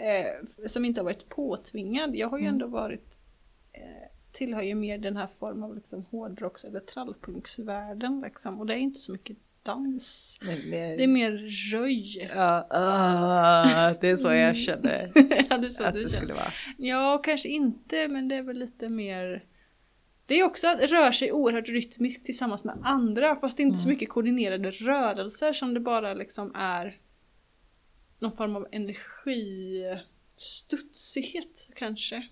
eh, 0.00 0.66
som 0.68 0.84
inte 0.84 1.00
har 1.00 1.04
varit 1.04 1.28
påtvingad, 1.28 2.16
jag 2.16 2.28
har 2.28 2.38
ju 2.38 2.44
Mm. 2.44 2.54
ändå 2.54 2.66
varit, 2.66 3.18
eh, 3.72 3.80
tillhör 4.32 4.62
ju 4.62 4.74
mer 4.74 4.98
den 4.98 5.16
här 5.16 5.28
formen 5.38 5.62
av 5.62 5.74
liksom 5.74 6.04
hårdrocks 6.10 6.64
eller 6.64 6.80
trallpunksvärlden 6.80 8.20
liksom. 8.20 8.60
Och 8.60 8.66
det 8.66 8.74
är 8.74 8.78
inte 8.78 8.98
så 8.98 9.12
mycket 9.12 9.36
dans. 9.62 10.38
Men 10.42 10.70
Det 10.70 11.04
är 11.04 11.08
mer 11.08 11.30
röj. 11.72 12.30
Ja, 12.34 12.66
ah, 12.70 13.94
det 14.00 14.08
är 14.08 14.16
så 14.16 14.28
jag 14.32 14.56
kände 14.56 15.10
ja, 15.50 15.58
det 15.58 15.66
är 15.66 15.70
så 15.70 15.84
att 15.84 15.94
det 15.94 15.98
känner. 16.00 16.08
skulle 16.08 16.34
vara. 16.34 16.52
Ja, 16.78 17.20
kanske 17.24 17.48
inte, 17.48 18.08
men 18.08 18.28
det 18.28 18.34
är 18.34 18.42
väl 18.42 18.58
lite 18.58 18.88
mer 18.92 19.44
det 20.26 20.34
är 20.40 20.44
också 20.44 20.68
att 20.68 20.90
röra 20.90 21.12
sig 21.12 21.32
oerhört 21.32 21.68
rytmiskt 21.68 22.26
tillsammans 22.26 22.64
med 22.64 22.78
andra 22.82 23.36
fast 23.36 23.56
det 23.56 23.62
är 23.62 23.64
inte 23.64 23.78
så 23.78 23.86
Mm. 23.88 23.94
mycket 23.94 24.08
koordinerade 24.08 24.70
rörelser 24.70 25.52
som 25.52 25.74
det 25.74 25.80
bara 25.80 26.14
liksom 26.14 26.52
är 26.54 26.96
någon 28.20 28.36
form 28.36 28.56
av 28.56 28.66
energistudsighet 28.72 31.70
kanske. 31.76 32.28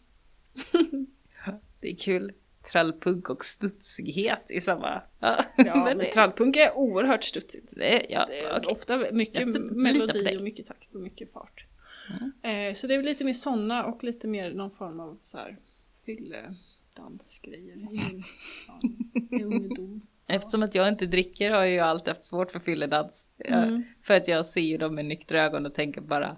Det 1.81 1.91
är 1.91 1.97
kul. 1.97 2.33
Trallpunk 2.73 3.31
och 3.31 3.45
studsighet 3.45 4.51
i 4.51 4.61
samma... 4.61 5.03
Ja, 5.19 5.45
Ja, 5.57 5.77
men 5.85 5.99
det, 5.99 6.13
trallpunk 6.13 6.57
är 6.57 6.77
oerhört 6.77 7.25
studsigt. 7.25 7.75
det, 7.77 8.07
ja, 8.09 8.27
Det 8.27 8.39
är 8.39 8.59
okej. 8.59 8.73
ofta 8.73 9.13
mycket 9.13 9.61
melodi 9.61 10.37
och 10.37 10.43
mycket 10.43 10.67
takt 10.67 10.95
och 10.95 11.01
mycket 11.01 11.33
fart. 11.33 11.65
Mm. 12.11 12.33
Eh, 12.69 12.75
så 12.75 12.87
det 12.87 12.95
är 12.95 12.99
väl 12.99 13.07
lite 13.07 13.25
mer 13.25 13.33
såna 13.33 13.85
och 13.85 14.05
lite 14.05 14.29
mer 14.29 14.53
någon 14.53 14.71
form 14.71 15.01
av 15.01 15.19
så 15.23 15.39
här 15.39 15.57
fylledansgrejer 16.07 17.77
i 17.77 17.79
ja, 18.67 18.81
i 19.39 19.43
ungdom. 19.45 20.07
Eftersom 20.29 20.63
att 20.63 20.75
jag 20.75 20.89
inte 20.89 21.07
dricker 21.07 21.51
har 21.51 21.59
jag 21.59 21.71
ju 21.71 21.79
alltid 21.79 22.09
haft 22.09 22.25
svårt 22.25 22.51
för 22.51 22.59
fylledans. 22.59 23.29
Mm. 23.45 23.85
För 24.03 24.17
att 24.17 24.29
jag 24.29 24.47
ser 24.47 24.61
ju 24.61 24.77
dem 24.79 24.95
med 24.95 25.05
nyktra 25.05 25.43
ögon 25.45 25.67
och 25.67 25.75
tänker 25.75 26.01
bara... 26.01 26.37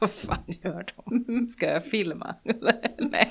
Vad 0.00 0.10
fan 0.10 0.44
gör 0.46 0.84
de? 0.96 1.46
Ska 1.46 1.66
jag 1.66 1.84
filma? 1.84 2.34
Eller? 2.44 2.94
nej. 3.10 3.28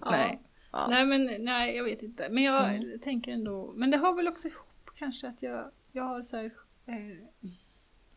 Ja. 0.00 0.10
nej. 0.10 0.40
Ja. 0.72 0.86
Nej 0.90 1.06
men 1.06 1.30
nej 1.38 1.76
jag 1.76 1.84
vet 1.84 2.02
inte. 2.02 2.28
Men 2.30 2.42
jag 2.44 2.74
Mm. 2.74 2.98
tänker 3.00 3.32
ändå, 3.32 3.72
men 3.76 3.90
det 3.90 3.96
har 3.96 4.14
väl 4.14 4.28
också 4.28 4.48
ihop 4.48 4.90
kanske 4.98 5.28
att 5.28 5.42
jag, 5.42 5.70
jag 5.92 6.02
har 6.04 6.22
så 6.22 6.36
här, 6.36 6.50
eh, 6.86 7.16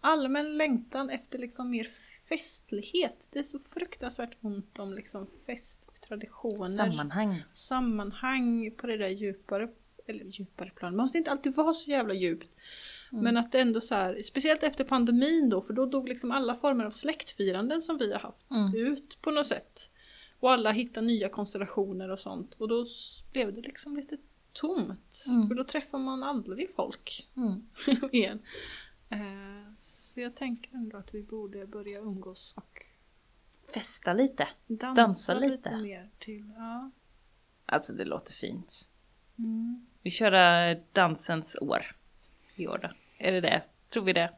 allmän 0.02 0.58
längtan 0.58 1.10
efter 1.10 1.40
liksom 1.40 1.70
mer 1.70 1.88
festlighet. 2.32 3.28
Det 3.32 3.40
är 3.40 3.44
så 3.44 3.60
fruktansvärt 3.60 4.38
ont 4.42 4.80
om 4.80 4.94
liksom 4.94 5.28
fest 5.46 5.84
och 5.88 6.02
traditioner. 6.02 6.78
Sammanhang. 6.78 7.44
sammanhang 7.54 8.72
på 8.78 8.88
det 8.88 8.98
där 8.98 9.08
djupare, 9.10 9.70
eller 10.08 10.26
djupare 10.26 10.70
plan. 10.70 10.92
Det 10.92 10.98
måste 10.98 11.18
inte 11.18 11.32
alltid 11.32 11.56
vara 11.56 11.74
så 11.74 11.90
jävla 11.92 12.14
djupt. 12.14 12.50
Mm. 13.12 13.24
Men 13.24 13.38
att 13.38 13.52
det 13.52 13.60
ändå 13.60 13.82
så 13.82 13.96
här, 13.96 14.20
speciellt 14.24 14.64
efter 14.64 14.84
pandemin 14.84 15.50
då, 15.50 15.62
för 15.62 15.74
då 15.74 15.86
dog 15.86 16.10
liksom 16.10 16.32
alla 16.32 16.56
former 16.56 16.86
av 16.86 16.92
släktfiranden 16.92 17.82
som 17.82 17.98
vi 17.98 18.12
har 18.12 18.20
haft 18.20 18.52
Mm. 18.52 18.76
ut 18.76 19.18
på 19.22 19.32
något 19.32 19.46
sätt. 19.48 19.90
Och 20.40 20.52
alla 20.52 20.72
hittar 20.72 21.02
nya 21.02 21.30
konstellationer 21.30 22.10
och 22.10 22.20
sånt. 22.20 22.54
Och 22.54 22.68
då 22.68 22.86
blev 23.32 23.54
det 23.56 23.62
liksom 23.62 23.96
lite 23.96 24.18
tomt. 24.54 25.24
Mm. 25.28 25.48
För 25.48 25.56
då 25.56 25.64
träffar 25.64 26.00
man 26.00 26.24
aldrig 26.24 26.76
folk 26.76 27.28
Mm. 27.38 27.68
igen. 28.12 28.40
Eh, 29.10 29.74
så 30.14 30.20
jag 30.20 30.36
tänker 30.36 30.74
ändå 30.76 30.98
att 30.98 31.14
vi 31.14 31.24
borde 31.24 31.68
börja 31.68 32.00
umgås 32.00 32.54
och 32.58 32.86
Festa 33.74 34.14
lite. 34.14 34.48
dansa, 34.68 35.02
Dansa 35.02 35.34
lite. 35.34 35.50
lite. 35.56 35.76
mer 35.78 36.10
till. 36.20 36.54
Ja. 36.58 36.92
Alltså 37.66 37.94
det 37.94 38.06
låter 38.06 38.34
fint. 38.34 38.90
Mm. 39.38 39.88
Vi 40.02 40.10
kör 40.12 40.32
eh, 40.72 40.78
dansens 40.92 41.58
år 41.62 41.86
i 42.56 42.68
år 42.68 42.78
då. 42.78 42.90
Är 43.18 43.32
det 43.32 43.42
det? 43.42 43.64
Tror 43.90 44.04
vi 44.04 44.14
det? 44.14 44.34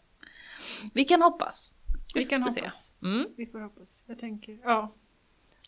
Vi 0.93 1.05
kan 1.05 1.21
hoppas. 1.21 1.73
Vi 2.15 2.25
kan 2.25 2.43
får 2.43 2.49
se. 2.49 2.59
hoppas. 2.61 2.95
Mm. 3.01 3.27
Vi 3.37 3.45
får 3.45 3.59
hoppas. 3.59 4.03
Jag 4.07 4.19
tänker, 4.19 4.59
ja. 4.63 4.93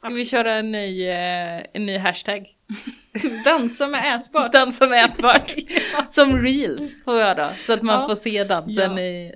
Ska 0.06 0.14
vi 0.14 0.26
köra 0.26 0.54
en 0.54 0.72
ny, 0.72 1.08
eh, 1.08 1.64
en 1.74 1.86
ny 1.86 1.98
hashtag? 1.98 2.48
Dansa 3.46 3.88
med 3.88 4.16
ätbart. 4.16 4.52
Dansa 4.52 4.88
med 4.88 5.06
ätbart. 5.06 5.54
Ja, 5.94 6.06
Som 6.10 6.42
reels 6.42 7.04
får 7.04 7.20
jag 7.20 7.38
då. 7.38 7.50
Så 7.66 7.74
att 7.74 7.82
man 7.82 8.02
Ja. 8.02 8.08
får 8.08 8.16
se 8.16 8.44
dansen 8.44 8.98
Ja, 8.98 9.02
i... 9.02 9.32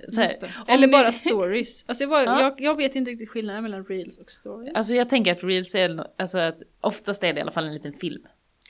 Eller 0.68 0.86
ni- 0.86 0.92
bara 0.92 1.12
stories. 1.12 1.84
Alltså 1.88 2.04
jag, 2.04 2.08
var, 2.08 2.22
Ja. 2.22 2.40
jag, 2.40 2.60
jag 2.60 2.76
vet 2.76 2.94
inte 2.94 3.10
riktigt 3.10 3.30
skillnaden 3.30 3.62
mellan 3.62 3.84
reels 3.84 4.18
och 4.18 4.30
stories. 4.30 4.74
Alltså 4.74 4.94
jag 4.94 5.08
tänker 5.08 5.32
att 5.32 5.44
reels 5.44 5.74
är, 5.74 6.06
alltså 6.18 6.38
att 6.38 6.58
oftast 6.80 7.24
är 7.24 7.32
det 7.32 7.38
i 7.38 7.42
alla 7.42 7.50
fall 7.50 7.66
en 7.66 7.74
liten 7.74 7.92
film. 7.92 8.22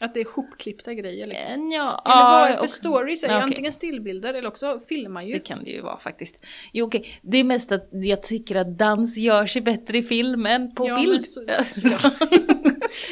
Att 0.03 0.15
det 0.15 0.21
är 0.21 0.35
hopklippta 0.37 0.95
grejer 0.95 1.27
liksom. 1.27 1.51
Eh, 1.53 1.77
Ja, 1.77 2.03
Eller 2.05 2.23
vad 2.23 2.47
är 2.47 2.51
ja, 2.51 2.57
för 2.57 2.63
och- 2.63 2.71
stories? 2.71 3.25
Är 3.25 3.29
det 3.29 3.35
okej. 3.35 3.45
antingen 3.45 3.73
stillbilder 3.73 4.35
eller 4.35 4.49
också 4.49 4.81
filmar 4.89 5.23
ju. 5.23 5.33
Det 5.33 5.39
kan 5.39 5.65
det 5.65 5.71
ju 5.71 5.81
vara 5.81 5.99
faktiskt. 5.99 6.45
Jo 6.73 6.87
okej, 6.87 7.19
det 7.23 7.39
är 7.39 7.45
mest 7.45 7.73
att 7.73 7.89
jag 7.93 8.23
tycker 8.23 8.57
att 8.57 8.79
dans 8.79 9.17
gör 9.17 9.47
sig 9.47 9.63
bättre 9.63 9.99
i 9.99 10.03
film 10.03 10.47
än 10.47 10.75
på 10.75 10.89
Ja, 10.89 10.95
men 10.95 11.05
bild. 11.05 11.25
så- 11.25 11.45
ja. 11.47 12.11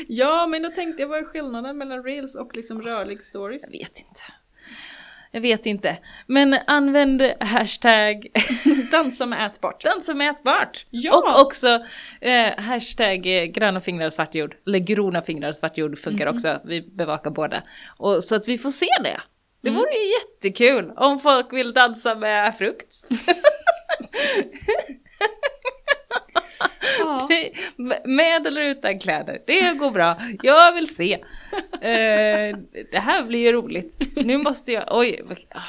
Ja, 0.08 0.46
men 0.46 0.62
då 0.62 0.68
tänkte 0.70 1.02
jag 1.02 1.08
vad 1.08 1.18
är 1.18 1.24
skillnaden 1.24 1.78
mellan 1.78 2.02
reels 2.04 2.36
och 2.36 2.56
liksom 2.56 2.82
rörlig 2.82 3.22
stories? 3.22 3.62
Jag 3.72 3.78
vet 3.78 3.98
inte. 3.98 4.20
Jag 5.30 5.40
vet 5.40 5.66
inte. 5.66 5.96
Men 6.26 6.56
använd 6.66 7.22
hashtag 7.40 8.26
Dansa 8.92 9.26
med 9.26 9.46
ätbart. 9.46 9.84
dansa 9.84 10.14
mätbart. 10.14 10.86
Ja. 10.90 11.16
Och 11.16 11.40
också 11.46 11.80
eh, 12.20 12.58
hashtag 12.58 13.26
eh, 13.26 13.44
gröna 13.44 13.80
fingrar 13.80 14.10
svart 14.10 14.34
jord. 14.34 14.56
Eller 14.66 14.78
grona 14.78 15.22
fingrar 15.22 15.52
svart 15.52 15.78
jord 15.78 15.98
funkar 15.98 16.26
Mhm. 16.26 16.34
också. 16.34 16.60
Vi 16.64 16.82
bevakar 16.82 17.30
båda. 17.30 17.62
Och, 17.98 18.24
så 18.24 18.34
att 18.36 18.48
vi 18.48 18.58
får 18.58 18.70
se 18.70 18.86
det. 19.04 19.20
Det 19.62 19.68
Mm. 19.68 19.80
vore 19.80 19.90
ju 19.92 20.10
jättekul 20.10 20.92
om 20.96 21.18
folk 21.18 21.52
vill 21.52 21.72
dansa 21.72 22.14
med 22.14 22.54
frukt. 22.58 22.94
Ja. 26.98 27.28
Med 28.04 28.46
eller 28.46 28.62
utan 28.62 28.98
kläder, 28.98 29.38
det 29.46 29.78
går 29.78 29.90
bra. 29.90 30.16
Jag 30.42 30.74
vill 30.74 30.94
se. 30.94 31.12
Eh, 31.80 32.56
det 32.92 32.98
här 32.98 33.24
blir 33.24 33.38
ju 33.38 33.52
roligt. 33.52 34.16
Nu 34.16 34.38
måste 34.38 34.72
jag, 34.72 34.84
oj, 34.90 35.22
ah, 35.50 35.60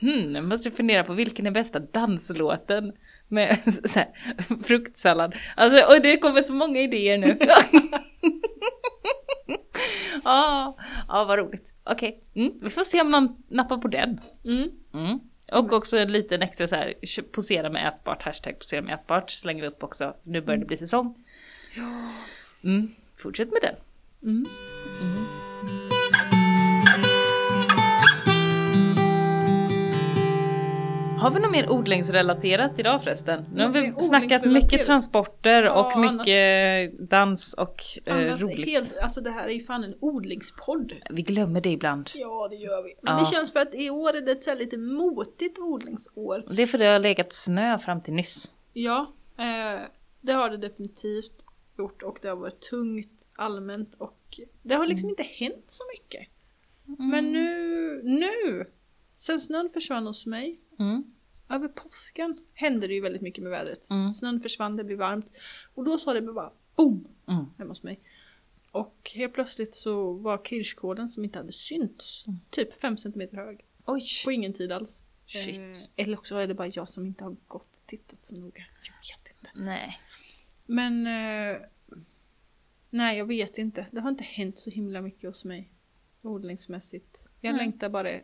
hmm, 0.00 0.34
jag 0.34 0.44
måste 0.44 0.70
fundera 0.70 1.04
på 1.04 1.12
vilken 1.12 1.46
är 1.46 1.50
bästa 1.50 1.78
danslåten 1.78 2.92
med 3.28 3.58
så 3.84 3.98
här, 3.98 4.08
fruktsallad. 4.64 5.34
Alltså, 5.56 5.94
och 5.94 6.02
det 6.02 6.16
kommer 6.16 6.42
så 6.42 6.52
många 6.52 6.80
idéer 6.80 7.18
nu. 7.18 7.38
Ja, 10.24 10.76
ah, 11.08 11.24
vad 11.24 11.38
roligt. 11.38 11.72
Okej, 11.84 12.22
mm, 12.34 12.52
vi 12.62 12.70
får 12.70 12.82
se 12.82 13.00
om 13.00 13.10
någon 13.10 13.36
nappar 13.48 13.78
på 13.78 13.88
den. 13.88 14.20
Mm. 14.44 14.70
Mm. 14.94 15.20
Och 15.52 15.72
också 15.72 15.98
en 15.98 16.12
liten 16.12 16.42
extra 16.42 16.68
så 16.68 16.74
här, 16.74 16.94
posera 17.32 17.70
med 17.70 17.88
ätbart, 17.88 18.22
hashtag 18.22 18.58
posera 18.58 18.82
med 18.82 18.94
ätbart 18.94 19.30
slänger 19.30 19.62
vi 19.62 19.68
upp 19.68 19.82
också. 19.82 20.14
Nu 20.22 20.40
börjar 20.40 20.58
det 20.58 20.66
bli 20.66 20.76
säsong. 20.76 21.24
Ja. 21.76 22.12
Mm. 22.64 22.90
Fortsätt 23.18 23.48
med 23.52 23.60
den. 23.62 23.76
Mm. 24.22 24.46
Har 31.18 31.30
vi 31.30 31.40
något 31.40 31.50
mer 31.50 31.70
odlingsrelaterat 31.70 32.78
idag 32.78 33.02
förresten? 33.04 33.44
Nu 33.54 33.62
har 33.62 33.68
vi 33.70 33.92
snackat 34.00 34.44
mycket 34.44 34.84
transporter 34.84 35.62
Ja, 35.62 35.80
och 35.80 35.92
annat. 35.96 36.12
mycket 36.26 36.98
dans 37.10 37.54
och 37.54 37.82
eh, 38.04 38.16
Annat 38.16 38.40
roligt. 38.40 38.66
Helt, 38.68 38.96
alltså 38.98 39.20
det 39.20 39.30
här 39.30 39.44
är 39.48 39.52
ju 39.52 39.64
fan 39.64 39.84
en 39.84 39.94
odlingspodd. 40.00 40.92
Vi 41.10 41.22
glömmer 41.22 41.60
det 41.60 41.70
ibland. 41.70 42.10
Ja, 42.14 42.48
det 42.50 42.56
gör 42.56 42.82
vi. 42.82 42.94
Men 43.02 43.12
Ja. 43.14 43.20
det 43.20 43.26
känns 43.26 43.52
för 43.52 43.60
att 43.60 43.74
i 43.74 43.90
år 43.90 44.16
är 44.16 44.20
det 44.20 44.32
ett 44.32 44.44
så 44.44 44.54
lite 44.54 44.76
motigt 44.78 45.58
odlingsår. 45.58 46.44
Det 46.56 46.62
är 46.62 46.66
för 46.66 46.78
det 46.78 46.86
har 46.86 46.98
legat 46.98 47.32
snö 47.34 47.78
fram 47.78 48.00
till 48.00 48.14
nyss. 48.14 48.52
Ja, 48.72 49.12
eh, 49.38 49.80
det 50.20 50.32
har 50.32 50.50
det 50.50 50.56
definitivt 50.56 51.44
gjort 51.78 52.02
och 52.02 52.18
det 52.22 52.28
har 52.28 52.36
varit 52.36 52.60
tungt 52.60 53.28
allmänt 53.36 53.94
och 53.98 54.40
det 54.62 54.74
har 54.74 54.86
liksom 54.86 55.08
inte 55.08 55.22
hänt 55.22 55.64
så 55.66 55.82
mycket. 55.94 56.28
Men 56.98 57.32
nu, 57.32 58.00
nu, 58.04 58.66
sen 59.16 59.40
snön 59.40 59.70
försvann 59.72 60.06
hos 60.06 60.26
mig, 60.26 60.60
Mm. 60.78 61.14
över 61.48 61.68
påsken 61.68 62.38
hände 62.54 62.86
det 62.86 62.94
ju 62.94 63.00
väldigt 63.00 63.22
mycket 63.22 63.42
med 63.42 63.50
vädret. 63.52 63.90
Mm. 63.90 64.12
Snön 64.12 64.40
försvann, 64.40 64.76
det 64.76 64.84
blev 64.84 64.98
varmt 64.98 65.30
och 65.74 65.84
då 65.84 65.98
sa 65.98 66.12
det 66.12 66.22
bara 66.22 66.52
boom 66.76 67.08
Mm. 67.28 67.44
hemma 67.58 67.70
hos 67.70 67.82
mig. 67.82 68.00
Och 68.70 69.10
helt 69.14 69.34
plötsligt 69.34 69.74
så 69.74 70.12
var 70.12 70.38
kirskålen 70.44 71.08
som 71.10 71.24
inte 71.24 71.38
hade 71.38 71.52
synts 71.52 72.24
Mm. 72.26 72.40
typ 72.50 72.80
5 72.80 72.96
cm 72.96 73.28
hög. 73.32 73.64
Oj! 73.86 74.04
På 74.24 74.32
ingen 74.32 74.52
tid 74.52 74.72
alls. 74.72 75.02
Shit. 75.26 75.58
Eh, 75.58 76.04
eller 76.04 76.18
också 76.18 76.34
är 76.36 76.46
det 76.46 76.54
bara 76.54 76.68
jag 76.68 76.88
som 76.88 77.06
inte 77.06 77.24
har 77.24 77.36
gått 77.46 77.76
och 77.76 77.86
tittat 77.86 78.24
så 78.24 78.36
noga. 78.36 78.64
Jag 78.82 78.94
vet 79.18 79.36
inte. 79.38 79.50
Nej. 79.54 80.00
Men 80.66 81.06
eh, 81.06 81.60
nej, 82.90 83.18
jag 83.18 83.26
vet 83.26 83.58
inte. 83.58 83.86
Det 83.90 84.00
har 84.00 84.08
inte 84.10 84.24
hänt 84.24 84.58
så 84.58 84.70
himla 84.70 85.00
mycket 85.00 85.22
hos 85.30 85.44
mig 85.44 85.72
odlingsmässigt. 86.22 87.30
Jag 87.40 87.52
Nej. 87.52 87.58
längtar 87.66 87.88
bara 87.88 88.20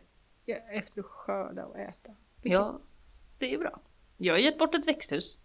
efter 0.71 0.99
att 0.99 1.05
skörda 1.05 1.65
och 1.65 1.79
äta. 1.79 2.11
Vilket- 2.41 2.59
Ja, 2.59 2.79
det 3.39 3.53
är 3.53 3.57
bra. 3.57 3.79
Jag 4.17 4.33
har 4.33 4.39
gett 4.39 4.57
bort 4.57 4.75
ett 4.75 4.87
växthus. 4.87 5.37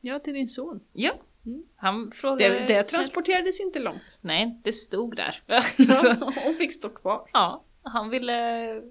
ja, 0.00 0.18
till 0.18 0.34
din 0.34 0.48
son. 0.48 0.80
Ja. 0.92 1.12
Mm. 1.46 1.64
Han 1.76 2.10
frågade... 2.12 2.54
Det, 2.58 2.66
det 2.66 2.82
transporterades 2.82 3.60
inte 3.60 3.78
långt. 3.80 4.18
Nej, 4.20 4.60
det 4.64 4.72
stod 4.72 5.16
där. 5.16 5.42
Så, 5.92 6.10
och 6.50 6.56
fick 6.58 6.72
stå 6.72 6.88
kvar. 6.88 7.28
ja, 7.32 7.64
han 7.82 8.10
ville 8.10 8.82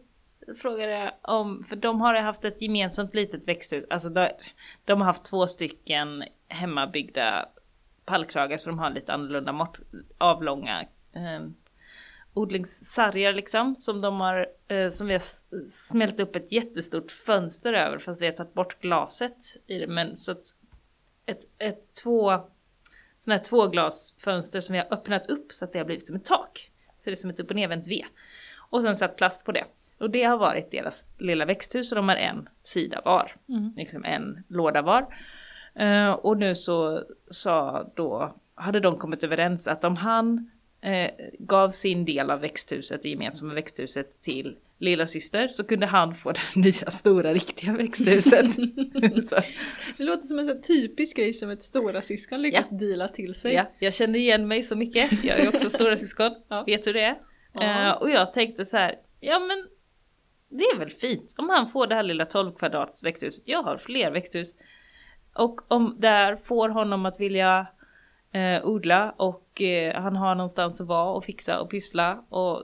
fråga 0.57 1.13
om, 1.21 1.63
för 1.63 1.75
de 1.75 2.01
har 2.01 2.13
haft 2.15 2.45
ett 2.45 2.61
gemensamt 2.61 3.13
litet 3.13 3.47
växthus. 3.47 3.85
Alltså 3.89 4.09
de, 4.09 4.29
de 4.85 4.99
har 5.01 5.05
haft 5.05 5.23
två 5.25 5.47
stycken 5.47 6.23
hemmabyggda 6.47 7.49
pallkragar 8.05 8.57
så 8.57 8.69
de 8.69 8.79
har 8.79 8.89
lite 8.89 9.13
annorlunda 9.13 9.51
mått, 9.51 9.79
avlånga 10.17 10.81
eh, 11.13 11.41
odlingssargar 12.37 13.33
liksom. 13.33 13.75
Som 13.75 14.01
de 14.01 14.19
har, 14.19 14.47
eh, 14.67 14.89
som 14.89 15.07
vi 15.07 15.13
har 15.13 15.23
smält 15.71 16.19
upp 16.19 16.35
ett 16.35 16.51
jättestort 16.51 17.11
fönster 17.11 17.73
över 17.73 17.97
fast 17.97 18.21
vi 18.21 18.25
har 18.25 18.33
tagit 18.33 18.53
bort 18.53 18.81
glaset 18.81 19.37
i 19.67 19.79
det. 19.79 19.87
Men 19.87 20.17
så 20.17 20.31
att 20.31 20.45
ett, 21.25 21.41
ett 21.57 21.93
två, 22.03 22.31
sån 23.19 23.31
här 23.31 23.39
tvåglasfönster 23.39 24.59
som 24.59 24.73
vi 24.73 24.79
har 24.79 24.93
öppnat 24.93 25.29
upp 25.29 25.53
så 25.53 25.65
att 25.65 25.73
det 25.73 25.79
har 25.79 25.85
blivit 25.85 26.07
som 26.07 26.15
ett 26.15 26.25
tak. 26.25 26.71
Så 26.99 27.09
det 27.09 27.11
är 27.11 27.15
som 27.15 27.29
ett 27.29 27.39
upp 27.39 27.49
och 27.49 27.55
nervänt 27.55 27.87
V. 27.87 28.05
Och 28.69 28.81
sen 28.81 28.95
satt 28.95 29.15
plast 29.15 29.45
på 29.45 29.51
det. 29.51 29.65
Och 29.97 30.09
det 30.09 30.23
har 30.23 30.37
varit 30.37 30.71
deras 30.71 31.05
lilla 31.17 31.45
växthus 31.45 31.91
och 31.91 31.95
de 31.95 32.09
har 32.09 32.15
en 32.15 32.49
sida 32.61 33.01
var. 33.05 33.35
Mm. 33.49 33.73
Liksom 33.77 34.05
en 34.05 34.43
låda 34.47 34.81
var. 34.81 35.07
Eh, 35.75 36.11
och 36.11 36.37
nu 36.37 36.55
så 36.55 37.03
sa 37.29 37.87
då, 37.95 38.35
hade 38.55 38.79
de 38.79 38.97
kommit 38.97 39.23
överens 39.23 39.67
att 39.67 39.83
om 39.83 39.95
han 39.95 40.51
eh, 40.91 41.09
gav 41.39 41.71
sin 41.71 42.05
del 42.05 42.29
av 42.29 42.39
växthuset, 42.39 43.03
det 43.03 43.09
gemensamma 43.09 43.53
växthuset 43.53 44.21
till 44.21 44.55
lilla 44.79 45.07
syster 45.07 45.47
så 45.47 45.63
kunde 45.63 45.85
han 45.85 46.15
få 46.15 46.31
det 46.31 46.39
nya 46.55 46.91
stora 46.91 47.33
riktiga 47.33 47.73
växthuset. 47.73 48.55
Det 49.97 50.03
låter 50.03 50.23
som 50.27 50.39
en 50.39 50.47
sån 50.47 50.61
typisk 50.61 51.17
grej 51.17 51.33
som 51.33 51.49
ett 51.49 51.61
stora 51.61 52.01
syskon 52.01 52.41
lyckas 52.41 52.69
deala 52.69 53.07
till 53.07 53.35
sig. 53.35 53.53
ja, 53.53 53.65
jag 53.79 53.93
känner 53.93 54.19
igen 54.19 54.47
mig 54.47 54.63
så 54.63 54.75
mycket, 54.75 55.11
jag 55.23 55.39
är 55.39 55.49
också 55.49 55.69
stora 55.69 55.97
syskon, 55.97 56.31
Ja. 56.47 56.63
vet 56.67 56.87
hur 56.87 56.93
det 56.93 57.01
är. 57.03 57.17
Ja. 57.53 57.87
Eh, 57.87 57.91
och 57.91 58.09
jag 58.09 58.33
tänkte 58.33 58.65
så 58.65 58.77
här, 58.77 58.95
ja 59.19 59.39
men 59.39 59.67
det 60.49 60.63
är 60.63 60.79
väl 60.79 60.89
fint 60.89 61.35
om 61.37 61.49
han 61.49 61.69
får 61.69 61.87
det 61.87 61.95
här 61.95 62.03
lilla 62.03 62.25
12 62.25 62.51
kvadrats 62.51 63.03
växthuset. 63.03 63.43
Jag 63.47 63.63
har 63.63 63.77
fler 63.77 64.11
växthus. 64.11 64.55
Och 65.33 65.71
om 65.71 65.95
det 65.99 66.07
här 66.07 66.35
får 66.35 66.69
honom 66.69 67.05
att 67.05 67.19
vilja 67.19 67.67
eh, 68.31 68.65
odla 68.65 69.11
och 69.17 69.46
eh, 69.61 70.01
han 70.01 70.15
har 70.15 70.35
någonstans 70.35 70.81
att 70.81 70.87
vara 70.87 71.11
och 71.11 71.25
fixa 71.25 71.59
och 71.59 71.69
pyssla 71.69 72.23
och 72.29 72.63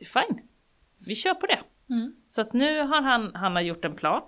fine. 0.00 0.40
Vi 0.98 1.14
kör 1.14 1.34
på 1.34 1.46
det. 1.46 1.60
Mm. 1.90 2.16
Så 2.26 2.40
att 2.40 2.52
nu 2.52 2.80
har 2.80 3.02
han, 3.02 3.34
han 3.34 3.54
har 3.54 3.62
gjort 3.62 3.84
en 3.84 3.96
plan. 3.96 4.22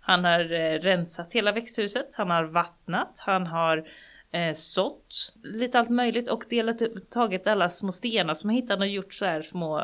Han 0.00 0.24
har 0.24 0.52
eh, 0.52 0.78
rensat 0.78 1.32
hela 1.32 1.52
växthuset, 1.52 2.14
han 2.14 2.30
har 2.30 2.44
vattnat, 2.44 3.22
han 3.26 3.46
har 3.46 3.88
eh, 4.30 4.54
sått 4.54 5.34
lite 5.42 5.78
allt 5.78 5.90
möjligt 5.90 6.28
och 6.28 6.44
delat 6.50 6.82
upp, 6.82 7.10
tagit 7.10 7.46
alla 7.46 7.70
små 7.70 7.92
stenar 7.92 8.34
som 8.34 8.50
han 8.50 8.56
hittat 8.56 8.78
och 8.78 8.86
gjort 8.86 9.14
så 9.14 9.24
här 9.24 9.42
små, 9.42 9.78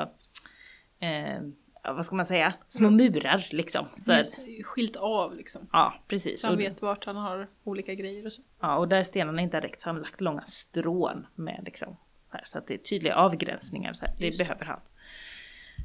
eh, 1.00 1.40
ja, 1.82 1.92
vad 1.92 2.06
ska 2.06 2.16
man 2.16 2.26
säga, 2.26 2.54
små 2.68 2.90
murar 2.90 3.46
liksom. 3.50 3.86
Så 3.92 4.12
Just 4.12 4.38
Skilt 4.64 4.96
av 4.96 5.36
liksom. 5.36 5.68
ja, 5.72 5.94
precis. 6.08 6.40
Så 6.42 6.48
han 6.48 6.58
vet 6.58 6.82
vart 6.82 7.04
han 7.04 7.16
har 7.16 7.48
olika 7.64 7.94
grejer 7.94 8.26
och 8.26 8.32
så. 8.32 8.42
ja, 8.60 8.76
och 8.76 8.88
där 8.88 9.04
stenarna 9.04 9.42
inte 9.42 9.56
har 9.56 9.62
räckt 9.62 9.80
så 9.80 9.88
har 9.88 9.94
han 9.94 10.02
lagt 10.02 10.20
långa 10.20 10.42
strån 10.42 11.26
med 11.34 11.60
liksom. 11.64 11.96
Här, 12.30 12.42
så 12.44 12.58
att 12.58 12.66
det 12.66 12.74
är 12.74 12.78
tydliga 12.78 13.14
avgränsningar, 13.14 13.92
så 13.92 14.06
här. 14.06 14.14
det 14.18 14.38
behöver 14.38 14.64
han. 14.64 14.80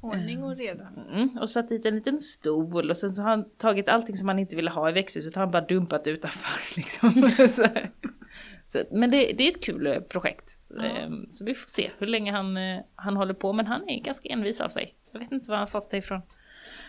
Ordning 0.01 0.43
och 0.43 0.55
reda. 0.55 0.87
Mm, 1.11 1.37
och 1.37 1.49
satt 1.49 1.69
dit 1.69 1.85
en 1.85 1.95
liten 1.95 2.19
stol 2.19 2.89
och 2.89 2.97
sen 2.97 3.09
så 3.09 3.21
har 3.21 3.29
han 3.29 3.49
tagit 3.49 3.89
allting 3.89 4.17
som 4.17 4.27
han 4.27 4.39
inte 4.39 4.55
ville 4.55 4.69
ha 4.69 4.89
i 4.89 4.93
växthuset 4.93 5.35
har 5.35 5.43
han 5.43 5.51
bara 5.51 5.65
dumpat 5.65 6.07
utanför. 6.07 6.75
Liksom. 6.75 7.31
så, 8.67 8.83
men 8.91 9.11
det, 9.11 9.33
det 9.37 9.47
är 9.47 9.51
ett 9.51 9.63
kul 9.63 9.87
eh, 9.87 9.99
projekt. 9.99 10.56
Ehm, 10.83 11.25
Så 11.29 11.45
vi 11.45 11.53
får 11.53 11.69
se 11.69 11.91
hur 11.97 12.07
länge 12.07 12.31
han, 12.31 12.57
eh, 12.57 12.81
han 12.95 13.15
håller 13.17 13.33
på. 13.33 13.53
Men 13.53 13.67
han 13.67 13.89
är 13.89 13.99
ganska 13.99 14.29
envis 14.29 14.61
av 14.61 14.69
sig. 14.69 14.95
Jag 15.11 15.19
vet 15.19 15.31
inte 15.31 15.51
var 15.51 15.57
han 15.57 15.67
fått 15.67 15.89
det 15.89 15.97
ifrån. 15.97 16.21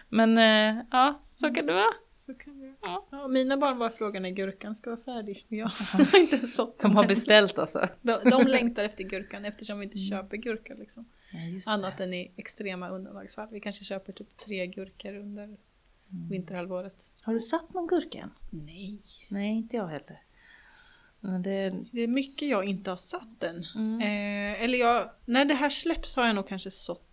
Men 0.08 0.38
eh, 0.38 0.84
ja, 0.90 1.20
så 1.40 1.54
kan 1.54 1.66
det 1.66 1.72
vara. 1.72 1.94
Så 2.16 2.34
kan 2.34 2.60
vi... 2.60 2.74
Ja. 2.82 3.06
ja, 3.10 3.28
mina 3.28 3.56
barn 3.56 3.78
var 3.78 3.90
frågan 3.90 4.22
när 4.22 4.30
gurkan 4.30 4.76
ska 4.76 4.90
vara 4.90 5.00
färdig. 5.00 5.46
Jag 5.48 5.66
har 5.92 6.18
inte 6.20 6.38
sått 6.38 6.78
De 6.80 6.96
har 6.96 7.06
beställt 7.06 7.58
alltså. 7.58 7.86
de, 8.02 8.30
de 8.30 8.46
längtar 8.46 8.84
efter 8.84 9.04
gurkan 9.04 9.44
eftersom 9.44 9.78
vi 9.78 9.84
inte 9.84 9.98
köper 9.98 10.36
gurka 10.36 10.74
liksom. 10.74 11.04
Ja, 11.32 11.72
Annat 11.72 12.00
än 12.00 12.14
i 12.14 12.32
extrema 12.36 12.88
undantagsfall. 12.88 13.48
Vi 13.50 13.60
kanske 13.60 13.84
köper 13.84 14.12
typ 14.12 14.38
tre 14.38 14.66
gurkor 14.66 15.14
under 15.14 15.56
vinterhalvåret. 16.30 17.02
Har 17.22 17.32
du 17.32 17.40
satt 17.40 17.74
någon 17.74 17.86
gurka 17.86 18.18
än? 18.18 18.30
Nej. 18.50 19.02
Nej, 19.28 19.56
inte 19.56 19.76
jag 19.76 19.86
heller. 19.86 20.20
Det, 21.20 21.74
Det 21.92 22.02
är 22.02 22.06
mycket 22.08 22.48
jag 22.48 22.64
inte 22.64 22.90
har 22.90 22.96
satt 22.96 23.42
än. 23.42 23.66
mm. 23.74 24.00
Eh, 24.00 24.62
eller 24.62 24.78
jag, 24.78 25.10
när 25.24 25.44
det 25.44 25.54
här 25.54 25.70
släpps 25.70 26.16
har 26.16 26.26
jag 26.26 26.34
nog 26.34 26.48
kanske 26.48 26.70
sått 26.70 27.04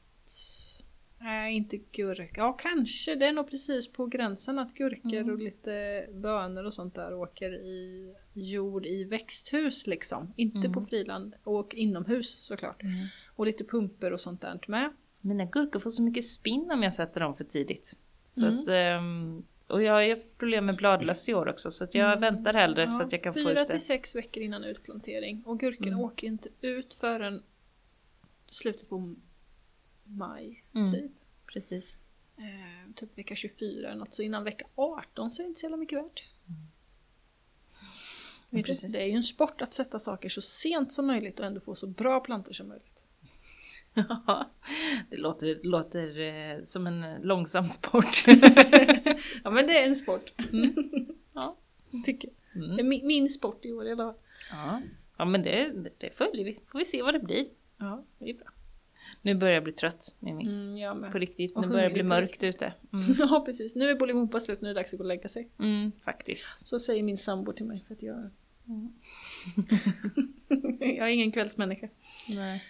Nej, 1.19 1.55
inte 1.55 1.77
gurka. 1.77 2.33
Ja, 2.41 2.53
kanske. 2.53 3.15
Det 3.15 3.25
är 3.25 3.33
nog 3.33 3.49
precis 3.49 3.91
på 3.91 4.05
gränsen 4.05 4.59
att 4.59 4.73
gurkor 4.73 5.13
Mm. 5.17 5.29
och 5.33 5.39
lite 5.39 6.05
bönor 6.13 6.63
och 6.63 6.73
sånt 6.73 6.95
där 6.95 7.13
åker 7.13 7.51
i 7.53 8.13
jord 8.33 8.85
i 8.85 9.03
växthus 9.03 9.87
liksom. 9.87 10.33
Inte 10.35 10.57
Mm. 10.57 10.73
på 10.73 10.85
friland. 10.85 11.35
Och 11.43 11.73
inomhus 11.75 12.37
såklart. 12.41 12.83
Mm. 12.83 13.07
Och 13.35 13.45
lite 13.45 13.63
pumper 13.63 14.13
och 14.13 14.21
sånt 14.21 14.41
där 14.41 14.59
med. 14.67 14.89
Mina 15.21 15.45
gurkor 15.45 15.79
får 15.79 15.89
så 15.89 16.01
mycket 16.01 16.25
spinn 16.25 16.71
om 16.71 16.83
jag 16.83 16.93
sätter 16.93 17.19
dem 17.21 17.35
för 17.35 17.43
tidigt. 17.43 17.93
Så 18.29 18.45
Mm. 18.45 18.59
att, 18.59 18.67
ehm, 18.67 19.43
och 19.67 19.83
jag 19.83 19.93
har 19.93 20.01
ju 20.01 20.09
haft 20.15 20.37
problem 20.37 20.65
med 20.65 20.75
bladlöss 20.75 21.29
i 21.29 21.33
år 21.33 21.47
också 21.49 21.71
så 21.71 21.87
jag 21.91 22.07
Mm. 22.17 22.19
väntar 22.19 22.53
hellre 22.53 22.81
Ja, 22.81 22.87
så 22.87 23.03
att 23.03 23.11
jag 23.11 23.23
kan 23.23 23.33
få 23.33 23.39
ut 23.39 23.55
det. 23.55 23.65
till 23.67 23.81
sex 23.81 24.15
veckor 24.15 24.43
innan 24.43 24.63
utplantering. 24.63 25.43
Och 25.45 25.59
gurken 25.59 25.87
Mm. 25.87 25.99
åker 25.99 26.27
ju 26.27 26.31
inte 26.33 26.49
ut 26.61 26.93
förrän 26.93 27.43
slutet 28.49 28.89
på 28.89 29.15
maj. 30.03 30.63
Mm. 30.75 30.93
Typ. 30.93 31.11
Precis. 31.53 31.97
Eh, 32.37 32.93
typ 32.95 33.17
vecka 33.17 33.35
24 33.35 33.87
eller 33.89 33.99
något. 33.99 34.13
Så 34.13 34.21
innan 34.21 34.43
vecka 34.43 34.65
18 34.75 35.31
så 35.31 35.41
är 35.41 35.43
det 35.43 35.47
inte 35.47 35.59
så 35.59 35.65
jävla 35.65 35.77
mycket 35.77 35.99
värt. 35.99 36.23
Det 38.49 38.97
är 39.03 39.07
ju 39.09 39.15
en 39.15 39.23
sport 39.23 39.61
att 39.61 39.73
sätta 39.73 39.99
saker 39.99 40.29
så 40.29 40.41
sent 40.41 40.91
som 40.91 41.07
möjligt 41.07 41.39
och 41.39 41.45
ändå 41.45 41.59
få 41.59 41.75
så 41.75 41.87
bra 41.87 42.19
plantor 42.19 42.53
som 42.53 42.67
möjligt. 42.67 42.94
Ja, 43.95 44.49
det 45.09 45.17
låter, 45.17 45.59
låter 45.63 46.19
eh, 46.19 46.63
som 46.63 46.87
en 46.87 47.03
eh, 47.03 47.21
långsam 47.21 47.67
sport. 47.67 48.23
ja 49.43 49.49
men 49.51 49.67
det 49.67 49.77
är 49.79 49.87
en 49.87 49.95
sport. 49.95 50.33
Ja. 51.33 51.57
Tycker 52.05 52.27
jag. 52.27 52.35
Det 52.63 52.65
Mm. 52.65 52.79
är 52.79 52.83
min, 52.83 53.07
min 53.07 53.29
sport 53.29 53.65
i 53.65 53.71
år 53.71 53.95
fall. 53.95 54.13
Ja. 54.51 54.81
ja, 55.17 55.25
men 55.25 55.43
det, 55.43 55.71
det 55.97 56.17
följer 56.17 56.45
vi. 56.45 56.59
Får 56.71 56.79
vi 56.79 56.85
se 56.85 57.01
vad 57.01 57.13
det 57.13 57.19
blir. 57.19 57.45
Ja, 57.77 58.03
det 58.19 58.29
är 58.29 58.33
bra. 58.33 58.47
Nu 59.21 59.35
börjar 59.35 59.53
jag 59.53 59.63
bli 59.63 59.73
trött, 59.73 60.15
Mimmi. 60.19 60.43
Mm, 60.45 60.77
jag 60.77 60.97
med. 60.97 61.11
På 61.11 61.17
riktigt, 61.19 61.57
nu 61.57 61.67
börjar 61.67 61.87
det 61.87 61.93
bli 61.93 62.03
mörkt 62.03 62.43
ute. 62.43 62.73
Mm. 62.93 63.05
Ja 63.19 63.43
precis, 63.45 63.75
nu 63.75 63.89
är 63.89 63.95
Bolibompa 63.95 64.39
slut, 64.39 64.61
nu 64.61 64.69
är 64.69 64.73
det 64.73 64.79
dags 64.79 64.93
att 64.93 64.97
gå 64.97 65.03
och 65.03 65.07
lägga 65.07 65.29
sig. 65.29 65.49
Mm, 65.59 65.91
faktiskt. 66.05 66.67
Så 66.67 66.79
säger 66.79 67.03
min 67.03 67.17
sambo 67.17 67.53
till 67.53 67.65
mig 67.65 67.83
för 67.87 67.93
att 67.93 68.01
jag... 68.03 68.29
Mm. 68.67 68.93
jag 70.79 71.07
är 71.07 71.13
ingen 71.13 71.31
kvällsmänniska. 71.31 71.89
Nej. 72.29 72.63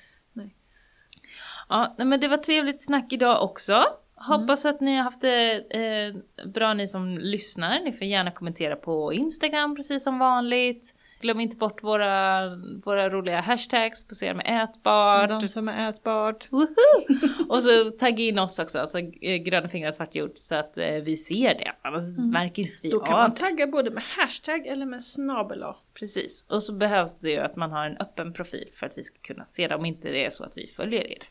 Ja, 1.69 1.95
men 1.97 2.19
det 2.19 2.27
var 2.27 2.37
trevligt 2.37 2.83
snack 2.83 3.13
idag 3.13 3.43
också. 3.43 3.83
Hoppas 4.15 4.65
att 4.65 4.81
ni 4.81 4.95
har 4.95 5.03
haft 5.03 5.21
det 5.21 5.55
eh, 5.69 6.15
bra 6.47 6.73
ni 6.73 6.87
som 6.87 7.17
lyssnar. 7.17 7.79
Ni 7.79 7.91
får 7.91 8.07
gärna 8.07 8.31
kommentera 8.31 8.75
på 8.75 9.13
Instagram 9.13 9.75
precis 9.75 10.03
som 10.03 10.19
vanligt. 10.19 10.95
Glöm 11.21 11.39
inte 11.39 11.55
bort 11.55 11.83
våra, 11.83 12.45
våra 12.85 13.09
roliga 13.09 13.41
hashtags, 13.41 14.07
posera 14.07 14.33
med 14.33 14.63
ätbart. 14.63 15.29
De 15.29 15.47
som 15.47 15.67
är 15.67 15.89
ätbart. 15.89 16.47
Och 17.49 17.63
så 17.63 17.91
tagga 17.91 18.23
in 18.23 18.39
oss 18.39 18.59
också, 18.59 18.79
alltså 18.79 18.99
eh, 18.99 19.35
gröna 19.35 19.69
fingrar 19.69 19.91
svart 19.91 20.15
jord, 20.15 20.31
så 20.35 20.55
att 20.55 20.77
eh, 20.77 20.85
vi 20.85 21.17
ser 21.17 21.53
det. 21.53 21.71
Annars 21.81 22.17
märker 22.17 22.61
inte 22.61 22.75
vi 22.83 22.89
Då 22.89 22.99
kan 22.99 23.13
av 23.13 23.19
man 23.19 23.35
tagga 23.35 23.67
både 23.67 23.91
med 23.91 24.03
hashtag 24.03 24.67
eller 24.67 24.85
med 24.85 25.01
snabel. 25.01 25.63
Precis. 25.99 26.45
Och 26.49 26.63
så 26.63 26.73
behövs 26.73 27.19
det 27.19 27.29
ju 27.29 27.37
att 27.37 27.55
man 27.55 27.71
har 27.71 27.85
en 27.85 27.97
öppen 27.97 28.33
profil 28.33 28.69
för 28.73 28.85
att 28.85 28.97
vi 28.97 29.03
ska 29.03 29.17
kunna 29.21 29.45
se 29.45 29.67
det, 29.67 29.75
om 29.75 29.85
inte 29.85 30.07
det 30.07 30.25
är 30.25 30.29
så 30.29 30.43
att 30.43 30.57
vi 30.57 30.67
följer 30.67 31.11
er. 31.11 31.23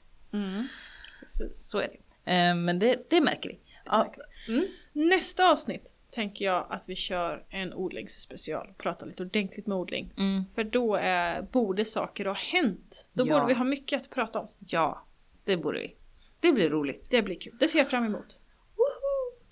Precis. 1.21 1.69
Så 1.71 1.79
är 1.79 1.89
det. 1.89 2.33
Eh, 2.33 2.55
men 2.55 2.79
det, 2.79 3.11
det 3.11 3.21
märker 3.21 3.49
vi. 3.49 3.59
Ja. 3.85 3.93
märker 3.95 4.17
Mm. 4.49 4.65
Nästa 4.93 5.51
avsnitt 5.51 5.95
tänker 6.11 6.45
jag 6.45 6.67
att 6.71 6.83
vi 6.87 6.97
kör 6.97 7.45
en 7.49 7.75
odlingsspecial. 7.75 8.69
Prata 8.79 9.05
lite 9.07 9.23
ordentligt 9.23 9.67
med 9.67 9.77
odling. 9.77 10.13
Mm. 10.19 10.45
För 10.55 10.65
då 10.65 10.95
är, 10.97 11.43
borde 11.43 11.85
saker 11.85 12.25
ha 12.25 12.35
hänt. 12.35 13.07
Då 13.13 13.27
Ja. 13.27 13.33
borde 13.35 13.47
vi 13.47 13.55
ha 13.59 13.65
mycket 13.65 14.03
att 14.03 14.11
prata 14.11 14.41
om. 14.41 14.49
Ja, 14.67 15.05
det 15.45 15.57
borde 15.57 15.79
vi. 15.79 15.95
Det 16.41 16.53
blir 16.53 16.71
roligt. 16.71 17.07
Det 17.11 17.23
blir 17.23 17.37
kul. 17.41 17.57
Det 17.61 17.69
ser 17.69 17.79
jag 17.79 17.91
fram 17.91 18.05
emot. 18.05 18.39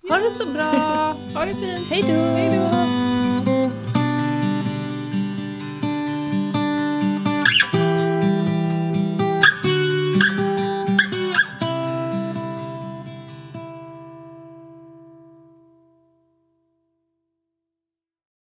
Ha 0.08 0.18
det 0.18 0.30
så 0.30 0.52
bra! 0.52 0.62
Ha 1.34 1.44
det 1.44 1.54
fint! 1.54 1.86
Hej 1.90 2.02
då! 2.02 3.01